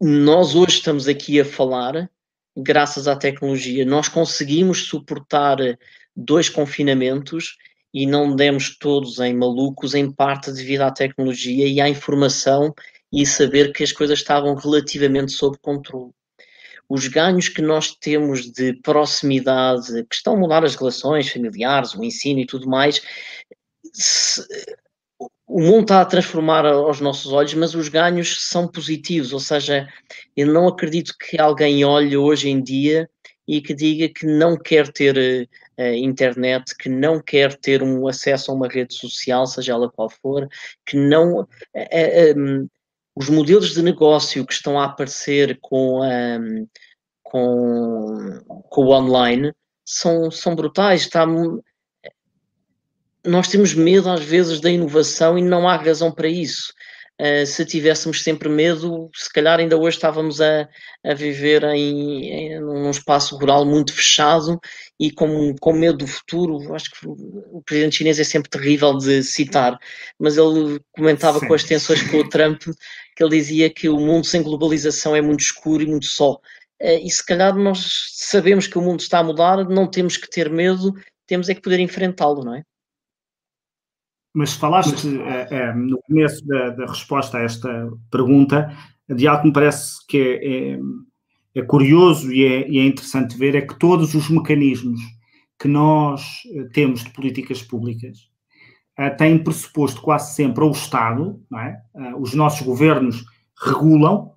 nós 0.00 0.54
hoje 0.54 0.76
estamos 0.76 1.06
aqui 1.06 1.40
a 1.40 1.44
falar, 1.44 2.10
graças 2.56 3.06
à 3.06 3.14
tecnologia, 3.14 3.84
nós 3.84 4.08
conseguimos 4.08 4.86
suportar 4.86 5.58
dois 6.16 6.48
confinamentos 6.48 7.56
e 7.92 8.06
não 8.06 8.34
demos 8.34 8.76
todos 8.78 9.18
em 9.18 9.34
malucos, 9.34 9.94
em 9.94 10.10
parte 10.10 10.52
devido 10.52 10.82
à 10.82 10.90
tecnologia 10.90 11.66
e 11.66 11.80
à 11.80 11.88
informação 11.88 12.74
e 13.12 13.26
saber 13.26 13.72
que 13.72 13.82
as 13.82 13.92
coisas 13.92 14.18
estavam 14.18 14.54
relativamente 14.54 15.32
sob 15.32 15.58
controle. 15.58 16.12
Os 16.88 17.06
ganhos 17.06 17.48
que 17.48 17.62
nós 17.62 17.94
temos 17.94 18.50
de 18.50 18.74
proximidade, 18.74 20.04
que 20.08 20.14
estão 20.14 20.34
a 20.34 20.36
mudar 20.36 20.64
as 20.64 20.74
relações 20.74 21.28
familiares, 21.28 21.94
o 21.94 22.02
ensino 22.04 22.40
e 22.40 22.46
tudo 22.46 22.68
mais, 22.68 23.02
se, 23.92 24.44
o 25.46 25.60
mundo 25.60 25.82
está 25.82 26.00
a 26.00 26.04
transformar 26.04 26.64
aos 26.64 27.00
nossos 27.00 27.32
olhos, 27.32 27.54
mas 27.54 27.74
os 27.74 27.88
ganhos 27.88 28.48
são 28.48 28.68
positivos, 28.68 29.32
ou 29.32 29.40
seja, 29.40 29.88
eu 30.36 30.46
não 30.46 30.68
acredito 30.68 31.14
que 31.18 31.40
alguém 31.40 31.84
olhe 31.84 32.16
hoje 32.16 32.48
em 32.48 32.62
dia 32.62 33.10
e 33.46 33.60
que 33.60 33.74
diga 33.74 34.08
que 34.08 34.26
não 34.26 34.56
quer 34.56 34.92
ter 34.92 35.48
uh, 35.78 35.94
internet, 35.94 36.74
que 36.76 36.88
não 36.88 37.20
quer 37.20 37.56
ter 37.56 37.82
um 37.82 38.06
acesso 38.08 38.50
a 38.50 38.54
uma 38.54 38.68
rede 38.68 38.94
social, 38.94 39.46
seja 39.46 39.72
ela 39.72 39.90
qual 39.90 40.10
for, 40.10 40.48
que 40.86 40.96
não. 40.96 41.46
Um, 42.36 42.68
os 43.14 43.28
modelos 43.28 43.74
de 43.74 43.82
negócio 43.82 44.46
que 44.46 44.52
estão 44.52 44.78
a 44.78 44.84
aparecer 44.84 45.58
com, 45.60 46.00
um, 46.00 46.66
com, 47.22 48.40
com 48.70 48.84
o 48.84 48.92
online 48.92 49.52
são, 49.84 50.30
são 50.30 50.54
brutais. 50.54 51.02
Está, 51.02 51.26
nós 53.24 53.48
temos 53.48 53.74
medo 53.74 54.08
às 54.08 54.24
vezes 54.24 54.60
da 54.60 54.70
inovação 54.70 55.38
e 55.38 55.42
não 55.42 55.68
há 55.68 55.76
razão 55.76 56.10
para 56.10 56.28
isso. 56.28 56.72
Uh, 57.20 57.44
se 57.44 57.66
tivéssemos 57.66 58.22
sempre 58.22 58.48
medo, 58.48 59.10
se 59.14 59.30
calhar 59.30 59.60
ainda 59.60 59.76
hoje 59.76 59.98
estávamos 59.98 60.40
a, 60.40 60.66
a 61.04 61.12
viver 61.12 61.62
em, 61.64 62.24
em 62.24 62.60
num 62.60 62.90
espaço 62.90 63.36
rural 63.36 63.66
muito 63.66 63.92
fechado 63.92 64.58
e 64.98 65.10
com, 65.10 65.54
com 65.60 65.74
medo 65.74 65.98
do 65.98 66.06
futuro. 66.06 66.74
Acho 66.74 66.90
que 66.90 67.06
o 67.06 67.60
presidente 67.62 67.96
chinês 67.96 68.18
é 68.18 68.24
sempre 68.24 68.48
terrível 68.48 68.96
de 68.96 69.22
citar, 69.22 69.78
mas 70.18 70.38
ele 70.38 70.80
comentava 70.92 71.40
Sim. 71.40 71.46
com 71.46 71.52
as 71.52 71.64
tensões 71.64 72.02
com 72.04 72.20
o 72.20 72.28
Trump 72.30 72.62
que 73.14 73.22
ele 73.22 73.36
dizia 73.36 73.68
que 73.68 73.90
o 73.90 74.00
mundo 74.00 74.26
sem 74.26 74.42
globalização 74.42 75.14
é 75.14 75.20
muito 75.20 75.40
escuro 75.40 75.82
e 75.82 75.86
muito 75.86 76.06
só. 76.06 76.40
Uh, 76.80 77.04
e 77.04 77.10
se 77.10 77.26
calhar 77.26 77.54
nós 77.54 78.12
sabemos 78.14 78.66
que 78.66 78.78
o 78.78 78.82
mundo 78.82 79.00
está 79.00 79.18
a 79.18 79.24
mudar, 79.24 79.68
não 79.68 79.86
temos 79.86 80.16
que 80.16 80.30
ter 80.30 80.48
medo, 80.48 80.94
temos 81.26 81.50
é 81.50 81.54
que 81.54 81.60
poder 81.60 81.80
enfrentá-lo, 81.80 82.42
não 82.42 82.54
é? 82.54 82.62
Mas 84.32 84.54
falaste 84.54 85.08
é, 85.22 85.48
é, 85.50 85.74
no 85.74 86.00
começo 86.02 86.46
da, 86.46 86.70
da, 86.70 86.86
resposta 86.86 87.38
a 87.38 87.42
esta 87.42 87.90
pergunta. 88.10 88.74
De 89.08 89.26
algo 89.26 89.42
que 89.42 89.48
me 89.48 89.52
parece 89.52 90.06
que 90.06 90.18
é, 90.18 90.74
é, 90.74 90.78
é 91.56 91.62
curioso 91.62 92.32
e, 92.32 92.44
é, 92.44 92.68
e 92.68 92.78
é, 92.78 92.84
interessante 92.84 93.36
ver, 93.36 93.56
é 93.56 93.60
que 93.60 93.76
todos 93.78 94.14
os 94.14 94.30
mecanismos 94.30 95.00
que 95.60 95.68
nós 95.68 96.42
eh, 96.54 96.64
temos 96.72 97.04
de 97.04 97.10
políticas 97.10 97.62
públicas 97.62 98.30
uh, 98.98 99.14
têm 99.18 99.38
pressuposto 99.38 100.00
quase 100.00 100.34
sempre 100.34 100.64
o 100.64 100.70
Estado, 100.70 101.38
uh, 101.52 102.16
os 102.18 102.32
nossos 102.32 102.62
governos 102.62 103.26
regulam 103.62 104.32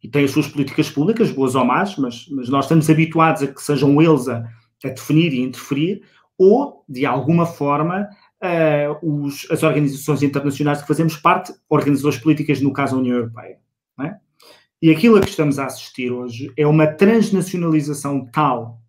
e 0.00 0.08
têm 0.08 0.24
as 0.24 0.30
suas 0.30 0.46
políticas 0.46 0.88
públicas, 0.88 1.32
boas 1.32 1.56
ou 1.56 1.64
más, 1.64 1.96
mas, 1.96 2.28
mas 2.30 2.48
nós 2.48 2.66
estamos 2.66 2.88
habituados 2.88 3.42
a 3.42 3.48
que 3.48 3.60
sejam 3.60 4.00
eles 4.00 4.28
a, 4.28 4.48
a 4.84 4.88
definir 4.88 5.32
e 5.32 5.40
interferir, 5.40 6.02
ou, 6.38 6.84
de 6.88 7.04
alguma 7.04 7.44
forma, 7.44 8.08
uh, 8.42 9.24
os, 9.24 9.46
as 9.50 9.62
organizações 9.62 10.22
internacionais 10.22 10.80
que 10.80 10.88
fazemos 10.88 11.16
parte, 11.16 11.52
organizações 11.68 12.18
políticas, 12.18 12.60
no 12.60 12.72
caso 12.72 12.96
a 12.96 12.98
União 12.98 13.16
Europeia. 13.16 13.58
É? 14.00 14.16
E 14.80 14.90
aquilo 14.90 15.16
a 15.16 15.20
que 15.20 15.28
estamos 15.28 15.58
a 15.58 15.66
assistir 15.66 16.12
hoje 16.12 16.52
é 16.56 16.66
uma 16.66 16.86
transnacionalização 16.86 18.26
tal 18.26 18.80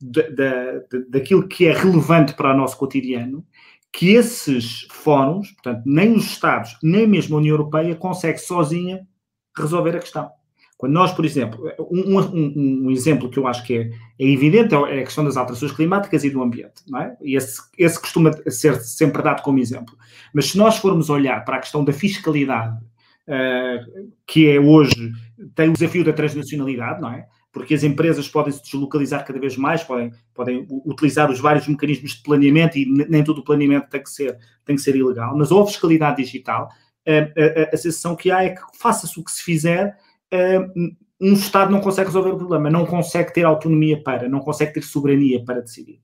de, 0.00 0.22
de, 0.30 0.86
de, 0.90 1.10
daquilo 1.10 1.46
que 1.46 1.66
é 1.66 1.72
relevante 1.72 2.34
para 2.34 2.54
o 2.54 2.56
nosso 2.56 2.76
cotidiano, 2.78 3.46
que 3.92 4.14
esses 4.14 4.86
fóruns, 4.90 5.52
portanto, 5.52 5.82
nem 5.86 6.14
os 6.14 6.24
Estados, 6.24 6.76
nem 6.82 7.06
mesmo 7.06 7.36
a 7.36 7.38
União 7.38 7.54
Europeia, 7.54 7.94
consegue 7.94 8.38
sozinha 8.38 9.06
resolver 9.56 9.96
a 9.96 10.00
questão. 10.00 10.30
Quando 10.76 10.92
nós, 10.92 11.12
por 11.12 11.24
exemplo, 11.24 11.72
um, 11.90 12.18
um, 12.18 12.86
um, 12.86 12.90
exemplo 12.90 13.30
que 13.30 13.38
eu 13.38 13.46
acho 13.46 13.64
que 13.64 13.78
é, 13.78 13.90
é, 14.18 14.30
evidente 14.30 14.74
é 14.74 15.00
a 15.00 15.04
questão 15.04 15.24
das 15.24 15.36
alterações 15.36 15.72
climáticas 15.72 16.22
e 16.22 16.28
do 16.28 16.42
ambiente, 16.42 16.82
não 16.86 17.00
é? 17.00 17.16
E 17.22 17.34
esse, 17.34 17.62
esse 17.78 17.98
costuma 17.98 18.30
ser 18.50 18.74
sempre 18.82 19.22
dado 19.22 19.42
como 19.42 19.58
exemplo. 19.58 19.96
Mas 20.34 20.50
se 20.50 20.58
nós 20.58 20.76
formos 20.76 21.08
olhar 21.08 21.42
para 21.46 21.56
a 21.56 21.60
questão 21.60 21.82
da 21.82 21.94
fiscalidade, 21.94 22.76
uh, 23.26 24.10
que 24.26 24.50
é 24.50 24.60
hoje, 24.60 25.12
tem 25.54 25.70
o 25.70 25.72
desafio 25.72 26.04
da 26.04 26.12
transnacionalidade, 26.12 27.00
não 27.00 27.10
é? 27.10 27.26
Porque 27.50 27.72
as 27.72 27.82
empresas 27.82 28.28
podem 28.28 28.52
se 28.52 28.62
deslocalizar 28.62 29.24
cada 29.24 29.40
vez 29.40 29.56
mais, 29.56 29.82
podem, 29.82 30.12
podem 30.34 30.66
utilizar 30.84 31.30
os 31.30 31.40
vários 31.40 31.66
mecanismos 31.66 32.16
de 32.16 32.22
planeamento 32.22 32.76
e 32.76 32.84
nem 33.08 33.24
todo 33.24 33.38
o 33.38 33.44
planeamento 33.44 33.88
tem 33.88 34.02
que 34.02 34.10
ser, 34.10 34.36
tem 34.62 34.76
que 34.76 34.82
ser 34.82 34.94
ilegal. 34.94 35.34
Mas 35.34 35.50
ou 35.50 35.62
a 35.62 35.66
fiscalidade 35.66 36.22
digital, 36.22 36.68
a, 37.06 37.12
a, 37.12 37.74
a 37.74 37.76
sensação 37.78 38.14
que 38.14 38.30
há 38.30 38.44
é 38.44 38.50
que 38.50 38.60
faça-se 38.74 39.18
o 39.18 39.24
que 39.24 39.30
se 39.30 39.42
fizer, 39.42 39.96
um 41.20 41.32
Estado 41.32 41.70
não 41.70 41.80
consegue 41.80 42.08
resolver 42.08 42.30
o 42.30 42.36
problema, 42.36 42.70
não 42.70 42.84
consegue 42.84 43.32
ter 43.32 43.44
autonomia 43.44 44.02
para, 44.02 44.28
não 44.28 44.40
consegue 44.40 44.74
ter 44.74 44.82
soberania 44.82 45.44
para 45.44 45.60
decidir. 45.60 46.00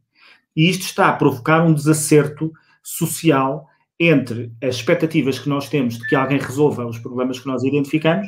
E 0.57 0.69
isto 0.69 0.83
está 0.83 1.09
a 1.09 1.13
provocar 1.13 1.63
um 1.63 1.73
desacerto 1.73 2.53
social 2.83 3.67
entre 3.99 4.53
as 4.63 4.77
expectativas 4.77 5.39
que 5.39 5.49
nós 5.49 5.69
temos 5.69 5.99
de 5.99 6.07
que 6.07 6.15
alguém 6.15 6.39
resolva 6.39 6.87
os 6.87 6.99
problemas 6.99 7.39
que 7.39 7.47
nós 7.47 7.63
identificamos 7.63 8.27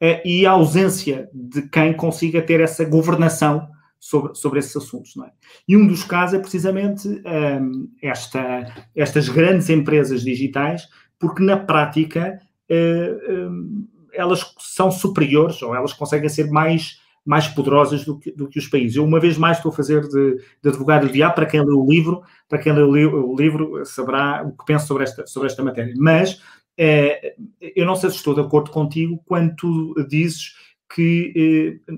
eh, 0.00 0.22
e 0.24 0.46
a 0.46 0.52
ausência 0.52 1.28
de 1.34 1.62
quem 1.68 1.92
consiga 1.92 2.40
ter 2.40 2.60
essa 2.60 2.84
governação 2.84 3.68
sobre, 4.02 4.34
sobre 4.34 4.58
esses 4.58 4.76
assuntos. 4.76 5.14
É? 5.16 5.30
E 5.68 5.76
um 5.76 5.86
dos 5.86 6.02
casos 6.02 6.34
é 6.34 6.40
precisamente 6.40 7.08
um, 7.08 7.88
esta, 8.02 8.88
estas 8.96 9.28
grandes 9.28 9.70
empresas 9.70 10.22
digitais, 10.22 10.88
porque 11.20 11.42
na 11.42 11.56
prática 11.56 12.36
uh, 12.68 13.32
um, 13.32 13.88
elas 14.12 14.54
são 14.58 14.90
superiores 14.90 15.60
ou 15.62 15.74
elas 15.74 15.92
conseguem 15.92 16.28
ser 16.28 16.50
mais, 16.50 17.00
mais 17.24 17.48
poderosas 17.48 18.04
do 18.04 18.18
que, 18.18 18.32
do 18.32 18.48
que 18.48 18.58
os 18.58 18.68
países. 18.68 18.96
Eu, 18.96 19.04
uma 19.04 19.20
vez 19.20 19.36
mais, 19.36 19.56
estou 19.56 19.72
a 19.72 19.74
fazer 19.74 20.02
de, 20.08 20.38
de 20.62 20.68
advogado 20.68 21.06
do 21.06 21.12
diabo 21.12 21.34
para 21.34 21.46
quem 21.46 21.60
lê 21.60 21.72
o 21.72 21.86
livro, 21.86 22.22
para 22.48 22.58
quem 22.58 22.72
lê 22.72 23.04
o, 23.06 23.36
livro 23.36 23.84
saberá 23.84 24.44
o 24.44 24.56
que 24.56 24.64
penso 24.64 24.86
sobre 24.86 25.04
esta, 25.04 25.26
sobre 25.26 25.48
esta 25.48 25.62
matéria. 25.62 25.94
Mas 25.96 26.40
é, 26.76 27.34
eu 27.76 27.86
não 27.86 27.94
sei 27.94 28.10
se 28.10 28.16
estou 28.16 28.34
de 28.34 28.40
acordo 28.40 28.70
contigo 28.70 29.22
quando 29.26 29.54
tu 29.56 29.94
dizes 30.08 30.54
que 30.94 31.80
eh, 31.88 31.92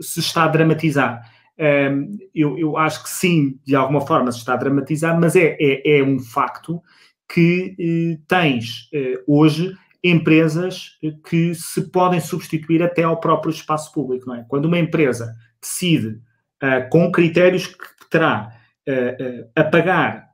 se 0.00 0.20
está 0.20 0.44
a 0.44 0.48
dramatizar. 0.48 1.22
É, 1.56 1.90
eu, 2.34 2.56
eu, 2.56 2.76
acho 2.76 3.02
que 3.02 3.10
sim, 3.10 3.58
de 3.64 3.74
alguma 3.74 4.00
forma 4.00 4.30
se 4.30 4.38
está 4.38 4.54
a 4.54 4.56
dramatizar, 4.56 5.18
mas 5.18 5.34
é, 5.34 5.56
é, 5.58 5.98
é 5.98 6.04
um 6.04 6.20
facto 6.20 6.80
que 7.28 7.74
eh, 7.78 8.18
tens 8.28 8.88
hoje 9.26 9.74
empresas 10.02 10.96
que 11.28 11.54
se 11.54 11.90
podem 11.90 12.20
substituir 12.20 12.82
até 12.82 13.02
ao 13.02 13.18
próprio 13.18 13.50
espaço 13.50 13.92
público, 13.92 14.26
não 14.26 14.36
é? 14.36 14.44
Quando 14.48 14.66
uma 14.66 14.78
empresa 14.78 15.34
decide, 15.60 16.20
uh, 16.62 16.88
com 16.90 17.10
critérios 17.10 17.66
que 17.66 18.08
terá 18.10 18.52
uh, 18.88 19.42
uh, 19.42 19.50
apagar 19.54 20.28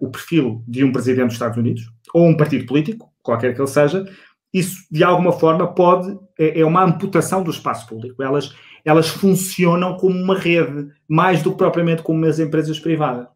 o 0.00 0.10
perfil 0.10 0.64
de 0.66 0.82
um 0.82 0.90
presidente 0.90 1.26
dos 1.26 1.34
Estados 1.34 1.56
Unidos 1.56 1.88
ou 2.12 2.26
um 2.26 2.36
partido 2.36 2.66
político, 2.66 3.12
qualquer 3.22 3.54
que 3.54 3.60
ele 3.60 3.68
seja, 3.68 4.04
isso 4.52 4.84
de 4.90 5.04
alguma 5.04 5.30
forma 5.30 5.72
pode 5.72 6.18
é, 6.36 6.58
é 6.58 6.66
uma 6.66 6.82
amputação 6.82 7.44
do 7.44 7.50
espaço 7.52 7.86
público. 7.86 8.20
Elas 8.20 8.52
elas 8.84 9.08
funcionam 9.08 9.96
como 9.96 10.18
uma 10.18 10.36
rede 10.36 10.88
mais 11.06 11.44
do 11.44 11.52
que 11.52 11.58
propriamente 11.58 12.02
como 12.02 12.26
as 12.26 12.40
empresas 12.40 12.80
privadas. 12.80 13.28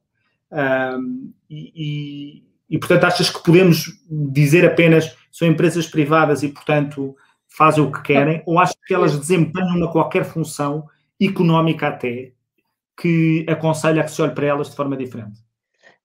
e, 1.49 2.43
e, 2.69 2.79
portanto, 2.81 3.05
achas 3.05 3.31
que 3.31 3.41
podemos 3.45 3.87
dizer 4.11 4.67
apenas 4.67 5.17
são 5.37 5.47
empresas 5.47 5.87
privadas 5.87 6.43
e, 6.43 6.49
portanto, 6.49 7.15
fazem 7.47 7.85
o 7.85 7.93
que 7.93 8.01
querem? 8.01 8.43
Ou 8.47 8.59
achas 8.59 8.79
que 8.87 8.95
elas 8.95 9.19
desempenham 9.19 9.77
uma 9.77 9.93
qualquer 9.93 10.25
função 10.25 10.89
económica 11.21 11.89
até 11.89 12.33
que 12.99 13.45
aconselha 13.47 14.03
que 14.03 14.11
se 14.11 14.23
olhe 14.23 14.33
para 14.33 14.47
elas 14.47 14.71
de 14.71 14.77
forma 14.77 14.97
diferente? 14.97 15.45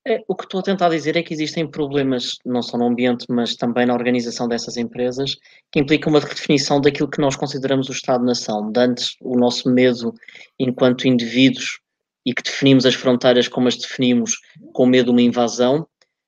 É, 0.06 0.22
o 0.28 0.36
que 0.36 0.44
estou 0.44 0.60
a 0.60 0.64
tentar 0.64 0.90
dizer 0.90 1.16
é 1.16 1.24
que 1.24 1.34
existem 1.34 1.66
problemas, 1.66 2.40
não 2.46 2.62
só 2.62 2.78
no 2.78 2.88
ambiente, 2.88 3.26
mas 3.30 3.56
também 3.56 3.86
na 3.86 3.94
organização 3.94 4.50
dessas 4.50 4.76
empresas, 4.76 5.38
que 5.72 5.80
implicam 5.80 6.12
uma 6.12 6.20
redefinição 6.20 6.82
daquilo 6.82 7.10
que 7.10 7.22
nós 7.22 7.38
consideramos 7.38 7.88
o 7.88 7.94
Estado-nação. 7.94 8.70
De 8.70 8.82
antes, 8.82 9.16
o 9.22 9.38
nosso 9.38 9.70
medo 9.70 10.14
enquanto 10.60 11.08
indivíduos 11.08 11.80
e 12.26 12.34
que 12.34 12.44
definimos 12.44 12.86
as 12.86 12.96
fronteiras 12.96 13.48
como 13.48 13.70
as 13.70 13.78
definimos, 13.78 14.38
com 14.74 14.86
medo 14.86 15.06
de 15.06 15.12
uma 15.12 15.22
invasão, 15.22 15.88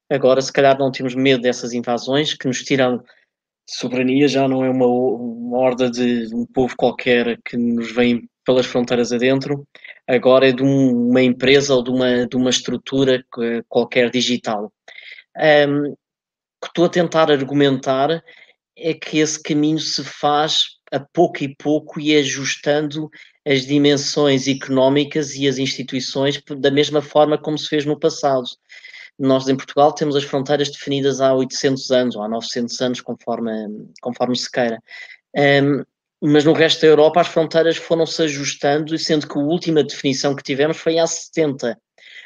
Agora, 0.09 0.41
se 0.41 0.51
calhar, 0.51 0.77
não 0.77 0.91
temos 0.91 1.15
medo 1.15 1.41
dessas 1.41 1.73
invasões 1.73 2.33
que 2.33 2.47
nos 2.47 2.61
tiram 2.61 3.03
soberania, 3.69 4.27
já 4.27 4.47
não 4.47 4.63
é 4.63 4.69
uma, 4.69 4.85
uma 4.85 5.57
horda 5.57 5.89
de 5.89 6.33
um 6.33 6.45
povo 6.45 6.75
qualquer 6.75 7.39
que 7.43 7.55
nos 7.55 7.91
vem 7.91 8.27
pelas 8.45 8.65
fronteiras 8.65 9.11
adentro, 9.11 9.65
agora 10.07 10.49
é 10.49 10.51
de 10.51 10.63
um, 10.63 11.09
uma 11.09 11.21
empresa 11.21 11.73
ou 11.73 11.83
de 11.83 11.89
uma, 11.89 12.27
de 12.27 12.35
uma 12.35 12.49
estrutura 12.49 13.23
qualquer 13.69 14.09
digital. 14.09 14.71
Um, 15.37 15.91
o 15.91 15.95
que 16.61 16.67
estou 16.67 16.85
a 16.85 16.89
tentar 16.89 17.31
argumentar 17.31 18.21
é 18.77 18.93
que 18.93 19.19
esse 19.19 19.41
caminho 19.41 19.79
se 19.79 20.03
faz 20.03 20.77
a 20.91 20.99
pouco 20.99 21.43
e 21.43 21.55
pouco 21.55 21.99
e 21.99 22.15
ajustando 22.15 23.09
as 23.45 23.65
dimensões 23.65 24.47
económicas 24.47 25.35
e 25.35 25.47
as 25.47 25.57
instituições 25.57 26.41
da 26.57 26.71
mesma 26.71 27.01
forma 27.01 27.37
como 27.37 27.57
se 27.57 27.67
fez 27.67 27.85
no 27.85 27.99
passado. 27.99 28.45
Nós 29.19 29.47
em 29.47 29.55
Portugal 29.55 29.93
temos 29.93 30.15
as 30.15 30.23
fronteiras 30.23 30.69
definidas 30.69 31.21
há 31.21 31.33
800 31.33 31.91
anos 31.91 32.15
ou 32.15 32.23
há 32.23 32.27
900 32.27 32.81
anos, 32.81 33.01
conforme, 33.01 33.51
conforme 34.01 34.35
se 34.35 34.51
queira. 34.51 34.81
Um, 35.35 35.83
mas 36.21 36.45
no 36.45 36.53
resto 36.53 36.81
da 36.81 36.87
Europa 36.87 37.21
as 37.21 37.27
fronteiras 37.27 37.77
foram-se 37.77 38.21
ajustando, 38.23 38.97
sendo 38.97 39.27
que 39.27 39.37
a 39.37 39.41
última 39.41 39.83
definição 39.83 40.35
que 40.35 40.43
tivemos 40.43 40.77
foi 40.77 40.97
há 40.97 41.05
70. 41.05 41.67
Ou 41.67 41.75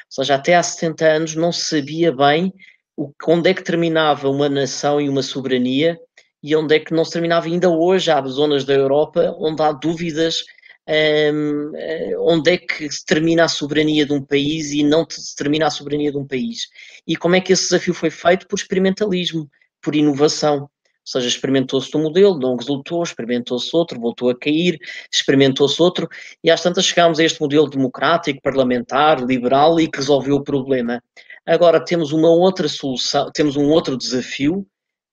seja, 0.09 0.35
até 0.35 0.55
há 0.55 0.63
70 0.63 1.05
anos 1.05 1.35
não 1.35 1.51
se 1.51 1.65
sabia 1.65 2.11
bem 2.11 2.53
o, 2.95 3.11
onde 3.27 3.49
é 3.49 3.53
que 3.53 3.63
terminava 3.63 4.29
uma 4.29 4.47
nação 4.47 5.01
e 5.01 5.09
uma 5.09 5.23
soberania 5.23 5.99
e 6.43 6.55
onde 6.55 6.75
é 6.75 6.79
que 6.79 6.93
não 6.93 7.03
se 7.03 7.11
terminava. 7.11 7.47
Ainda 7.47 7.69
hoje 7.69 8.11
há 8.11 8.21
zonas 8.27 8.63
da 8.63 8.73
Europa 8.73 9.35
onde 9.39 9.61
há 9.61 9.71
dúvidas 9.71 10.43
um, 10.87 11.71
eh, 11.75 12.15
onde 12.19 12.51
é 12.51 12.57
que 12.57 12.89
se 12.89 13.05
termina 13.05 13.43
a 13.43 13.47
soberania 13.47 14.05
de 14.05 14.13
um 14.13 14.21
país 14.21 14.71
e 14.71 14.83
não 14.83 15.05
se 15.09 15.35
termina 15.35 15.67
a 15.67 15.69
soberania 15.69 16.11
de 16.11 16.17
um 16.17 16.25
país. 16.25 16.67
E 17.05 17.15
como 17.15 17.35
é 17.35 17.41
que 17.41 17.53
esse 17.53 17.63
desafio 17.63 17.93
foi 17.93 18.09
feito? 18.09 18.47
Por 18.47 18.57
experimentalismo, 18.57 19.49
por 19.81 19.95
inovação. 19.95 20.61
Ou 20.61 20.69
seja, 21.11 21.27
experimentou-se 21.27 21.95
um 21.95 22.03
modelo, 22.03 22.37
não 22.37 22.55
resultou, 22.57 23.01
experimentou-se 23.01 23.69
outro, 23.73 23.99
voltou 23.99 24.29
a 24.29 24.37
cair, 24.37 24.77
experimentou-se 25.11 25.81
outro, 25.81 26.07
e 26.43 26.51
às 26.51 26.61
tantas 26.61 26.85
chegámos 26.85 27.19
a 27.19 27.23
este 27.23 27.39
modelo 27.39 27.69
democrático, 27.69 28.41
parlamentar, 28.41 29.23
liberal 29.23 29.79
e 29.79 29.89
que 29.89 29.99
resolveu 29.99 30.35
o 30.35 30.43
problema. 30.43 31.01
Agora 31.45 31.83
temos 31.83 32.11
uma 32.11 32.29
outra 32.29 32.67
solução, 32.67 33.31
temos 33.31 33.55
um 33.55 33.69
outro 33.69 33.97
desafio, 33.97 34.67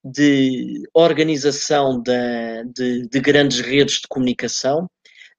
de 0.05 0.87
organização 0.93 1.99
de, 1.99 2.63
de, 2.75 3.07
de 3.07 3.19
grandes 3.19 3.59
redes 3.59 4.01
de 4.01 4.07
comunicação, 4.07 4.87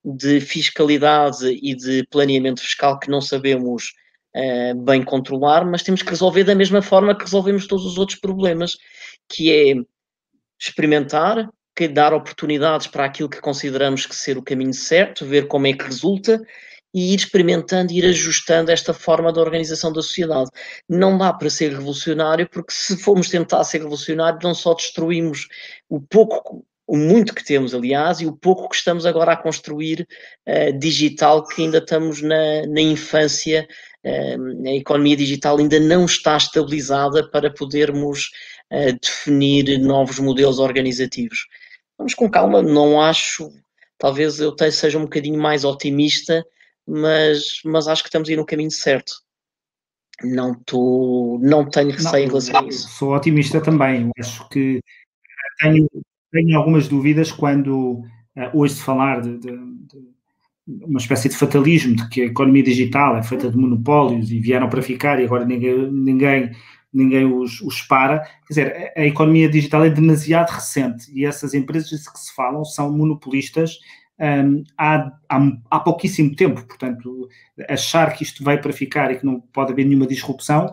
de 0.07 0.41
fiscalidade 0.41 1.49
e 1.61 1.75
de 1.75 2.07
planeamento 2.07 2.61
fiscal 2.61 2.97
que 2.99 3.11
não 3.11 3.21
sabemos 3.21 3.93
uh, 4.37 4.81
bem 4.83 5.03
controlar, 5.03 5.67
mas 5.67 5.83
temos 5.83 6.01
que 6.01 6.11
resolver 6.11 6.45
da 6.45 6.55
mesma 6.55 6.81
forma 6.81 7.17
que 7.17 7.25
resolvemos 7.25 7.67
todos 7.67 7.85
os 7.85 7.99
outros 7.99 8.19
problemas, 8.19 8.77
que 9.29 9.53
é 9.53 9.75
experimentar, 10.61 11.51
que 11.75 11.89
dar 11.89 12.15
oportunidades 12.15 12.87
para 12.87 13.05
aquilo 13.05 13.29
que 13.29 13.41
consideramos 13.41 14.07
que 14.07 14.15
ser 14.15 14.39
o 14.39 14.43
caminho 14.43 14.73
certo, 14.73 15.27
ver 15.27 15.49
como 15.49 15.67
é 15.67 15.73
que 15.73 15.85
resulta 15.85 16.41
e 16.95 17.13
ir 17.13 17.17
experimentando, 17.17 17.93
ir 17.93 18.07
ajustando 18.07 18.71
esta 18.71 18.95
forma 18.95 19.33
de 19.33 19.41
organização 19.41 19.93
da 19.93 20.01
sociedade. 20.01 20.49
Não 20.89 21.19
dá 21.19 21.33
para 21.33 21.51
ser 21.51 21.73
revolucionário, 21.73 22.49
porque 22.49 22.73
se 22.73 22.97
formos 22.97 23.29
tentar 23.29 23.63
ser 23.65 23.79
revolucionário, 23.79 24.39
não 24.43 24.55
só 24.55 24.73
destruímos 24.73 25.49
o 25.91 26.01
pouco, 26.01 26.65
o 26.87 26.97
muito 26.97 27.35
que 27.35 27.45
temos, 27.45 27.75
aliás, 27.75 28.21
e 28.21 28.27
o 28.27 28.37
pouco 28.37 28.69
que 28.69 28.77
estamos 28.77 29.05
agora 29.05 29.33
a 29.33 29.37
construir 29.37 30.07
uh, 30.47 30.79
digital, 30.79 31.45
que 31.47 31.63
ainda 31.63 31.79
estamos 31.79 32.23
na, 32.23 32.67
na 32.69 32.81
infância, 32.81 33.67
uh, 34.05 34.69
a 34.69 34.75
economia 34.75 35.17
digital 35.17 35.59
ainda 35.59 35.81
não 35.81 36.05
está 36.05 36.37
estabilizada 36.37 37.29
para 37.29 37.53
podermos 37.53 38.31
uh, 38.73 38.99
definir 39.01 39.79
novos 39.81 40.21
modelos 40.21 40.59
organizativos. 40.59 41.47
Vamos 41.99 42.15
com 42.15 42.31
calma, 42.31 42.63
não 42.63 43.01
acho, 43.01 43.51
talvez 43.99 44.39
eu 44.39 44.55
seja 44.71 44.99
um 44.99 45.05
bocadinho 45.05 45.41
mais 45.41 45.65
otimista, 45.65 46.45
mas, 46.87 47.61
mas 47.65 47.89
acho 47.89 48.03
que 48.03 48.09
estamos 48.09 48.29
a 48.29 48.33
ir 48.33 48.37
no 48.37 48.47
caminho 48.47 48.71
certo. 48.71 49.15
Não, 50.23 50.55
tô, 50.65 51.39
não 51.43 51.69
tenho 51.69 51.91
receio 51.91 52.25
em 52.25 52.29
relação 52.29 52.61
a 52.61 52.69
isso. 52.69 52.89
Sou 52.89 53.15
otimista 53.15 53.61
também. 53.61 54.11
Acho 54.19 54.49
que 54.49 54.81
tenho, 55.59 55.89
tenho 56.33 56.57
algumas 56.57 56.89
dúvidas 56.89 57.33
quando 57.33 58.01
uh, 58.01 58.05
ouço 58.53 58.83
falar 58.83 59.21
de, 59.21 59.39
de, 59.39 59.51
de, 59.51 60.17
uma 60.85 60.99
espécie 60.99 61.29
de 61.29 61.37
fatalismo 61.37 61.97
de 61.97 62.09
que 62.09 62.23
a 62.23 62.27
economia 62.27 62.63
digital 62.63 63.17
é 63.17 63.23
feita 63.23 63.51
de 63.51 63.57
monopólios 63.57 64.31
e 64.31 64.41
vieram 64.41 64.69
para 64.69 64.83
ficar 64.83 65.21
e 65.21 65.25
agora 65.25 65.45
ninguém, 65.45 65.91
ninguém, 65.93 66.51
ninguém 66.93 67.25
os, 67.25 67.61
os 67.61 67.83
para. 67.83 68.21
Quer 68.21 68.49
dizer, 68.49 68.93
a, 68.97 69.01
a 69.01 69.07
economia 69.07 69.49
digital 69.49 69.85
é 69.85 69.91
demasiado 69.91 70.51
recente 70.51 71.11
e 71.13 71.25
essas 71.25 71.55
empresas 71.55 72.09
que 72.09 72.19
se 72.19 72.35
falam 72.35 72.65
são 72.65 72.93
monopolistas 72.93 73.79
um, 74.19 74.65
há, 74.79 75.13
há, 75.29 75.53
há, 75.71 75.81
pouquíssimo 75.81 76.35
tempo. 76.35 76.65
Portanto, 76.67 77.29
achar 77.69 78.15
que 78.15 78.23
isto 78.23 78.43
veio 78.45 78.61
para 78.61 78.73
ficar 78.73 79.13
e 79.13 79.19
que 79.19 79.27
não 79.27 79.41
pode 79.41 79.73
haver 79.73 79.85
nenhuma 79.85 80.07
disrupção, 80.07 80.71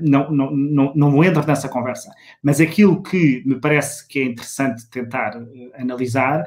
não, 0.00 0.30
não, 0.30 0.50
não, 0.50 0.94
não 0.94 1.24
entra 1.24 1.44
nessa 1.44 1.68
conversa. 1.68 2.10
Mas 2.42 2.60
aquilo 2.60 3.02
que 3.02 3.42
me 3.44 3.60
parece 3.60 4.06
que 4.06 4.20
é 4.20 4.24
interessante 4.24 4.88
tentar 4.88 5.36
uh, 5.36 5.46
analisar, 5.76 6.46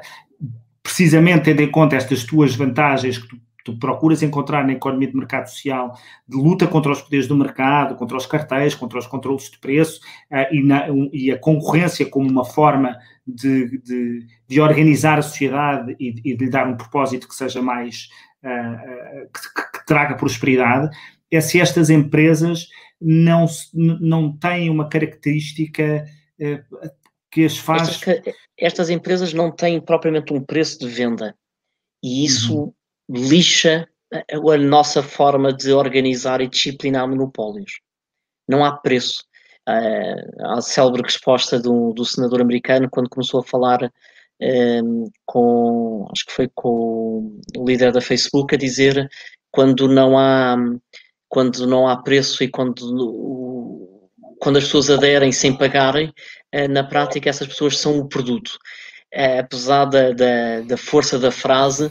precisamente 0.82 1.44
tendo 1.44 1.62
em 1.62 1.70
conta 1.70 1.96
estas 1.96 2.24
tuas 2.24 2.54
vantagens 2.54 3.18
que 3.18 3.28
tu 3.28 3.36
tu 3.66 3.76
procuras 3.76 4.22
encontrar 4.22 4.64
na 4.64 4.74
economia 4.74 5.08
de 5.08 5.16
mercado 5.16 5.48
social 5.48 5.98
de 6.28 6.36
luta 6.36 6.68
contra 6.68 6.92
os 6.92 7.02
poderes 7.02 7.26
do 7.26 7.36
mercado, 7.36 7.96
contra 7.96 8.16
os 8.16 8.24
cartéis, 8.24 8.76
contra 8.76 8.96
os 8.96 9.08
controles 9.08 9.50
de 9.50 9.58
preço 9.58 10.00
uh, 10.30 10.54
e, 10.54 10.62
na, 10.62 10.86
e, 11.12 11.32
a 11.32 11.38
concorrência 11.38 12.06
como 12.06 12.30
uma 12.30 12.44
forma 12.44 12.96
de, 13.26 13.80
de, 13.80 14.26
de 14.46 14.60
organizar 14.60 15.18
a 15.18 15.22
sociedade 15.22 15.96
e, 15.98 16.14
e, 16.24 16.36
de 16.36 16.44
lhe 16.44 16.50
dar 16.50 16.68
um 16.68 16.76
propósito 16.76 17.26
que 17.26 17.34
seja 17.34 17.60
mais 17.60 18.08
uh, 18.44 19.28
que, 19.34 19.78
que, 19.78 19.86
traga 19.86 20.14
prosperidade, 20.14 20.96
é 21.30 21.40
se 21.40 21.60
estas 21.60 21.90
empresas 21.90 22.68
não, 23.00 23.46
não 23.74 24.36
têm 24.36 24.70
uma 24.70 24.88
característica 24.88 26.04
que 27.30 27.44
as 27.44 27.56
faz. 27.56 27.88
Estas, 27.88 28.34
estas, 28.58 28.90
empresas 28.90 29.32
não 29.32 29.50
têm 29.50 29.80
propriamente 29.80 30.32
um 30.32 30.42
preço 30.42 30.78
de 30.78 30.88
venda. 30.88 31.34
E 32.02 32.24
isso 32.24 32.64
uhum 32.64 32.72
lixa 33.08 33.88
a 34.52 34.56
nossa 34.56 35.02
forma 35.02 35.52
de 35.52 35.72
organizar 35.72 36.40
e 36.40 36.48
disciplinar 36.48 37.08
monopólios. 37.08 37.80
Não 38.48 38.64
há 38.64 38.72
preço. 38.72 39.24
Uh, 39.68 40.46
a 40.46 40.60
célebre 40.60 41.02
resposta 41.02 41.58
do, 41.58 41.92
do, 41.92 42.04
senador 42.04 42.40
americano 42.40 42.88
quando 42.88 43.10
começou 43.10 43.40
a 43.40 43.44
falar 43.44 43.90
um, 44.40 45.10
com, 45.24 46.06
acho 46.12 46.24
que 46.24 46.32
foi 46.32 46.48
com 46.54 47.40
o 47.56 47.64
líder 47.66 47.90
da 47.90 48.00
Facebook, 48.00 48.54
a 48.54 48.58
dizer 48.58 49.08
quando 49.50 49.88
não 49.88 50.16
há, 50.16 50.56
quando 51.28 51.66
não 51.66 51.88
há 51.88 51.96
preço 51.96 52.42
e 52.42 52.48
quando, 52.48 53.88
quando 54.40 54.56
as 54.56 54.64
pessoas 54.64 54.90
aderem 54.90 55.32
sem 55.32 55.56
pagarem, 55.56 56.08
uh, 56.54 56.68
na 56.68 56.84
prática 56.84 57.28
essas 57.28 57.48
pessoas 57.48 57.78
são 57.78 57.98
o 57.98 58.08
produto. 58.08 58.58
Uh, 59.14 59.40
apesar 59.40 59.84
da, 59.86 60.12
da, 60.12 60.60
da 60.62 60.76
força 60.76 61.18
da 61.18 61.30
frase, 61.30 61.90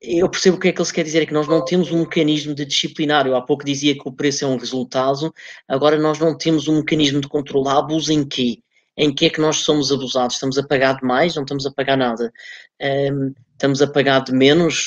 eu 0.00 0.28
percebo 0.28 0.56
o 0.56 0.60
que 0.60 0.68
é 0.68 0.72
que 0.72 0.80
ele 0.80 0.92
quer 0.92 1.02
dizer, 1.02 1.22
é 1.22 1.26
que 1.26 1.32
nós 1.32 1.48
não 1.48 1.64
temos 1.64 1.90
um 1.90 2.00
mecanismo 2.00 2.54
de 2.54 2.64
disciplinar. 2.64 3.26
Eu 3.26 3.34
há 3.34 3.42
pouco 3.42 3.64
dizia 3.64 3.94
que 3.94 4.08
o 4.08 4.12
preço 4.12 4.44
é 4.44 4.48
um 4.48 4.56
resultado, 4.56 5.32
agora 5.66 5.98
nós 5.98 6.18
não 6.18 6.36
temos 6.36 6.68
um 6.68 6.78
mecanismo 6.78 7.20
de 7.20 7.28
controlar 7.28 7.78
abuso 7.78 8.12
em 8.12 8.24
quê? 8.26 8.58
Em 8.96 9.14
que 9.14 9.26
é 9.26 9.30
que 9.30 9.40
nós 9.40 9.58
somos 9.58 9.92
abusados? 9.92 10.36
Estamos 10.36 10.56
a 10.56 10.62
pagar 10.62 10.96
demais? 10.98 11.34
Não 11.34 11.42
estamos 11.42 11.66
a 11.66 11.70
pagar 11.70 11.96
nada. 11.96 12.32
Um, 12.80 13.34
estamos 13.52 13.82
a 13.82 13.86
pagar 13.86 14.20
de 14.20 14.32
menos? 14.32 14.86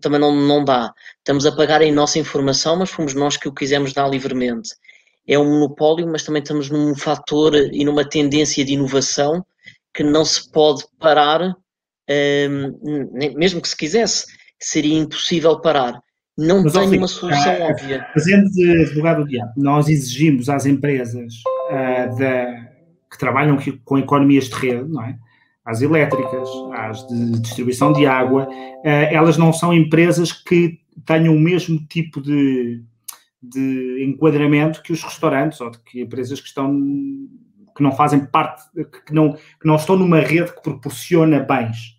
Também 0.00 0.18
não, 0.18 0.34
não 0.34 0.64
dá. 0.64 0.94
Estamos 1.18 1.44
a 1.44 1.52
pagar 1.52 1.82
em 1.82 1.92
nossa 1.92 2.18
informação, 2.18 2.76
mas 2.76 2.90
fomos 2.90 3.14
nós 3.14 3.36
que 3.36 3.48
o 3.48 3.52
quisemos 3.52 3.92
dar 3.92 4.08
livremente. 4.08 4.70
É 5.28 5.38
um 5.38 5.44
monopólio, 5.44 6.06
mas 6.06 6.22
também 6.22 6.42
estamos 6.42 6.70
num 6.70 6.94
fator 6.94 7.54
e 7.54 7.84
numa 7.84 8.04
tendência 8.04 8.64
de 8.64 8.72
inovação 8.72 9.44
que 9.92 10.02
não 10.02 10.24
se 10.24 10.50
pode 10.50 10.84
parar, 10.98 11.54
um, 12.08 13.34
mesmo 13.36 13.60
que 13.60 13.68
se 13.68 13.76
quisesse 13.76 14.26
seria 14.58 14.98
impossível 14.98 15.60
parar. 15.60 16.00
Não 16.36 16.62
Mas, 16.62 16.72
tem 16.72 16.98
uma 16.98 17.08
solução 17.08 17.58
uh, 17.58 17.62
óbvia. 17.62 18.06
Fazendo 18.14 18.50
de 18.50 18.82
advogado 18.82 19.22
do 19.22 19.28
diabo, 19.28 19.52
nós 19.56 19.88
exigimos 19.88 20.48
às 20.48 20.64
empresas 20.64 21.34
uh, 21.70 22.16
que 23.10 23.18
trabalham 23.18 23.58
com 23.84 23.98
economias 23.98 24.44
de 24.44 24.54
rede, 24.54 24.88
não 24.88 25.02
é? 25.02 25.18
às 25.64 25.82
elétricas, 25.82 26.48
às 26.72 27.06
de 27.06 27.40
distribuição 27.40 27.92
de 27.92 28.06
água, 28.06 28.48
uh, 28.48 28.86
elas 29.10 29.36
não 29.36 29.52
são 29.52 29.72
empresas 29.72 30.32
que 30.32 30.80
tenham 31.06 31.34
o 31.34 31.40
mesmo 31.40 31.78
tipo 31.86 32.20
de, 32.20 32.82
de 33.42 34.04
enquadramento 34.06 34.82
que 34.82 34.92
os 34.92 35.02
restaurantes 35.02 35.60
ou 35.60 35.70
que 35.70 36.00
empresas 36.00 36.40
que 36.40 36.48
estão 36.48 36.78
que 37.76 37.84
não 37.84 37.92
fazem 37.92 38.26
parte, 38.26 38.62
que 39.06 39.14
não, 39.14 39.32
que 39.32 39.64
não 39.64 39.76
estão 39.76 39.96
numa 39.96 40.18
rede 40.18 40.52
que 40.52 40.60
proporciona 40.60 41.38
bens. 41.38 41.96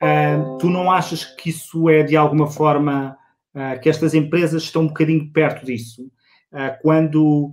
Uh, 0.00 0.58
tu 0.58 0.68
não 0.68 0.92
achas 0.92 1.24
que 1.24 1.48
isso 1.48 1.88
é 1.88 2.02
de 2.02 2.14
alguma 2.14 2.46
forma 2.46 3.16
uh, 3.54 3.80
que 3.80 3.88
estas 3.88 4.12
empresas 4.12 4.64
estão 4.64 4.82
um 4.82 4.88
bocadinho 4.88 5.30
perto 5.32 5.64
disso? 5.64 6.10
Quando 6.82 7.50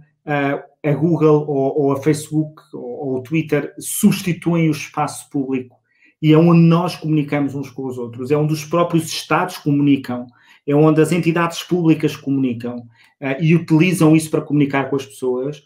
a 0.83 0.91
Google 0.93 1.45
ou, 1.47 1.81
ou, 1.81 1.91
a 1.91 2.01
Facebook 2.01 2.61
ou, 2.73 2.81
ou 2.81 3.15
o 3.17 3.23
Twitter 3.23 3.73
substituem 3.79 4.67
o 4.67 4.71
espaço 4.71 5.29
público 5.29 5.75
e 6.21 6.33
é 6.33 6.37
onde 6.37 6.61
nós 6.61 6.95
comunicamos 6.95 7.55
uns 7.55 7.69
com 7.69 7.85
os 7.87 7.97
outros, 7.97 8.29
é 8.29 8.37
onde 8.37 8.53
os 8.53 8.63
próprios 8.63 9.05
Estados 9.05 9.57
comunicam, 9.57 10.27
é 10.67 10.75
onde 10.75 11.01
as 11.01 11.11
entidades 11.11 11.63
públicas 11.63 12.15
comunicam 12.15 12.85
e 13.39 13.55
utilizam 13.55 14.15
isso 14.15 14.29
para 14.29 14.41
comunicar 14.41 14.89
com 14.89 14.95
as 14.95 15.05
pessoas. 15.05 15.65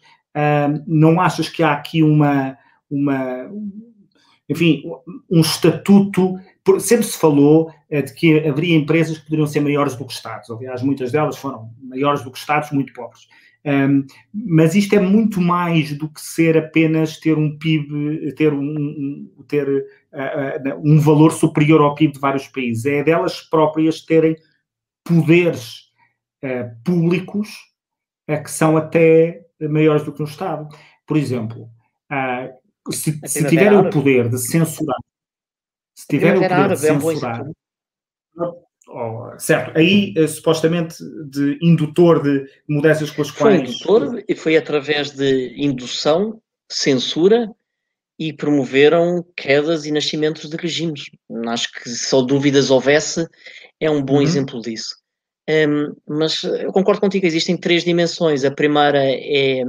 não 0.87 1.19
achas 1.19 1.49
que 1.49 1.61
há 1.61 1.73
aqui 1.73 2.01
uma, 2.01 2.57
uma 2.89 3.51
enfim, 4.47 4.83
um 5.29 5.41
estatuto 5.41 6.39
sempre 6.79 7.05
se 7.05 7.17
falou 7.17 7.71
é, 7.89 8.01
de 8.01 8.13
que 8.13 8.39
haveria 8.39 8.75
empresas 8.75 9.17
que 9.17 9.25
poderiam 9.25 9.47
ser 9.47 9.59
maiores 9.59 9.95
do 9.95 10.05
que 10.05 10.13
Estados. 10.13 10.49
Aliás, 10.49 10.81
muitas 10.81 11.11
delas 11.11 11.37
foram 11.37 11.69
maiores 11.81 12.23
do 12.23 12.31
que 12.31 12.37
Estados, 12.37 12.71
muito 12.71 12.93
pobres. 12.93 13.27
Um, 13.65 14.05
mas 14.31 14.75
isto 14.75 14.93
é 14.93 14.99
muito 14.99 15.41
mais 15.41 15.97
do 15.97 16.07
que 16.07 16.21
ser 16.21 16.55
apenas 16.55 17.19
ter 17.19 17.35
um 17.35 17.57
PIB, 17.57 18.33
ter 18.35 18.53
um, 18.53 18.61
um 19.39 19.43
ter, 19.47 19.67
uh, 19.67 20.69
uh, 20.69 20.81
um 20.83 20.99
valor 20.99 21.31
superior 21.31 21.81
ao 21.81 21.95
PIB 21.95 22.13
de 22.13 22.19
vários 22.19 22.47
países. 22.47 22.85
É 22.85 23.03
delas 23.03 23.41
próprias 23.41 24.01
terem 24.01 24.35
poderes 25.03 25.91
uh, 26.43 26.69
públicos 26.83 27.49
que 28.43 28.49
são 28.49 28.75
até 28.75 29.45
maiores 29.59 30.03
do 30.03 30.11
que 30.11 30.21
um 30.21 30.25
Estado. 30.25 30.67
Por 31.05 31.15
exemplo, 31.15 31.69
se, 32.89 33.19
se 33.23 33.47
tiverem 33.47 33.77
o 33.77 33.89
poder 33.91 34.29
de 34.29 34.39
censurar 34.39 34.97
se 35.95 36.07
tiver 36.07 36.35
o 36.35 36.41
poder 36.41 36.69
de 36.69 36.77
censurar. 36.77 37.45
Oh, 38.87 39.31
certo, 39.39 39.77
aí 39.77 40.13
uh, 40.17 40.27
supostamente 40.27 40.97
de 41.29 41.57
indutor 41.61 42.21
de 42.21 42.45
mudanças 42.69 43.09
com 43.11 43.21
as 43.21 43.31
quais. 43.31 43.61
Foi 43.61 43.67
indutor 43.67 44.23
e 44.27 44.35
foi 44.35 44.57
através 44.57 45.11
de 45.11 45.55
indução, 45.57 46.39
censura 46.69 47.49
e 48.17 48.31
promoveram 48.31 49.25
quedas 49.35 49.85
e 49.85 49.91
nascimentos 49.91 50.49
de 50.49 50.55
regimes. 50.55 51.05
Acho 51.47 51.71
que 51.71 51.89
só 51.89 52.21
dúvidas 52.21 52.69
houvesse, 52.69 53.27
é 53.79 53.89
um 53.89 54.01
bom 54.01 54.15
uhum. 54.15 54.21
exemplo 54.21 54.61
disso. 54.61 54.95
Um, 55.49 55.95
mas 56.07 56.43
eu 56.43 56.71
concordo 56.71 57.01
contigo, 57.01 57.25
existem 57.25 57.57
três 57.57 57.83
dimensões. 57.83 58.43
A 58.45 58.51
primeira 58.51 58.99
é 59.03 59.63
a 59.63 59.65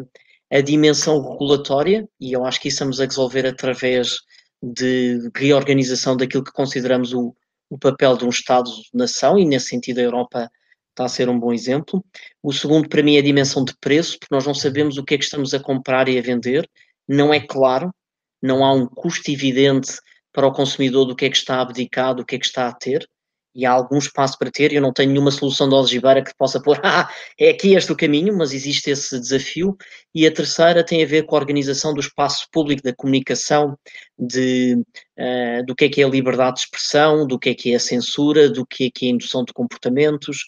a 0.50 0.60
dimensão 0.60 1.20
regulatória, 1.20 2.08
e 2.20 2.32
eu 2.32 2.44
acho 2.44 2.60
que 2.60 2.68
isso 2.68 2.76
estamos 2.76 3.00
a 3.00 3.04
resolver 3.04 3.46
através 3.46 4.20
de 4.62 5.30
reorganização 5.34 6.16
daquilo 6.16 6.44
que 6.44 6.52
consideramos 6.52 7.12
o, 7.12 7.34
o 7.68 7.78
papel 7.78 8.16
de 8.16 8.24
um 8.24 8.28
Estado-nação, 8.28 9.38
e 9.38 9.44
nesse 9.44 9.68
sentido 9.68 9.98
a 9.98 10.02
Europa 10.02 10.50
está 10.90 11.04
a 11.04 11.08
ser 11.08 11.28
um 11.28 11.38
bom 11.38 11.52
exemplo. 11.52 12.04
O 12.42 12.52
segundo, 12.52 12.88
para 12.88 13.02
mim, 13.02 13.16
é 13.16 13.18
a 13.18 13.22
dimensão 13.22 13.64
de 13.64 13.74
preço, 13.80 14.18
porque 14.18 14.34
nós 14.34 14.46
não 14.46 14.54
sabemos 14.54 14.96
o 14.96 15.04
que 15.04 15.14
é 15.14 15.18
que 15.18 15.24
estamos 15.24 15.52
a 15.52 15.60
comprar 15.60 16.08
e 16.08 16.18
a 16.18 16.22
vender, 16.22 16.68
não 17.06 17.32
é 17.32 17.40
claro, 17.40 17.92
não 18.42 18.64
há 18.64 18.72
um 18.72 18.86
custo 18.86 19.30
evidente 19.30 19.92
para 20.32 20.46
o 20.46 20.52
consumidor 20.52 21.04
do 21.04 21.16
que 21.16 21.24
é 21.24 21.30
que 21.30 21.36
está 21.36 21.60
abdicado, 21.60 22.18
do 22.18 22.26
que 22.26 22.36
é 22.36 22.38
que 22.38 22.46
está 22.46 22.68
a 22.68 22.72
ter 22.72 23.06
e 23.56 23.64
há 23.64 23.72
algum 23.72 23.96
espaço 23.96 24.38
para 24.38 24.50
ter. 24.50 24.72
Eu 24.72 24.82
não 24.82 24.92
tenho 24.92 25.10
nenhuma 25.10 25.30
solução 25.30 25.66
de 25.66 25.74
algibeira 25.74 26.22
que 26.22 26.36
possa 26.36 26.60
pôr, 26.60 26.78
ah, 26.84 27.08
é 27.40 27.48
aqui 27.48 27.74
este 27.74 27.90
o 27.90 27.96
caminho, 27.96 28.36
mas 28.36 28.52
existe 28.52 28.90
esse 28.90 29.18
desafio. 29.18 29.76
E 30.14 30.26
a 30.26 30.32
terceira 30.32 30.84
tem 30.84 31.02
a 31.02 31.06
ver 31.06 31.24
com 31.24 31.34
a 31.34 31.38
organização 31.38 31.94
do 31.94 32.00
espaço 32.00 32.46
público, 32.52 32.82
da 32.82 32.94
comunicação, 32.94 33.76
de, 34.18 34.74
uh, 35.18 35.64
do 35.64 35.74
que 35.74 35.86
é 35.86 35.88
que 35.88 36.02
é 36.02 36.04
a 36.04 36.08
liberdade 36.08 36.56
de 36.56 36.60
expressão, 36.60 37.26
do 37.26 37.38
que 37.38 37.48
é 37.50 37.54
que 37.54 37.72
é 37.72 37.76
a 37.76 37.80
censura, 37.80 38.50
do 38.50 38.66
que 38.66 38.84
é 38.84 38.90
que 38.94 39.06
é 39.06 39.08
a 39.08 39.12
indução 39.12 39.42
de 39.42 39.54
comportamentos. 39.54 40.44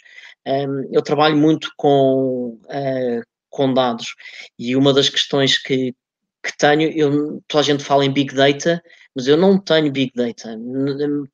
Um, 0.47 0.89
eu 0.93 1.03
trabalho 1.03 1.37
muito 1.37 1.71
com, 1.77 2.59
uh, 2.65 3.23
com 3.49 3.73
dados 3.73 4.15
e 4.59 4.77
uma 4.77 4.93
das 4.93 5.09
questões 5.09 5.59
que, 5.59 5.95
que 6.43 6.57
tenho, 6.59 6.91
eu, 6.91 7.43
toda 7.49 7.63
a 7.63 7.65
gente 7.65 7.85
fala 7.85 8.05
em 8.05 8.13
Big 8.13 8.35
Data, 8.35 8.83
mas 9.19 9.27
eu 9.27 9.37
não 9.37 9.59
tenho 9.59 9.91
Big 9.91 10.13
Data. 10.15 10.57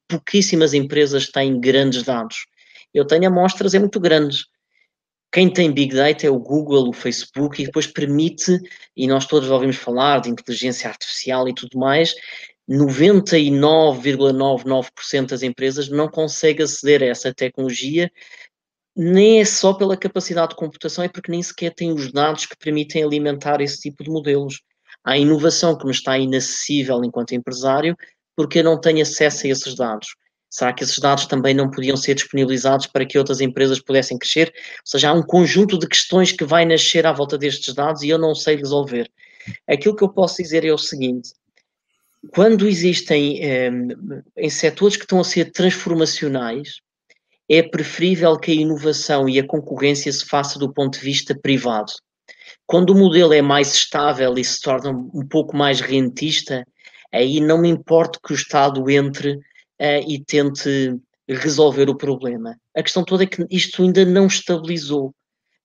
Pouquíssimas 0.09 0.72
empresas 0.72 1.28
têm 1.28 1.61
grandes 1.61 2.03
dados. 2.03 2.47
Eu 2.95 3.07
tenho 3.07 3.26
amostras 3.26 3.74
é 3.74 3.78
muito 3.78 4.01
grandes. 4.01 4.47
Quem 5.30 5.53
tem 5.53 5.70
Big 5.70 5.95
Data 5.95 6.26
é 6.26 6.30
o 6.30 6.39
Google, 6.39 6.89
o 6.89 6.95
Facebook, 6.95 7.61
e 7.61 7.66
depois 7.66 7.87
permite, 7.87 8.59
e 8.97 9.07
nós 9.07 9.26
todos 9.26 9.51
ouvimos 9.51 9.76
falar 9.76 10.22
de 10.22 10.30
inteligência 10.30 10.89
artificial 10.89 11.47
e 11.47 11.55
tudo 11.55 11.78
mais, 11.78 12.14
99,99% 12.66 15.26
das 15.26 15.43
empresas 15.43 15.91
não 15.91 16.09
consegue 16.09 16.62
aceder 16.62 17.03
a 17.03 17.07
essa 17.07 17.35
tecnologia, 17.35 18.11
nem 18.97 19.43
é 19.43 19.45
só 19.45 19.74
pela 19.74 19.95
capacidade 19.95 20.53
de 20.53 20.57
computação, 20.57 21.05
é 21.05 21.09
porque 21.09 21.30
nem 21.30 21.43
sequer 21.43 21.74
tem 21.74 21.93
os 21.93 22.11
dados 22.11 22.47
que 22.47 22.57
permitem 22.57 23.05
alimentar 23.05 23.61
esse 23.61 23.78
tipo 23.78 24.03
de 24.03 24.09
modelos 24.09 24.62
à 25.05 25.18
inovação 25.18 25.76
que 25.76 25.84
me 25.84 25.92
está 25.92 26.18
inacessível 26.18 27.05
enquanto 27.05 27.34
empresário, 27.34 27.96
porque 28.36 28.61
eu 28.61 28.64
não 28.64 28.80
tenho 28.80 29.02
acesso 29.02 29.46
a 29.46 29.50
esses 29.50 29.74
dados. 29.74 30.16
Será 30.50 30.72
que 30.72 30.84
esses 30.84 30.98
dados 30.98 31.26
também 31.26 31.52
não 31.52 31.70
podiam 31.70 31.96
ser 31.96 32.14
disponibilizados 32.14 32.86
para 32.86 33.05
que 33.05 33.18
outras 33.18 33.40
empresas 33.40 33.80
pudessem 33.80 34.16
crescer? 34.16 34.52
Ou 34.55 34.86
seja, 34.86 35.11
há 35.11 35.12
um 35.12 35.22
conjunto 35.22 35.76
de 35.78 35.88
questões 35.88 36.30
que 36.30 36.44
vai 36.44 36.64
nascer 36.64 37.07
à 37.07 37.12
volta 37.12 37.36
destes 37.36 37.74
dados 37.74 38.02
e 38.02 38.09
eu 38.09 38.18
não 38.18 38.34
sei 38.34 38.57
resolver. 38.57 39.11
Aquilo 39.68 39.96
que 39.96 40.05
eu 40.05 40.09
posso 40.09 40.40
dizer 40.40 40.64
é 40.64 40.72
o 40.72 40.78
seguinte: 40.78 41.30
quando 42.32 42.68
existem 42.68 43.44
eh, 43.44 43.70
em 44.36 44.48
setores 44.48 44.96
que 44.96 45.02
estão 45.02 45.20
a 45.20 45.24
ser 45.24 45.50
transformacionais, 45.50 46.80
é 47.48 47.62
preferível 47.62 48.38
que 48.38 48.52
a 48.52 48.55
inovação 48.55 49.28
e 49.28 49.38
a 49.38 49.46
concorrência 49.46 50.11
se 50.12 50.24
faça 50.24 50.59
do 50.59 50.72
ponto 50.72 50.98
de 50.98 51.05
vista 51.05 51.36
privado. 51.36 51.92
Quando 52.66 52.90
o 52.90 52.94
modelo 52.94 53.32
é 53.32 53.42
mais 53.42 53.74
estável 53.74 54.34
e 54.38 54.44
se 54.44 54.60
torna 54.60 54.90
um 54.90 55.26
pouco 55.28 55.56
mais 55.56 55.80
rentista, 55.80 56.66
aí 57.12 57.40
não 57.40 57.58
me 57.58 57.68
importa 57.68 58.18
que 58.24 58.32
o 58.32 58.36
Estado 58.36 58.88
entre 58.90 59.34
uh, 59.34 60.08
e 60.08 60.22
tente 60.24 60.98
resolver 61.28 61.88
o 61.88 61.96
problema. 61.96 62.56
A 62.74 62.82
questão 62.82 63.04
toda 63.04 63.24
é 63.24 63.26
que 63.26 63.46
isto 63.50 63.82
ainda 63.82 64.04
não 64.04 64.26
estabilizou. 64.26 65.14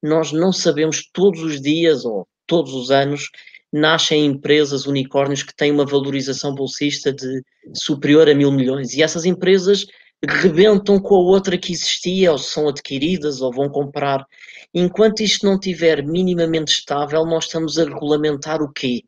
Nós 0.01 0.31
não 0.31 0.53
sabemos 0.53 1.09
todos 1.11 1.41
os 1.41 1.61
dias 1.61 2.05
ou 2.05 2.27
todos 2.47 2.73
os 2.73 2.91
anos 2.91 3.29
nascem 3.71 4.25
empresas 4.25 4.85
unicórnios 4.85 5.43
que 5.43 5.55
têm 5.55 5.71
uma 5.71 5.85
valorização 5.85 6.55
bolsista 6.55 7.13
de 7.13 7.43
superior 7.73 8.27
a 8.27 8.33
mil 8.33 8.51
milhões 8.51 8.93
e 8.93 9.03
essas 9.03 9.25
empresas 9.25 9.85
rebentam 10.27 10.99
com 10.99 11.15
a 11.15 11.19
outra 11.19 11.57
que 11.57 11.71
existia 11.71 12.31
ou 12.31 12.37
são 12.37 12.67
adquiridas 12.67 13.41
ou 13.41 13.53
vão 13.53 13.69
comprar 13.69 14.25
Enquanto 14.73 15.21
isto 15.21 15.45
não 15.47 15.55
estiver 15.55 16.03
minimamente 16.03 16.71
estável, 16.73 17.25
nós 17.25 17.45
estamos 17.45 17.79
a 17.79 17.85
regulamentar 17.85 18.61
o 18.61 18.71
quê? 18.71 19.03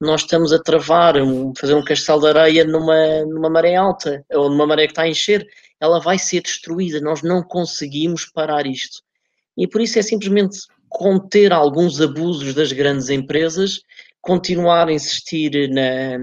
Nós 0.00 0.22
estamos 0.22 0.52
a 0.52 0.60
travar, 0.60 1.14
fazer 1.56 1.74
um 1.74 1.84
castelo 1.84 2.20
de 2.20 2.26
areia 2.26 2.64
numa, 2.64 3.24
numa 3.24 3.48
maré 3.48 3.76
alta 3.76 4.24
ou 4.32 4.50
numa 4.50 4.66
maré 4.66 4.86
que 4.86 4.92
está 4.92 5.02
a 5.02 5.08
encher. 5.08 5.46
Ela 5.80 6.00
vai 6.00 6.18
ser 6.18 6.42
destruída. 6.42 7.00
Nós 7.00 7.22
não 7.22 7.44
conseguimos 7.44 8.26
parar 8.26 8.66
isto. 8.66 9.02
E 9.56 9.68
por 9.68 9.80
isso 9.80 10.00
é 10.00 10.02
simplesmente 10.02 10.58
conter 10.88 11.52
alguns 11.52 12.00
abusos 12.00 12.52
das 12.52 12.72
grandes 12.72 13.08
empresas, 13.08 13.82
continuar 14.20 14.88
a 14.88 14.92
insistir 14.92 15.70
na, 15.70 16.18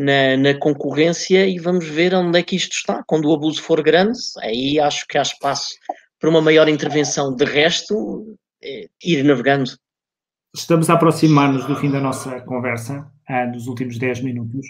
na, 0.00 0.36
na, 0.36 0.58
concorrência 0.58 1.46
e 1.46 1.58
vamos 1.58 1.86
ver 1.86 2.14
onde 2.14 2.38
é 2.38 2.42
que 2.42 2.56
isto 2.56 2.72
está. 2.72 3.02
Quando 3.06 3.28
o 3.28 3.34
abuso 3.34 3.62
for 3.62 3.82
grande, 3.82 4.18
aí 4.38 4.80
acho 4.80 5.06
que 5.06 5.18
há 5.18 5.22
espaço 5.22 5.74
para 6.18 6.30
uma 6.30 6.40
maior 6.40 6.68
intervenção. 6.68 7.34
De 7.34 7.44
resto, 7.44 8.36
é 8.62 8.88
ir 9.04 9.22
navegando. 9.22 9.70
Estamos 10.54 10.90
a 10.90 10.94
aproximar-nos 10.94 11.66
do 11.66 11.76
fim 11.76 11.90
da 11.90 12.00
nossa 12.00 12.40
conversa, 12.40 13.08
ah, 13.28 13.46
nos 13.46 13.66
últimos 13.66 13.98
10 13.98 14.22
minutos, 14.22 14.66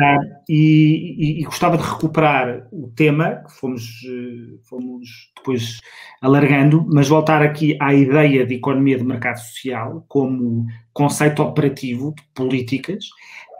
ah, 0.00 0.18
e, 0.48 1.16
e, 1.18 1.40
e, 1.40 1.44
gostava 1.44 1.76
de 1.76 1.82
recuperar 1.82 2.66
o 2.72 2.90
tema, 2.96 3.42
que 3.46 3.52
fomos, 3.52 3.82
eh, 4.06 4.58
fomos 4.62 5.30
depois 5.36 5.80
alargando, 6.22 6.86
mas 6.90 7.08
voltar 7.08 7.42
aqui 7.42 7.76
à 7.78 7.92
ideia 7.92 8.46
de 8.46 8.54
economia 8.54 8.96
de 8.96 9.04
mercado 9.04 9.36
social 9.38 10.02
como 10.08 10.66
conceito 10.94 11.42
operativo 11.42 12.14
de 12.14 12.22
políticas, 12.34 13.04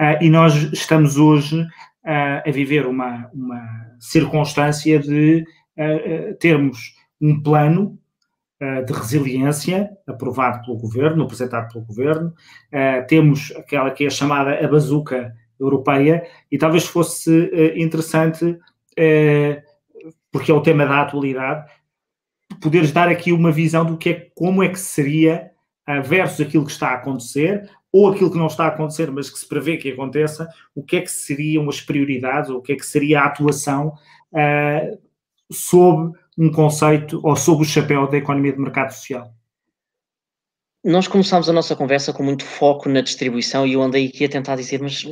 ah, 0.00 0.18
e 0.22 0.30
nós 0.30 0.54
estamos 0.72 1.18
hoje 1.18 1.66
a 2.04 2.50
viver 2.50 2.84
uma, 2.84 3.30
uma 3.32 3.62
circunstância 4.00 4.98
de 4.98 5.44
termos 6.40 6.96
um 7.20 7.40
plano 7.40 7.96
uh, 8.60 8.84
de 8.84 8.92
resiliência 8.92 9.88
aprovado 10.04 10.64
pelo 10.64 10.78
governo, 10.78 11.22
apresentado 11.22 11.72
pelo 11.72 11.84
governo. 11.84 12.34
Temos 13.06 13.52
aquela 13.56 13.92
que 13.92 14.04
é 14.04 14.10
chamada 14.10 14.52
a 14.52 14.66
bazuca 14.66 15.32
europeia 15.62 16.26
e 16.50 16.58
talvez 16.58 16.84
fosse 16.84 17.30
uh, 17.30 17.78
interessante, 17.78 18.58
porque 20.30 20.50
é 20.50 20.54
o 20.54 20.60
tema 20.60 20.84
da 20.84 21.00
atualidade, 21.00 21.70
poderes 22.60 22.92
dar 22.92 23.08
aqui 23.08 23.32
uma 23.32 23.50
visão 23.50 23.84
do 23.86 23.96
que 23.96 24.10
é, 24.10 24.30
como 24.34 24.62
é 24.62 24.68
que 24.68 24.78
seria 24.78 25.50
versus 26.04 26.46
aquilo 26.46 26.64
que 26.64 26.70
está 26.70 26.88
a 26.88 26.94
acontecer, 26.94 27.68
ou 27.92 28.10
aquilo 28.10 28.30
que 28.30 28.38
não 28.38 28.46
está 28.46 28.64
a 28.64 28.68
acontecer, 28.68 29.10
mas 29.10 29.28
que 29.28 29.38
se 29.38 29.46
prevê 29.46 29.76
que 29.76 29.90
aconteça, 29.90 30.48
o 30.74 30.82
que 30.82 30.96
é 30.96 31.00
que 31.02 31.10
seriam 31.10 31.68
as 31.68 31.80
prioridades, 31.80 32.48
ou 32.50 32.58
o 32.58 32.62
que 32.62 32.72
é 32.72 32.76
que 32.76 32.86
seria 32.86 33.20
a 33.20 33.26
atuação 33.26 33.94
uh, 34.32 34.98
sob 35.50 36.16
um 36.38 36.50
conceito 36.50 37.20
ou 37.22 37.36
sob 37.36 37.62
o 37.62 37.64
chapéu 37.66 38.08
da 38.08 38.16
economia 38.16 38.52
de 38.52 38.58
mercado 38.58 38.92
social? 38.92 39.32
Nós 40.84 41.06
começámos 41.06 41.48
a 41.48 41.52
nossa 41.52 41.76
conversa 41.76 42.12
com 42.12 42.24
muito 42.24 42.44
foco 42.44 42.88
na 42.88 43.00
distribuição 43.00 43.64
e 43.64 43.74
eu 43.74 43.82
andei 43.82 44.08
aqui 44.08 44.24
a 44.24 44.28
tentar 44.28 44.56
dizer, 44.56 44.82
mas 44.82 45.04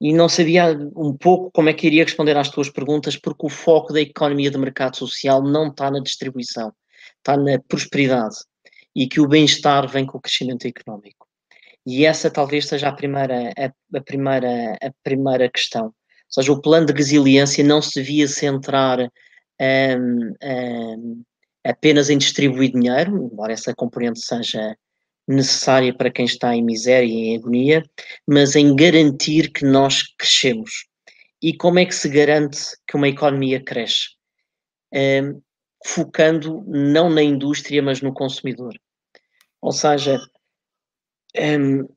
e 0.00 0.12
não 0.12 0.26
sabia 0.26 0.72
um 0.96 1.14
pouco 1.14 1.50
como 1.50 1.68
é 1.68 1.74
que 1.74 1.86
iria 1.86 2.02
responder 2.02 2.34
às 2.36 2.48
tuas 2.48 2.70
perguntas, 2.70 3.14
porque 3.14 3.44
o 3.44 3.50
foco 3.50 3.92
da 3.92 4.00
economia 4.00 4.50
de 4.50 4.56
mercado 4.56 4.96
social 4.96 5.42
não 5.42 5.68
está 5.68 5.90
na 5.90 6.00
distribuição, 6.00 6.72
está 7.18 7.36
na 7.36 7.58
prosperidade 7.68 8.36
e 8.96 9.06
que 9.06 9.20
o 9.20 9.28
bem-estar 9.28 9.86
vem 9.86 10.06
com 10.06 10.16
o 10.16 10.20
crescimento 10.20 10.66
económico. 10.66 11.26
E 11.86 12.06
essa 12.06 12.30
talvez 12.30 12.66
seja 12.66 12.88
a 12.88 12.92
primeira, 12.92 13.52
a, 13.58 13.98
a, 13.98 14.00
primeira, 14.00 14.78
a 14.82 14.90
primeira 15.02 15.50
questão. 15.50 15.86
Ou 15.86 15.92
seja, 16.28 16.52
o 16.52 16.60
plano 16.60 16.86
de 16.86 16.94
resiliência 16.94 17.62
não 17.62 17.82
se 17.82 18.00
devia 18.00 18.26
centrar 18.26 18.98
um, 19.60 20.34
um, 20.42 21.22
apenas 21.64 22.10
em 22.10 22.18
distribuir 22.18 22.72
dinheiro, 22.72 23.30
embora 23.30 23.52
essa 23.52 23.74
componente 23.74 24.20
seja 24.20 24.76
necessária 25.26 25.94
para 25.94 26.10
quem 26.10 26.24
está 26.24 26.54
em 26.54 26.62
miséria 26.62 27.06
e 27.06 27.28
em 27.28 27.36
agonia, 27.36 27.82
mas 28.26 28.56
em 28.56 28.74
garantir 28.74 29.52
que 29.52 29.64
nós 29.64 30.02
crescemos. 30.16 30.86
E 31.42 31.56
como 31.56 31.78
é 31.78 31.86
que 31.86 31.94
se 31.94 32.08
garante 32.08 32.60
que 32.86 32.96
uma 32.96 33.08
economia 33.08 33.62
cresce? 33.62 34.10
Um, 34.92 35.40
focando 35.86 36.64
não 36.66 37.08
na 37.08 37.22
indústria, 37.22 37.82
mas 37.82 38.02
no 38.02 38.12
consumidor. 38.12 38.74
Ou 39.62 39.72
seja, 39.72 40.20
um, 41.38 41.88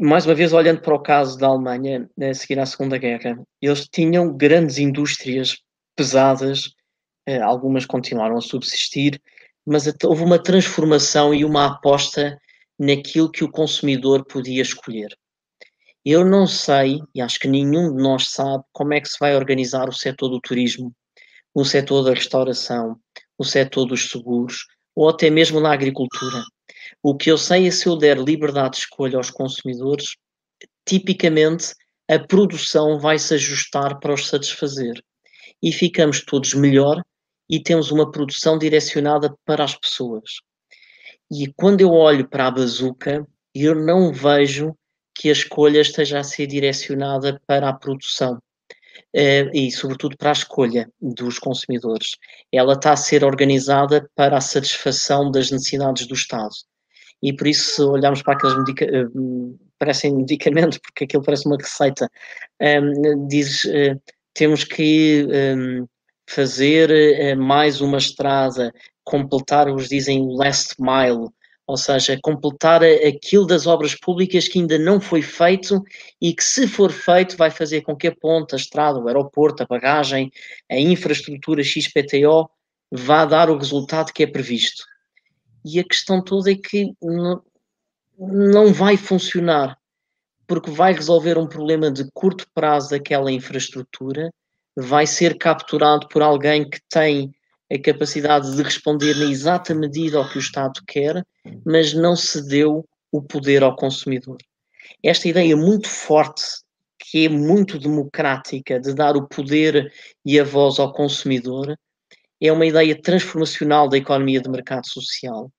mais 0.00 0.24
uma 0.24 0.34
vez 0.34 0.52
olhando 0.52 0.80
para 0.80 0.94
o 0.94 1.02
caso 1.02 1.36
da 1.38 1.48
Alemanha, 1.48 2.08
a 2.20 2.34
seguir 2.34 2.58
à 2.58 2.64
Segunda 2.64 2.96
Guerra, 2.96 3.38
eles 3.60 3.86
tinham 3.88 4.34
grandes 4.34 4.78
indústrias 4.78 5.58
pesadas 5.94 6.74
algumas 7.38 7.86
continuaram 7.86 8.36
a 8.36 8.40
subsistir, 8.40 9.20
mas 9.66 9.86
houve 10.04 10.22
uma 10.22 10.42
transformação 10.42 11.34
e 11.34 11.44
uma 11.44 11.66
aposta 11.66 12.38
naquilo 12.78 13.30
que 13.30 13.44
o 13.44 13.50
consumidor 13.50 14.24
podia 14.24 14.62
escolher. 14.62 15.14
Eu 16.04 16.24
não 16.24 16.46
sei, 16.46 16.98
e 17.14 17.20
acho 17.20 17.38
que 17.38 17.46
nenhum 17.46 17.94
de 17.94 18.02
nós 18.02 18.30
sabe, 18.30 18.64
como 18.72 18.94
é 18.94 19.00
que 19.00 19.08
se 19.08 19.18
vai 19.20 19.36
organizar 19.36 19.88
o 19.88 19.92
setor 19.92 20.30
do 20.30 20.40
turismo, 20.40 20.94
o 21.54 21.64
setor 21.64 22.02
da 22.02 22.14
restauração, 22.14 22.96
o 23.36 23.44
setor 23.44 23.84
dos 23.84 24.08
seguros, 24.08 24.66
ou 24.96 25.08
até 25.08 25.28
mesmo 25.28 25.60
na 25.60 25.72
agricultura. 25.72 26.42
O 27.02 27.14
que 27.14 27.30
eu 27.30 27.36
sei 27.36 27.66
é 27.66 27.70
se 27.70 27.86
eu 27.86 27.96
der 27.96 28.18
liberdade 28.18 28.72
de 28.72 28.78
escolha 28.78 29.18
aos 29.18 29.30
consumidores, 29.30 30.16
tipicamente 30.86 31.74
a 32.08 32.18
produção 32.18 32.98
vai 32.98 33.18
se 33.18 33.34
ajustar 33.34 33.98
para 34.00 34.14
os 34.14 34.26
satisfazer. 34.26 35.02
E 35.62 35.72
ficamos 35.72 36.24
todos 36.24 36.54
melhor 36.54 37.02
e 37.50 37.60
temos 37.60 37.90
uma 37.90 38.08
produção 38.08 38.56
direcionada 38.56 39.34
para 39.44 39.64
as 39.64 39.74
pessoas. 39.74 40.30
E 41.28 41.52
quando 41.56 41.80
eu 41.80 41.90
olho 41.90 42.28
para 42.28 42.46
a 42.46 42.50
bazuca, 42.50 43.26
eu 43.52 43.74
não 43.74 44.12
vejo 44.12 44.72
que 45.14 45.28
a 45.28 45.32
escolha 45.32 45.80
esteja 45.80 46.20
a 46.20 46.24
ser 46.24 46.46
direcionada 46.46 47.40
para 47.46 47.68
a 47.68 47.72
produção. 47.72 48.38
Uh, 49.14 49.50
e, 49.52 49.72
sobretudo, 49.72 50.16
para 50.16 50.30
a 50.30 50.32
escolha 50.32 50.88
dos 51.00 51.38
consumidores. 51.40 52.10
Ela 52.52 52.74
está 52.74 52.92
a 52.92 52.96
ser 52.96 53.24
organizada 53.24 54.08
para 54.14 54.36
a 54.36 54.40
satisfação 54.40 55.32
das 55.32 55.50
necessidades 55.50 56.06
do 56.06 56.14
Estado. 56.14 56.54
E 57.20 57.32
por 57.32 57.48
isso, 57.48 57.74
se 57.74 57.82
olharmos 57.82 58.22
para 58.22 58.34
aqueles 58.34 58.56
medica 58.56 58.86
uh, 58.86 59.58
parecem 59.78 60.14
medicamentos, 60.14 60.78
porque 60.78 61.04
aquilo 61.04 61.24
parece 61.24 61.46
uma 61.46 61.56
receita, 61.56 62.08
um, 62.60 62.64
ehm, 62.64 63.26
diz 63.26 63.64
uh, 63.64 64.00
temos 64.32 64.62
que 64.62 65.26
um, 65.26 65.86
fazer 66.34 67.36
mais 67.36 67.80
uma 67.80 67.98
estrada, 67.98 68.72
completar, 69.02 69.68
os 69.68 69.88
dizem, 69.88 70.20
o 70.20 70.32
last 70.36 70.76
mile, 70.78 71.28
ou 71.66 71.76
seja, 71.76 72.18
completar 72.22 72.82
aquilo 72.82 73.46
das 73.46 73.66
obras 73.66 73.94
públicas 73.94 74.48
que 74.48 74.58
ainda 74.58 74.78
não 74.78 75.00
foi 75.00 75.22
feito 75.22 75.82
e 76.20 76.34
que, 76.34 76.42
se 76.42 76.66
for 76.66 76.90
feito, 76.90 77.36
vai 77.36 77.50
fazer 77.50 77.82
com 77.82 77.96
que 77.96 78.08
a 78.08 78.14
ponta, 78.14 78.56
a 78.56 78.58
estrada, 78.58 78.98
o 78.98 79.06
aeroporto, 79.06 79.62
a 79.62 79.66
bagagem, 79.66 80.32
a 80.68 80.76
infraestrutura 80.76 81.62
XPTO 81.62 82.48
vá 82.90 83.24
dar 83.24 83.50
o 83.50 83.56
resultado 83.56 84.12
que 84.12 84.22
é 84.22 84.26
previsto. 84.26 84.84
E 85.64 85.78
a 85.78 85.84
questão 85.84 86.22
toda 86.22 86.50
é 86.50 86.56
que 86.56 86.92
não 88.18 88.72
vai 88.72 88.96
funcionar, 88.96 89.78
porque 90.46 90.70
vai 90.70 90.92
resolver 90.92 91.38
um 91.38 91.46
problema 91.46 91.90
de 91.90 92.10
curto 92.12 92.46
prazo 92.52 92.90
daquela 92.90 93.30
infraestrutura, 93.30 94.30
vai 94.76 95.06
ser 95.06 95.36
capturado 95.36 96.08
por 96.08 96.22
alguém 96.22 96.68
que 96.68 96.80
tem 96.88 97.32
a 97.72 97.78
capacidade 97.78 98.54
de 98.56 98.62
responder 98.62 99.14
na 99.14 99.26
exata 99.26 99.74
medida 99.74 100.18
ao 100.18 100.28
que 100.28 100.38
o 100.38 100.40
Estado 100.40 100.80
quer, 100.86 101.24
mas 101.64 101.94
não 101.94 102.16
se 102.16 102.46
deu 102.46 102.84
o 103.12 103.22
poder 103.22 103.62
ao 103.62 103.76
consumidor. 103.76 104.38
Esta 105.02 105.28
ideia 105.28 105.56
muito 105.56 105.88
forte, 105.88 106.42
que 106.98 107.26
é 107.26 107.28
muito 107.28 107.78
democrática, 107.78 108.78
de 108.80 108.92
dar 108.94 109.16
o 109.16 109.26
poder 109.26 109.92
e 110.24 110.38
a 110.38 110.44
voz 110.44 110.78
ao 110.78 110.92
consumidor, 110.92 111.76
é 112.40 112.50
uma 112.50 112.66
ideia 112.66 113.00
transformacional 113.00 113.88
da 113.88 113.98
economia 113.98 114.40
de 114.40 114.48
mercado 114.48 114.86
social 114.86 115.50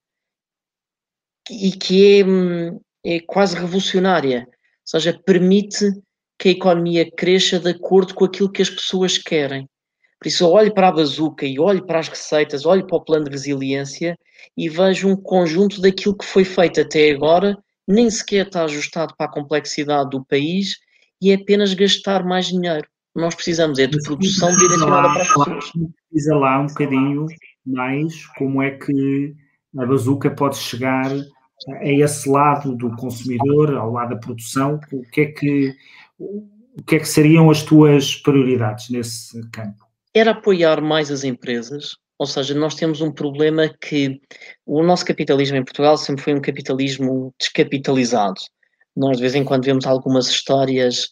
e 1.49 1.71
que 1.71 2.21
é, 3.03 3.15
é 3.15 3.19
quase 3.21 3.55
revolucionária, 3.55 4.47
ou 4.47 4.55
seja, 4.85 5.19
permite 5.25 5.91
que 6.41 6.49
a 6.49 6.53
economia 6.53 7.07
cresça 7.11 7.59
de 7.59 7.69
acordo 7.69 8.15
com 8.15 8.25
aquilo 8.25 8.51
que 8.51 8.63
as 8.63 8.69
pessoas 8.69 9.15
querem. 9.15 9.69
Por 10.19 10.27
isso, 10.27 10.43
eu 10.43 10.49
olho 10.49 10.73
para 10.73 10.87
a 10.87 10.91
bazuca 10.91 11.45
e 11.45 11.59
olho 11.59 11.85
para 11.85 11.99
as 11.99 12.07
receitas, 12.07 12.65
olho 12.65 12.87
para 12.87 12.97
o 12.97 13.05
plano 13.05 13.25
de 13.25 13.29
resiliência 13.29 14.17
e 14.57 14.67
vejo 14.67 15.07
um 15.07 15.15
conjunto 15.15 15.79
daquilo 15.79 16.17
que 16.17 16.25
foi 16.25 16.43
feito 16.43 16.81
até 16.81 17.11
agora, 17.11 17.55
nem 17.87 18.09
sequer 18.09 18.47
está 18.47 18.63
ajustado 18.63 19.13
para 19.15 19.27
a 19.27 19.31
complexidade 19.31 20.09
do 20.09 20.25
país 20.25 20.77
e 21.21 21.29
é 21.29 21.35
apenas 21.35 21.75
gastar 21.75 22.25
mais 22.25 22.47
dinheiro. 22.47 22.87
Nós 23.15 23.35
precisamos 23.35 23.77
é 23.77 23.85
de 23.85 24.01
produção 24.01 24.49
direcionada 24.49 25.09
para 25.09 25.21
as 25.21 25.27
pessoas. 25.27 25.71
Precisa 26.09 26.35
lá 26.37 26.59
um 26.59 26.65
bocadinho 26.65 27.27
mais 27.67 28.25
como 28.35 28.63
é 28.63 28.71
que 28.71 29.35
a 29.77 29.85
bazuca 29.85 30.31
pode 30.31 30.57
chegar 30.57 31.11
a 31.69 31.87
esse 31.87 32.27
lado 32.27 32.75
do 32.75 32.95
consumidor, 32.95 33.75
ao 33.75 33.91
lado 33.91 34.15
da 34.15 34.19
produção. 34.19 34.79
O 34.91 35.03
que 35.11 35.21
é 35.21 35.25
que, 35.27 35.75
o 36.23 36.83
que, 36.85 36.95
é 36.95 36.99
que 36.99 37.07
seriam 37.07 37.49
as 37.49 37.63
tuas 37.63 38.15
prioridades 38.15 38.89
nesse 38.89 39.41
campo? 39.49 39.91
era 40.13 40.31
apoiar 40.31 40.81
mais 40.81 41.09
as 41.11 41.23
empresas, 41.23 41.95
ou 42.17 42.27
seja, 42.27 42.53
nós 42.53 42.75
temos 42.75 43.01
um 43.01 43.11
problema 43.11 43.69
que 43.81 44.19
o 44.65 44.83
nosso 44.83 45.05
capitalismo 45.05 45.57
em 45.57 45.63
Portugal 45.63 45.97
sempre 45.97 46.23
foi 46.23 46.33
um 46.33 46.41
capitalismo 46.41 47.33
descapitalizado. 47.39 48.39
Nós 48.95 49.17
de 49.17 49.21
vez 49.21 49.35
em 49.35 49.43
quando 49.43 49.65
vemos 49.65 49.85
algumas 49.85 50.27
histórias 50.27 51.05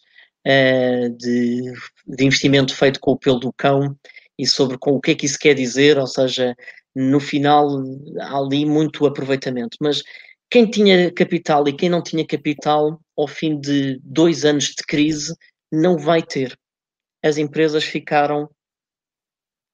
uh, 0.46 1.10
de, 1.16 1.72
de, 2.06 2.24
investimento 2.24 2.76
feito 2.76 3.00
com 3.00 3.12
o 3.12 3.18
pelo 3.18 3.40
do 3.40 3.52
cão 3.52 3.96
e 4.38 4.46
sobre 4.46 4.78
com 4.78 4.92
o 4.92 5.00
que 5.00 5.12
é 5.12 5.14
que 5.14 5.26
isso 5.26 5.38
quer 5.38 5.54
dizer, 5.54 5.98
ou 5.98 6.06
seja, 6.06 6.54
no 6.94 7.18
final 7.18 7.68
há 8.20 8.36
ali 8.36 8.66
muito 8.66 9.06
aproveitamento. 9.06 9.76
Mas 9.80 10.02
quem 10.50 10.70
tinha 10.70 11.10
capital 11.10 11.66
e 11.66 11.72
quem 11.72 11.88
não 11.88 12.02
tinha 12.02 12.26
capital, 12.26 13.00
ao 13.20 13.28
fim 13.28 13.58
de 13.58 14.00
dois 14.02 14.44
anos 14.44 14.66
de 14.66 14.84
crise, 14.86 15.34
não 15.70 15.98
vai 15.98 16.22
ter. 16.22 16.58
As 17.22 17.36
empresas 17.38 17.84
ficaram 17.84 18.48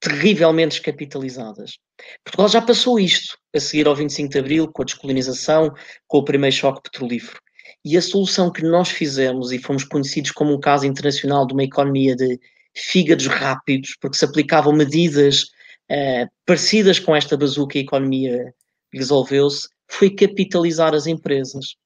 terrivelmente 0.01 0.77
descapitalizadas. 0.77 1.79
Portugal 2.25 2.49
já 2.49 2.61
passou 2.61 3.01
isto 3.01 3.39
a 3.55 3.61
seguir 3.61 3.87
ao 3.87 3.97
25 3.97 4.31
de 4.31 4.39
Abril, 4.39 4.71
com 4.71 4.83
a 4.83 4.85
descolonização, 4.85 5.73
com 6.07 6.19
o 6.19 6.25
primeiro 6.25 6.55
choque 6.55 6.83
petrolífero. 6.83 7.41
E 7.85 7.97
a 7.97 8.03
solução 8.03 8.51
que 8.51 8.63
nós 8.63 8.89
fizemos, 8.89 9.53
e 9.53 9.59
fomos 9.59 9.85
conhecidos 9.85 10.33
como 10.33 10.53
um 10.53 10.61
caso 10.61 10.87
internacional 10.87 11.47
de 11.47 11.55
uma 11.55 11.65
economia 11.65 12.15
de 12.15 12.39
fígados 12.75 13.27
rápidos, 13.27 13.97
porque 14.01 14.19
se 14.19 14.25
aplicavam 14.25 14.73
medidas 14.73 15.45
uh, 15.91 16.29
parecidas 16.45 16.99
com 16.99 17.17
esta 17.17 17.37
bazuca 17.37 17.79
a 17.79 17.83
economia 17.83 18.55
resolveu-se, 18.93 19.69
foi 19.89 20.11
capitalizar 20.11 20.95
as 20.95 21.07
empresas. 21.07 21.77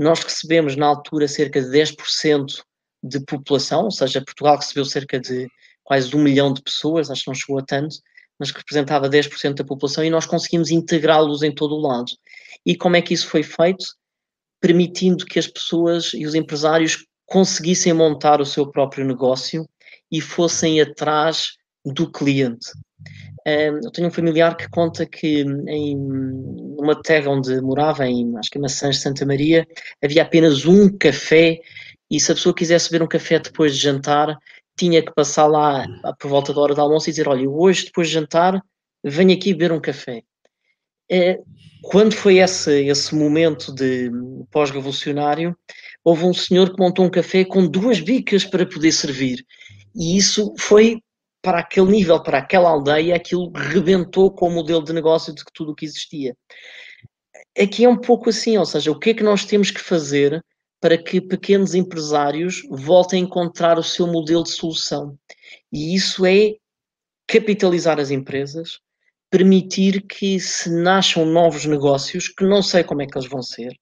Nós 0.00 0.20
recebemos 0.24 0.76
na 0.76 0.86
altura 0.86 1.28
cerca 1.28 1.60
de 1.60 1.68
10% 1.68 2.62
de 3.02 3.20
população, 3.20 3.84
ou 3.84 3.90
seja, 3.90 4.24
Portugal 4.24 4.56
recebeu 4.56 4.86
cerca 4.86 5.20
de 5.20 5.46
quase 5.84 6.16
um 6.16 6.22
milhão 6.22 6.54
de 6.54 6.62
pessoas, 6.62 7.10
acho 7.10 7.24
que 7.24 7.28
não 7.28 7.34
chegou 7.34 7.58
a 7.58 7.62
tanto, 7.62 7.96
mas 8.38 8.50
que 8.50 8.56
representava 8.56 9.10
10% 9.10 9.56
da 9.56 9.64
população, 9.64 10.02
e 10.02 10.08
nós 10.08 10.24
conseguimos 10.24 10.70
integrá-los 10.70 11.42
em 11.42 11.54
todo 11.54 11.74
o 11.74 11.80
lado. 11.80 12.10
E 12.64 12.74
como 12.74 12.96
é 12.96 13.02
que 13.02 13.12
isso 13.12 13.28
foi 13.28 13.42
feito? 13.42 13.84
Permitindo 14.58 15.26
que 15.26 15.38
as 15.38 15.46
pessoas 15.46 16.12
e 16.14 16.24
os 16.24 16.34
empresários 16.34 17.04
conseguissem 17.26 17.92
montar 17.92 18.40
o 18.40 18.46
seu 18.46 18.70
próprio 18.70 19.04
negócio 19.04 19.68
e 20.10 20.18
fossem 20.22 20.80
atrás 20.80 21.58
do 21.84 22.10
cliente. 22.10 22.70
Eu 23.46 23.90
tenho 23.92 24.08
um 24.08 24.12
familiar 24.12 24.56
que 24.56 24.68
conta 24.68 25.04
que 25.04 25.42
em 25.68 26.69
uma 26.80 27.00
terra 27.00 27.30
onde 27.30 27.60
morava, 27.60 28.06
em 28.06 28.36
acho 28.36 28.50
que 28.50 28.58
em 28.58 28.62
Maçãs 28.62 28.96
de 28.96 29.02
Santa 29.02 29.24
Maria, 29.26 29.66
havia 30.02 30.22
apenas 30.22 30.64
um 30.64 30.88
café 30.96 31.60
e 32.10 32.18
se 32.18 32.32
a 32.32 32.34
pessoa 32.34 32.54
quisesse 32.54 32.90
beber 32.90 33.04
um 33.04 33.08
café 33.08 33.38
depois 33.38 33.76
de 33.76 33.82
jantar, 33.82 34.36
tinha 34.76 35.02
que 35.02 35.12
passar 35.14 35.46
lá 35.46 35.86
por 36.18 36.28
volta 36.28 36.52
da 36.52 36.60
hora 36.60 36.74
do 36.74 36.80
almoço 36.80 37.08
e 37.08 37.12
dizer: 37.12 37.28
Olha, 37.28 37.48
hoje, 37.48 37.84
depois 37.86 38.08
de 38.08 38.14
jantar, 38.14 38.60
venho 39.04 39.32
aqui 39.32 39.52
beber 39.52 39.72
um 39.72 39.80
café. 39.80 40.22
É, 41.10 41.38
quando 41.82 42.14
foi 42.14 42.38
esse, 42.38 42.86
esse 42.86 43.14
momento 43.14 43.72
de 43.74 44.10
pós-revolucionário, 44.50 45.56
houve 46.04 46.24
um 46.24 46.34
senhor 46.34 46.74
que 46.74 46.80
montou 46.80 47.04
um 47.04 47.10
café 47.10 47.44
com 47.44 47.66
duas 47.66 48.00
bicas 48.00 48.44
para 48.44 48.66
poder 48.66 48.92
servir. 48.92 49.44
E 49.94 50.16
isso 50.16 50.54
foi 50.58 51.02
para 51.42 51.60
aquele 51.60 51.90
nível, 51.90 52.22
para 52.22 52.38
aquela 52.38 52.70
aldeia, 52.70 53.16
aquilo 53.16 53.50
rebentou 53.54 54.30
com 54.30 54.48
o 54.48 54.52
modelo 54.52 54.84
de 54.84 54.92
negócio 54.92 55.34
de 55.34 55.42
tudo 55.54 55.72
o 55.72 55.74
que 55.74 55.84
existia. 55.84 56.36
Aqui 57.58 57.84
é 57.84 57.88
um 57.88 57.96
pouco 57.96 58.30
assim, 58.30 58.56
ou 58.58 58.66
seja, 58.66 58.90
o 58.90 58.98
que 58.98 59.10
é 59.10 59.14
que 59.14 59.22
nós 59.22 59.44
temos 59.44 59.70
que 59.70 59.80
fazer 59.80 60.44
para 60.80 60.96
que 60.96 61.20
pequenos 61.20 61.74
empresários 61.74 62.62
voltem 62.70 63.22
a 63.22 63.26
encontrar 63.26 63.78
o 63.78 63.82
seu 63.82 64.06
modelo 64.06 64.42
de 64.42 64.50
solução. 64.50 65.16
E 65.70 65.94
isso 65.94 66.24
é 66.24 66.54
capitalizar 67.26 68.00
as 68.00 68.10
empresas, 68.10 68.80
permitir 69.30 70.02
que 70.06 70.40
se 70.40 70.70
nasçam 70.70 71.24
novos 71.24 71.66
negócios, 71.66 72.28
que 72.28 72.44
não 72.44 72.62
sei 72.62 72.82
como 72.82 73.02
é 73.02 73.06
que 73.06 73.16
eles 73.16 73.28
vão 73.28 73.42
ser, 73.42 73.72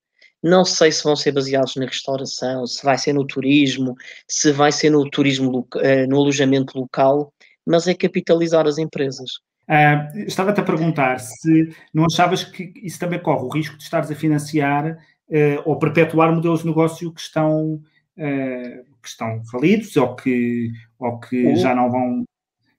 não 0.42 0.64
sei 0.64 0.92
se 0.92 1.02
vão 1.02 1.16
ser 1.16 1.32
baseados 1.32 1.76
na 1.76 1.86
restauração, 1.86 2.66
se 2.66 2.84
vai 2.84 2.98
ser 2.98 3.12
no 3.12 3.26
turismo, 3.26 3.94
se 4.28 4.52
vai 4.52 4.70
ser 4.70 4.90
no 4.90 5.08
turismo, 5.08 5.66
eh, 5.76 6.06
no 6.06 6.16
alojamento 6.16 6.78
local, 6.78 7.32
mas 7.68 7.86
é 7.86 7.94
capitalizar 7.94 8.66
as 8.66 8.78
empresas. 8.78 9.30
Uh, 9.68 10.26
Estava-te 10.26 10.60
a 10.60 10.64
perguntar 10.64 11.20
se 11.20 11.74
não 11.92 12.06
achavas 12.06 12.42
que 12.42 12.72
isso 12.82 12.98
também 12.98 13.20
corre 13.20 13.44
o 13.44 13.48
risco 13.48 13.76
de 13.76 13.82
estares 13.82 14.10
a 14.10 14.14
financiar 14.14 14.92
uh, 15.28 15.62
ou 15.66 15.78
perpetuar 15.78 16.34
modelos 16.34 16.60
de 16.60 16.66
negócio 16.66 17.12
que 17.12 17.20
estão, 17.20 17.74
uh, 17.74 18.84
que 19.02 19.08
estão 19.08 19.44
falidos 19.44 19.94
ou 19.96 20.16
que, 20.16 20.70
ou 20.98 21.20
que 21.20 21.54
já 21.56 21.74
não 21.74 21.90
vão 21.90 22.24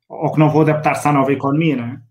ou 0.09 0.31
que 0.31 0.39
não 0.39 0.49
vão 0.49 0.61
adaptar-se 0.61 1.07
à 1.07 1.11
nova 1.11 1.31
economia, 1.31 1.75
não 1.75 1.85
é? 1.85 2.01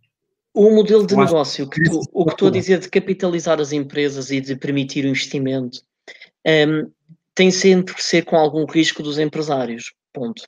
O 0.55 0.71
modelo 0.71 1.05
de 1.05 1.17
negócio, 1.17 1.69
que 1.69 1.83
tu, 1.83 2.01
o 2.13 2.25
que 2.25 2.33
estou 2.33 2.49
a 2.49 2.51
dizer 2.51 2.79
de 2.79 2.89
capitalizar 2.89 3.61
as 3.61 3.73
empresas 3.73 4.31
e 4.31 4.41
de 4.41 4.57
permitir 4.57 5.05
o 5.05 5.09
investimento, 5.09 5.81
um, 6.47 6.91
tem 7.35 7.51
sempre 7.51 7.95
que 7.95 8.03
ser 8.03 8.25
com 8.25 8.37
algum 8.37 8.65
risco 8.65 9.03
dos 9.03 9.19
empresários. 9.19 9.93
Ponto. 10.13 10.43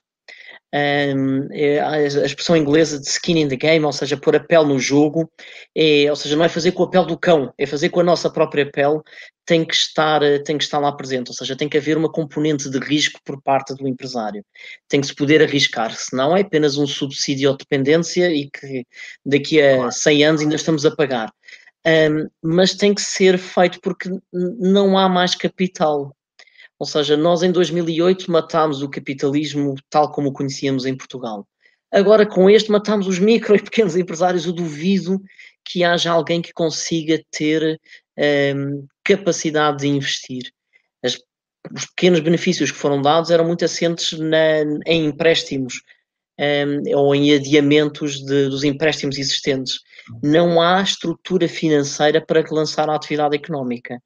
Um, 0.73 1.47
é 1.51 1.79
a 1.79 2.05
expressão 2.05 2.55
inglesa 2.55 2.99
de 2.99 3.07
skin 3.07 3.39
in 3.39 3.47
the 3.47 3.55
game, 3.55 3.83
ou 3.85 3.91
seja, 3.91 4.15
pôr 4.15 4.35
a 4.35 4.39
pele 4.39 4.65
no 4.65 4.79
jogo, 4.79 5.29
é, 5.75 6.05
ou 6.09 6.15
seja, 6.15 6.35
não 6.35 6.45
é 6.45 6.49
fazer 6.49 6.71
com 6.71 6.83
a 6.83 6.89
pele 6.89 7.07
do 7.07 7.17
cão, 7.17 7.53
é 7.57 7.65
fazer 7.65 7.89
com 7.89 7.99
a 7.99 8.03
nossa 8.03 8.29
própria 8.29 8.69
pele, 8.69 9.01
tem 9.45 9.65
que 9.65 9.73
estar, 9.73 10.21
tem 10.43 10.57
que 10.57 10.63
estar 10.63 10.79
lá 10.79 10.91
presente, 10.91 11.29
ou 11.29 11.33
seja, 11.33 11.55
tem 11.55 11.67
que 11.67 11.77
haver 11.77 11.97
uma 11.97 12.11
componente 12.11 12.69
de 12.69 12.79
risco 12.79 13.19
por 13.25 13.41
parte 13.41 13.75
do 13.75 13.87
empresário, 13.87 14.45
tem 14.87 15.01
que 15.01 15.07
se 15.07 15.15
poder 15.15 15.41
arriscar, 15.41 15.93
senão 15.93 16.35
é 16.37 16.41
apenas 16.41 16.77
um 16.77 16.87
subsídio 16.87 17.49
ou 17.49 17.57
dependência 17.57 18.31
e 18.31 18.49
que 18.49 18.85
daqui 19.25 19.61
a 19.61 19.91
100 19.91 20.23
anos 20.23 20.41
ainda 20.41 20.55
estamos 20.55 20.85
a 20.85 20.95
pagar. 20.95 21.33
Um, 21.85 22.29
mas 22.43 22.75
tem 22.75 22.93
que 22.93 23.01
ser 23.01 23.37
feito 23.39 23.79
porque 23.81 24.09
não 24.31 24.97
há 24.97 25.09
mais 25.09 25.33
capital. 25.33 26.15
Ou 26.81 26.85
seja, 26.87 27.15
nós 27.15 27.43
em 27.43 27.51
2008 27.51 28.31
matámos 28.31 28.81
o 28.81 28.89
capitalismo 28.89 29.75
tal 29.87 30.11
como 30.11 30.29
o 30.29 30.33
conhecíamos 30.33 30.83
em 30.83 30.97
Portugal. 30.97 31.47
Agora, 31.91 32.25
com 32.25 32.49
este, 32.49 32.71
matamos 32.71 33.05
os 33.05 33.19
micro 33.19 33.55
e 33.55 33.61
pequenos 33.61 33.95
empresários. 33.95 34.47
Eu 34.47 34.51
duvido 34.51 35.21
que 35.63 35.83
haja 35.83 36.09
alguém 36.09 36.41
que 36.41 36.51
consiga 36.51 37.23
ter 37.29 37.79
um, 38.55 38.87
capacidade 39.03 39.77
de 39.77 39.89
investir. 39.89 40.51
As, 41.03 41.19
os 41.71 41.85
pequenos 41.85 42.19
benefícios 42.19 42.71
que 42.71 42.77
foram 42.79 42.99
dados 42.99 43.29
eram 43.29 43.45
muito 43.45 43.63
assentes 43.63 44.17
na, 44.17 44.63
em 44.87 45.05
empréstimos 45.05 45.83
um, 46.39 46.97
ou 46.97 47.13
em 47.13 47.31
adiamentos 47.35 48.25
de, 48.25 48.49
dos 48.49 48.63
empréstimos 48.63 49.19
existentes. 49.19 49.81
Não 50.23 50.59
há 50.59 50.81
estrutura 50.81 51.47
financeira 51.47 52.19
para 52.19 52.43
lançar 52.49 52.89
a 52.89 52.95
atividade 52.95 53.35
económica. 53.35 54.01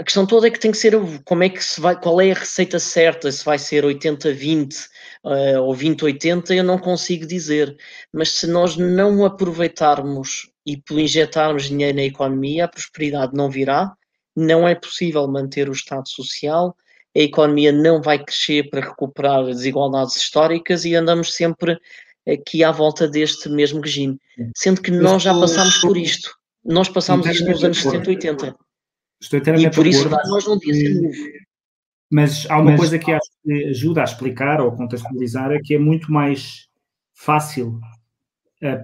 A 0.00 0.02
questão 0.02 0.24
toda 0.24 0.46
é 0.46 0.50
que 0.50 0.58
tem 0.58 0.70
que 0.70 0.78
ser 0.78 0.98
como 1.26 1.44
é 1.44 1.50
que 1.50 1.62
se 1.62 1.78
vai, 1.78 1.94
qual 1.94 2.22
é 2.22 2.30
a 2.30 2.34
receita 2.34 2.78
certa, 2.78 3.30
se 3.30 3.44
vai 3.44 3.58
ser 3.58 3.84
80-20 3.84 4.86
uh, 5.22 5.28
eh, 5.28 5.60
ou 5.60 5.76
20-80, 5.76 6.56
eu 6.56 6.64
não 6.64 6.78
consigo 6.78 7.26
dizer. 7.26 7.76
Mas 8.10 8.30
se 8.30 8.46
nós 8.46 8.78
não 8.78 9.26
aproveitarmos 9.26 10.50
e 10.66 10.82
injetarmos 10.90 11.64
dinheiro 11.64 11.98
na 11.98 12.04
economia, 12.04 12.64
a 12.64 12.68
prosperidade 12.68 13.34
não 13.34 13.50
virá, 13.50 13.92
não 14.34 14.66
é 14.66 14.74
possível 14.74 15.28
manter 15.28 15.68
o 15.68 15.72
Estado 15.72 16.08
Social, 16.08 16.74
a 17.14 17.20
economia 17.20 17.70
não 17.70 18.00
vai 18.00 18.24
crescer 18.24 18.70
para 18.70 18.80
recuperar 18.80 19.44
desigualdades 19.44 20.16
históricas 20.16 20.86
e 20.86 20.94
andamos 20.94 21.34
sempre 21.34 21.78
aqui 22.26 22.64
à 22.64 22.72
volta 22.72 23.06
deste 23.06 23.50
mesmo 23.50 23.82
regime. 23.82 24.18
Sendo 24.56 24.80
que 24.80 24.90
nós 24.90 25.22
já 25.22 25.38
passámos 25.38 25.76
por 25.76 25.98
isto. 25.98 26.30
Nós 26.64 26.88
passámos 26.88 27.26
isto 27.26 27.44
nos 27.44 27.62
anos 27.62 27.82
70 27.82 28.10
e 28.10 28.14
80. 28.14 28.69
Estou 29.20 29.38
inteiramente 29.38 29.74
e 29.74 29.76
por 29.76 29.86
isso 29.86 30.08
nós 30.08 30.46
não 30.46 30.58
devíamos 30.58 31.16
Mas 32.10 32.46
há 32.48 32.58
uma 32.58 32.72
mas, 32.72 32.80
coisa 32.80 32.98
que 32.98 33.12
acho 33.12 33.30
que 33.44 33.64
ajuda 33.66 34.00
a 34.00 34.04
explicar 34.04 34.60
ou 34.60 34.72
contextualizar, 34.72 35.52
é 35.52 35.58
que 35.58 35.74
é 35.74 35.78
muito 35.78 36.12
mais 36.12 36.68
fácil 37.14 37.78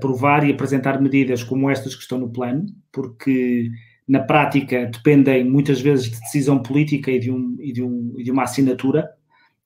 provar 0.00 0.46
e 0.48 0.52
apresentar 0.52 1.00
medidas 1.00 1.42
como 1.42 1.68
estas 1.68 1.94
que 1.94 2.00
estão 2.00 2.18
no 2.18 2.30
plano, 2.30 2.66
porque 2.90 3.70
na 4.08 4.20
prática 4.20 4.86
dependem 4.86 5.44
muitas 5.44 5.80
vezes 5.80 6.10
de 6.10 6.20
decisão 6.20 6.62
política 6.62 7.10
e 7.10 7.18
de, 7.18 7.30
um, 7.30 7.56
e 7.60 7.72
de, 7.72 7.82
um, 7.82 8.14
e 8.16 8.22
de 8.22 8.30
uma 8.30 8.44
assinatura 8.44 9.10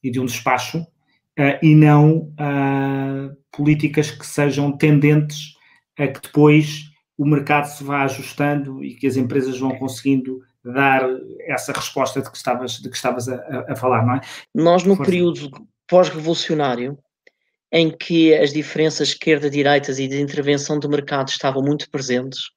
e 0.03 0.11
de 0.11 0.19
um 0.19 0.25
despacho, 0.25 0.79
uh, 0.79 1.59
e 1.63 1.75
não 1.75 2.33
uh, 2.33 3.37
políticas 3.53 4.11
que 4.11 4.27
sejam 4.27 4.73
tendentes 4.73 5.55
a 5.99 6.09
que 6.09 6.23
depois 6.23 6.91
o 7.19 7.27
mercado 7.27 7.67
se 7.67 7.85
vá 7.85 8.03
ajustando 8.03 8.83
e 8.83 8.95
que 8.95 9.07
as 9.07 9.17
empresas 9.17 9.59
vão 9.59 9.77
conseguindo 9.77 10.41
dar 10.65 11.09
essa 11.41 11.73
resposta 11.73 12.21
de 12.21 12.31
que 12.31 12.37
estavas, 12.37 12.73
de 12.73 12.89
que 12.89 12.97
estavas 12.97 13.29
a, 13.29 13.73
a 13.73 13.77
falar, 13.77 14.05
não 14.05 14.17
é? 14.17 14.21
Nós, 14.55 14.85
no 14.85 14.97
Força. 14.97 15.11
período 15.11 15.51
pós-revolucionário, 15.89 16.99
em 17.73 17.91
que 17.91 18.35
as 18.35 18.53
diferenças 18.53 19.11
esquerda-direitas 19.11 19.99
e 19.99 20.09
de 20.09 20.21
intervenção 20.21 20.79
do 20.79 20.89
mercado 20.89 21.29
estavam 21.29 21.63
muito 21.63 21.89
presentes, 21.91 22.51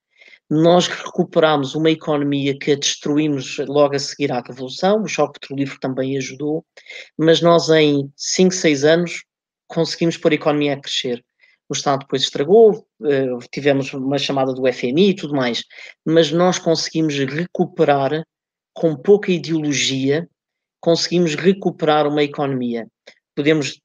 nós 0.50 0.88
recuperámos 0.88 1.74
uma 1.76 1.90
economia 1.90 2.58
que 2.58 2.72
a 2.72 2.76
destruímos 2.76 3.58
logo 3.60 3.96
a 3.96 4.00
seguir 4.00 4.32
à 4.32 4.42
Revolução, 4.42 5.02
o 5.02 5.08
choque 5.08 5.40
petrolífero 5.40 5.80
também 5.80 6.18
ajudou, 6.18 6.66
mas 7.18 7.42
nós 7.42 7.70
em 7.70 8.12
5, 8.16 8.54
6 8.54 8.84
anos 8.84 9.24
conseguimos 9.68 10.18
pôr 10.18 10.32
a 10.32 10.36
economia 10.36 10.74
a 10.74 10.80
crescer 10.80 11.24
o 11.74 11.78
Estado 11.78 12.02
depois 12.02 12.22
estragou, 12.22 12.86
eh, 13.04 13.28
tivemos 13.52 13.94
uma 13.94 14.18
chamada 14.18 14.54
do 14.54 14.72
FMI 14.72 15.10
e 15.10 15.16
tudo 15.16 15.36
mais, 15.36 15.64
mas 16.06 16.32
nós 16.32 16.58
conseguimos 16.60 17.18
recuperar, 17.18 18.24
com 18.74 18.96
pouca 18.96 19.32
ideologia, 19.32 20.28
conseguimos 20.80 21.36
recuperar 21.36 22.08
uma 22.08 22.24
economia. 22.24 22.88
Podemos 23.36 23.80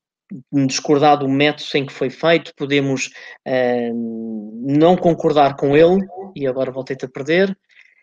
discordar 0.53 1.19
do 1.19 1.29
método 1.29 1.69
em 1.75 1.87
que 1.87 1.93
foi 1.93 2.11
feito, 2.11 2.53
podemos 2.57 3.11
uh, 3.47 4.73
não 4.77 4.97
concordar 4.97 5.57
com 5.57 5.77
ele, 5.77 6.07
e 6.37 6.47
agora 6.47 6.71
voltei-te 6.71 7.07
a 7.07 7.09
perder. 7.09 7.57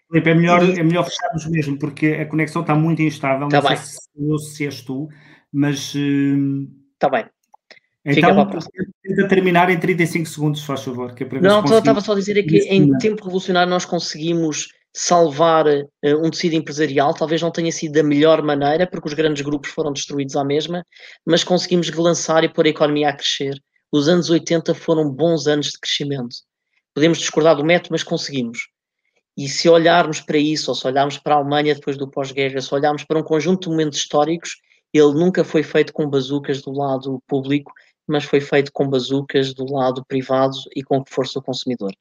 Felipe, 0.09 0.29
é 0.29 0.33
melhor, 0.33 0.63
é 0.63 0.83
melhor 0.83 1.03
fecharmos 1.03 1.45
mesmo, 1.47 1.77
porque 1.77 2.07
a 2.07 2.25
conexão 2.25 2.61
está 2.61 2.75
muito 2.75 3.01
instável, 3.01 3.47
tá 3.47 3.61
não 3.61 3.69
bem. 3.69 3.77
sei 3.77 4.39
se, 4.39 4.55
se 4.55 4.65
és 4.65 4.81
tu, 4.81 5.07
mas... 5.51 5.93
Está 6.93 7.07
uh... 7.07 7.11
bem. 7.11 7.34
Então, 8.05 8.47
tenta 9.01 9.27
terminar 9.27 9.69
em 9.71 9.79
35 9.79 10.27
segundos, 10.27 10.61
se 10.61 10.67
faz 10.67 10.83
favor. 10.83 11.13
Que 11.15 11.23
é 11.23 11.25
para 11.25 11.41
não, 11.41 11.61
conseguimos... 11.61 11.79
estava 11.79 12.01
só 12.01 12.11
a 12.11 12.15
dizer 12.15 12.37
é 12.37 12.43
que 12.43 12.57
em 12.59 12.95
tempo 12.99 13.23
revolucionário 13.23 13.69
nós 13.69 13.83
conseguimos 13.83 14.67
salvar 14.93 15.67
uh, 15.67 16.25
um 16.25 16.29
tecido 16.29 16.53
empresarial, 16.53 17.13
talvez 17.13 17.41
não 17.41 17.51
tenha 17.51 17.71
sido 17.71 17.93
da 17.93 18.03
melhor 18.03 18.41
maneira, 18.41 18.87
porque 18.87 19.09
os 19.09 19.13
grandes 19.13 19.41
grupos 19.41 19.71
foram 19.71 19.91
destruídos 19.91 20.35
à 20.35 20.43
mesma, 20.43 20.85
mas 21.25 21.43
conseguimos 21.43 21.89
relançar 21.89 22.43
e 22.43 22.49
pôr 22.49 22.65
a 22.65 22.69
economia 22.69 23.09
a 23.09 23.13
crescer. 23.13 23.59
Os 23.91 24.07
anos 24.07 24.29
80 24.29 24.73
foram 24.73 25.09
bons 25.09 25.47
anos 25.47 25.71
de 25.71 25.79
crescimento. 25.79 26.35
Podemos 26.93 27.17
discordar 27.17 27.57
do 27.57 27.65
método, 27.65 27.89
mas 27.91 28.03
conseguimos. 28.03 28.69
E 29.37 29.49
se 29.49 29.67
olharmos 29.67 30.21
para 30.21 30.37
isso, 30.37 30.71
ou 30.71 30.75
se 30.75 30.87
olharmos 30.87 31.17
para 31.17 31.35
a 31.35 31.37
Alemanha 31.39 31.75
depois 31.75 31.97
do 31.97 32.09
pós-guerra, 32.09 32.61
se 32.61 32.73
olharmos 32.73 33.03
para 33.03 33.19
um 33.19 33.23
conjunto 33.23 33.63
de 33.63 33.69
momentos 33.69 33.99
históricos, 33.99 34.55
ele 34.93 35.13
nunca 35.13 35.43
foi 35.43 35.61
feito 35.61 35.91
com 35.91 36.09
bazucas 36.09 36.61
do 36.61 36.71
lado 36.71 37.21
público, 37.27 37.73
mas 38.07 38.23
foi 38.25 38.41
feito 38.41 38.71
com 38.73 38.87
bazucas 38.87 39.53
do 39.53 39.65
lado 39.71 40.03
privado 40.07 40.55
e 40.75 40.83
com 40.83 41.03
força 41.07 41.39
do 41.39 41.43
consumidor. 41.45 41.91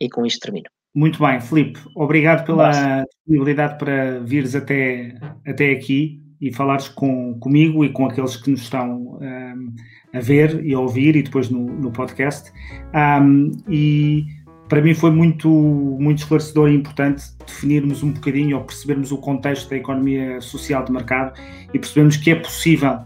E 0.00 0.08
com 0.08 0.24
isto 0.24 0.40
termino. 0.40 0.68
Muito 0.94 1.20
bem, 1.24 1.40
Filipe, 1.40 1.78
obrigado 1.94 2.44
pela 2.44 3.04
disponibilidade 3.04 3.78
para 3.78 4.18
vires 4.20 4.56
até, 4.56 5.16
até 5.46 5.70
aqui 5.70 6.20
e 6.40 6.52
falares 6.52 6.88
com, 6.88 7.38
comigo 7.38 7.84
e 7.84 7.90
com 7.90 8.06
aqueles 8.06 8.36
que 8.36 8.50
nos 8.50 8.62
estão 8.62 9.18
um, 9.20 9.74
a 10.12 10.20
ver 10.20 10.64
e 10.64 10.74
a 10.74 10.80
ouvir 10.80 11.14
e 11.14 11.22
depois 11.22 11.48
no, 11.48 11.60
no 11.60 11.92
podcast. 11.92 12.50
Um, 12.94 13.52
e 13.68 14.24
para 14.68 14.80
mim 14.80 14.94
foi 14.94 15.10
muito, 15.10 15.48
muito 15.48 16.18
esclarecedor 16.18 16.70
e 16.70 16.74
importante 16.74 17.24
definirmos 17.46 18.02
um 18.02 18.12
bocadinho 18.12 18.56
ou 18.56 18.64
percebermos 18.64 19.12
o 19.12 19.18
contexto 19.18 19.68
da 19.68 19.76
economia 19.76 20.40
social 20.40 20.84
de 20.84 20.92
mercado 20.92 21.38
e 21.74 21.78
percebermos 21.78 22.16
que 22.16 22.30
é 22.30 22.36
possível 22.36 22.98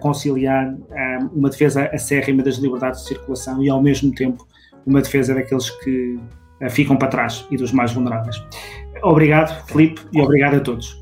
conciliar 0.00 0.74
uma 1.34 1.50
defesa 1.50 1.90
acérrima 1.92 2.42
das 2.42 2.56
liberdades 2.56 3.02
de 3.02 3.08
circulação 3.08 3.62
e, 3.62 3.68
ao 3.68 3.82
mesmo 3.82 4.14
tempo, 4.14 4.46
uma 4.86 5.00
defesa 5.02 5.34
daqueles 5.34 5.70
que 5.70 6.18
ficam 6.70 6.96
para 6.96 7.08
trás 7.08 7.46
e 7.50 7.56
dos 7.56 7.72
mais 7.72 7.92
vulneráveis. 7.92 8.36
Obrigado, 9.02 9.66
Felipe, 9.66 10.00
e 10.12 10.20
obrigado 10.20 10.54
a 10.54 10.60
todos. 10.60 11.01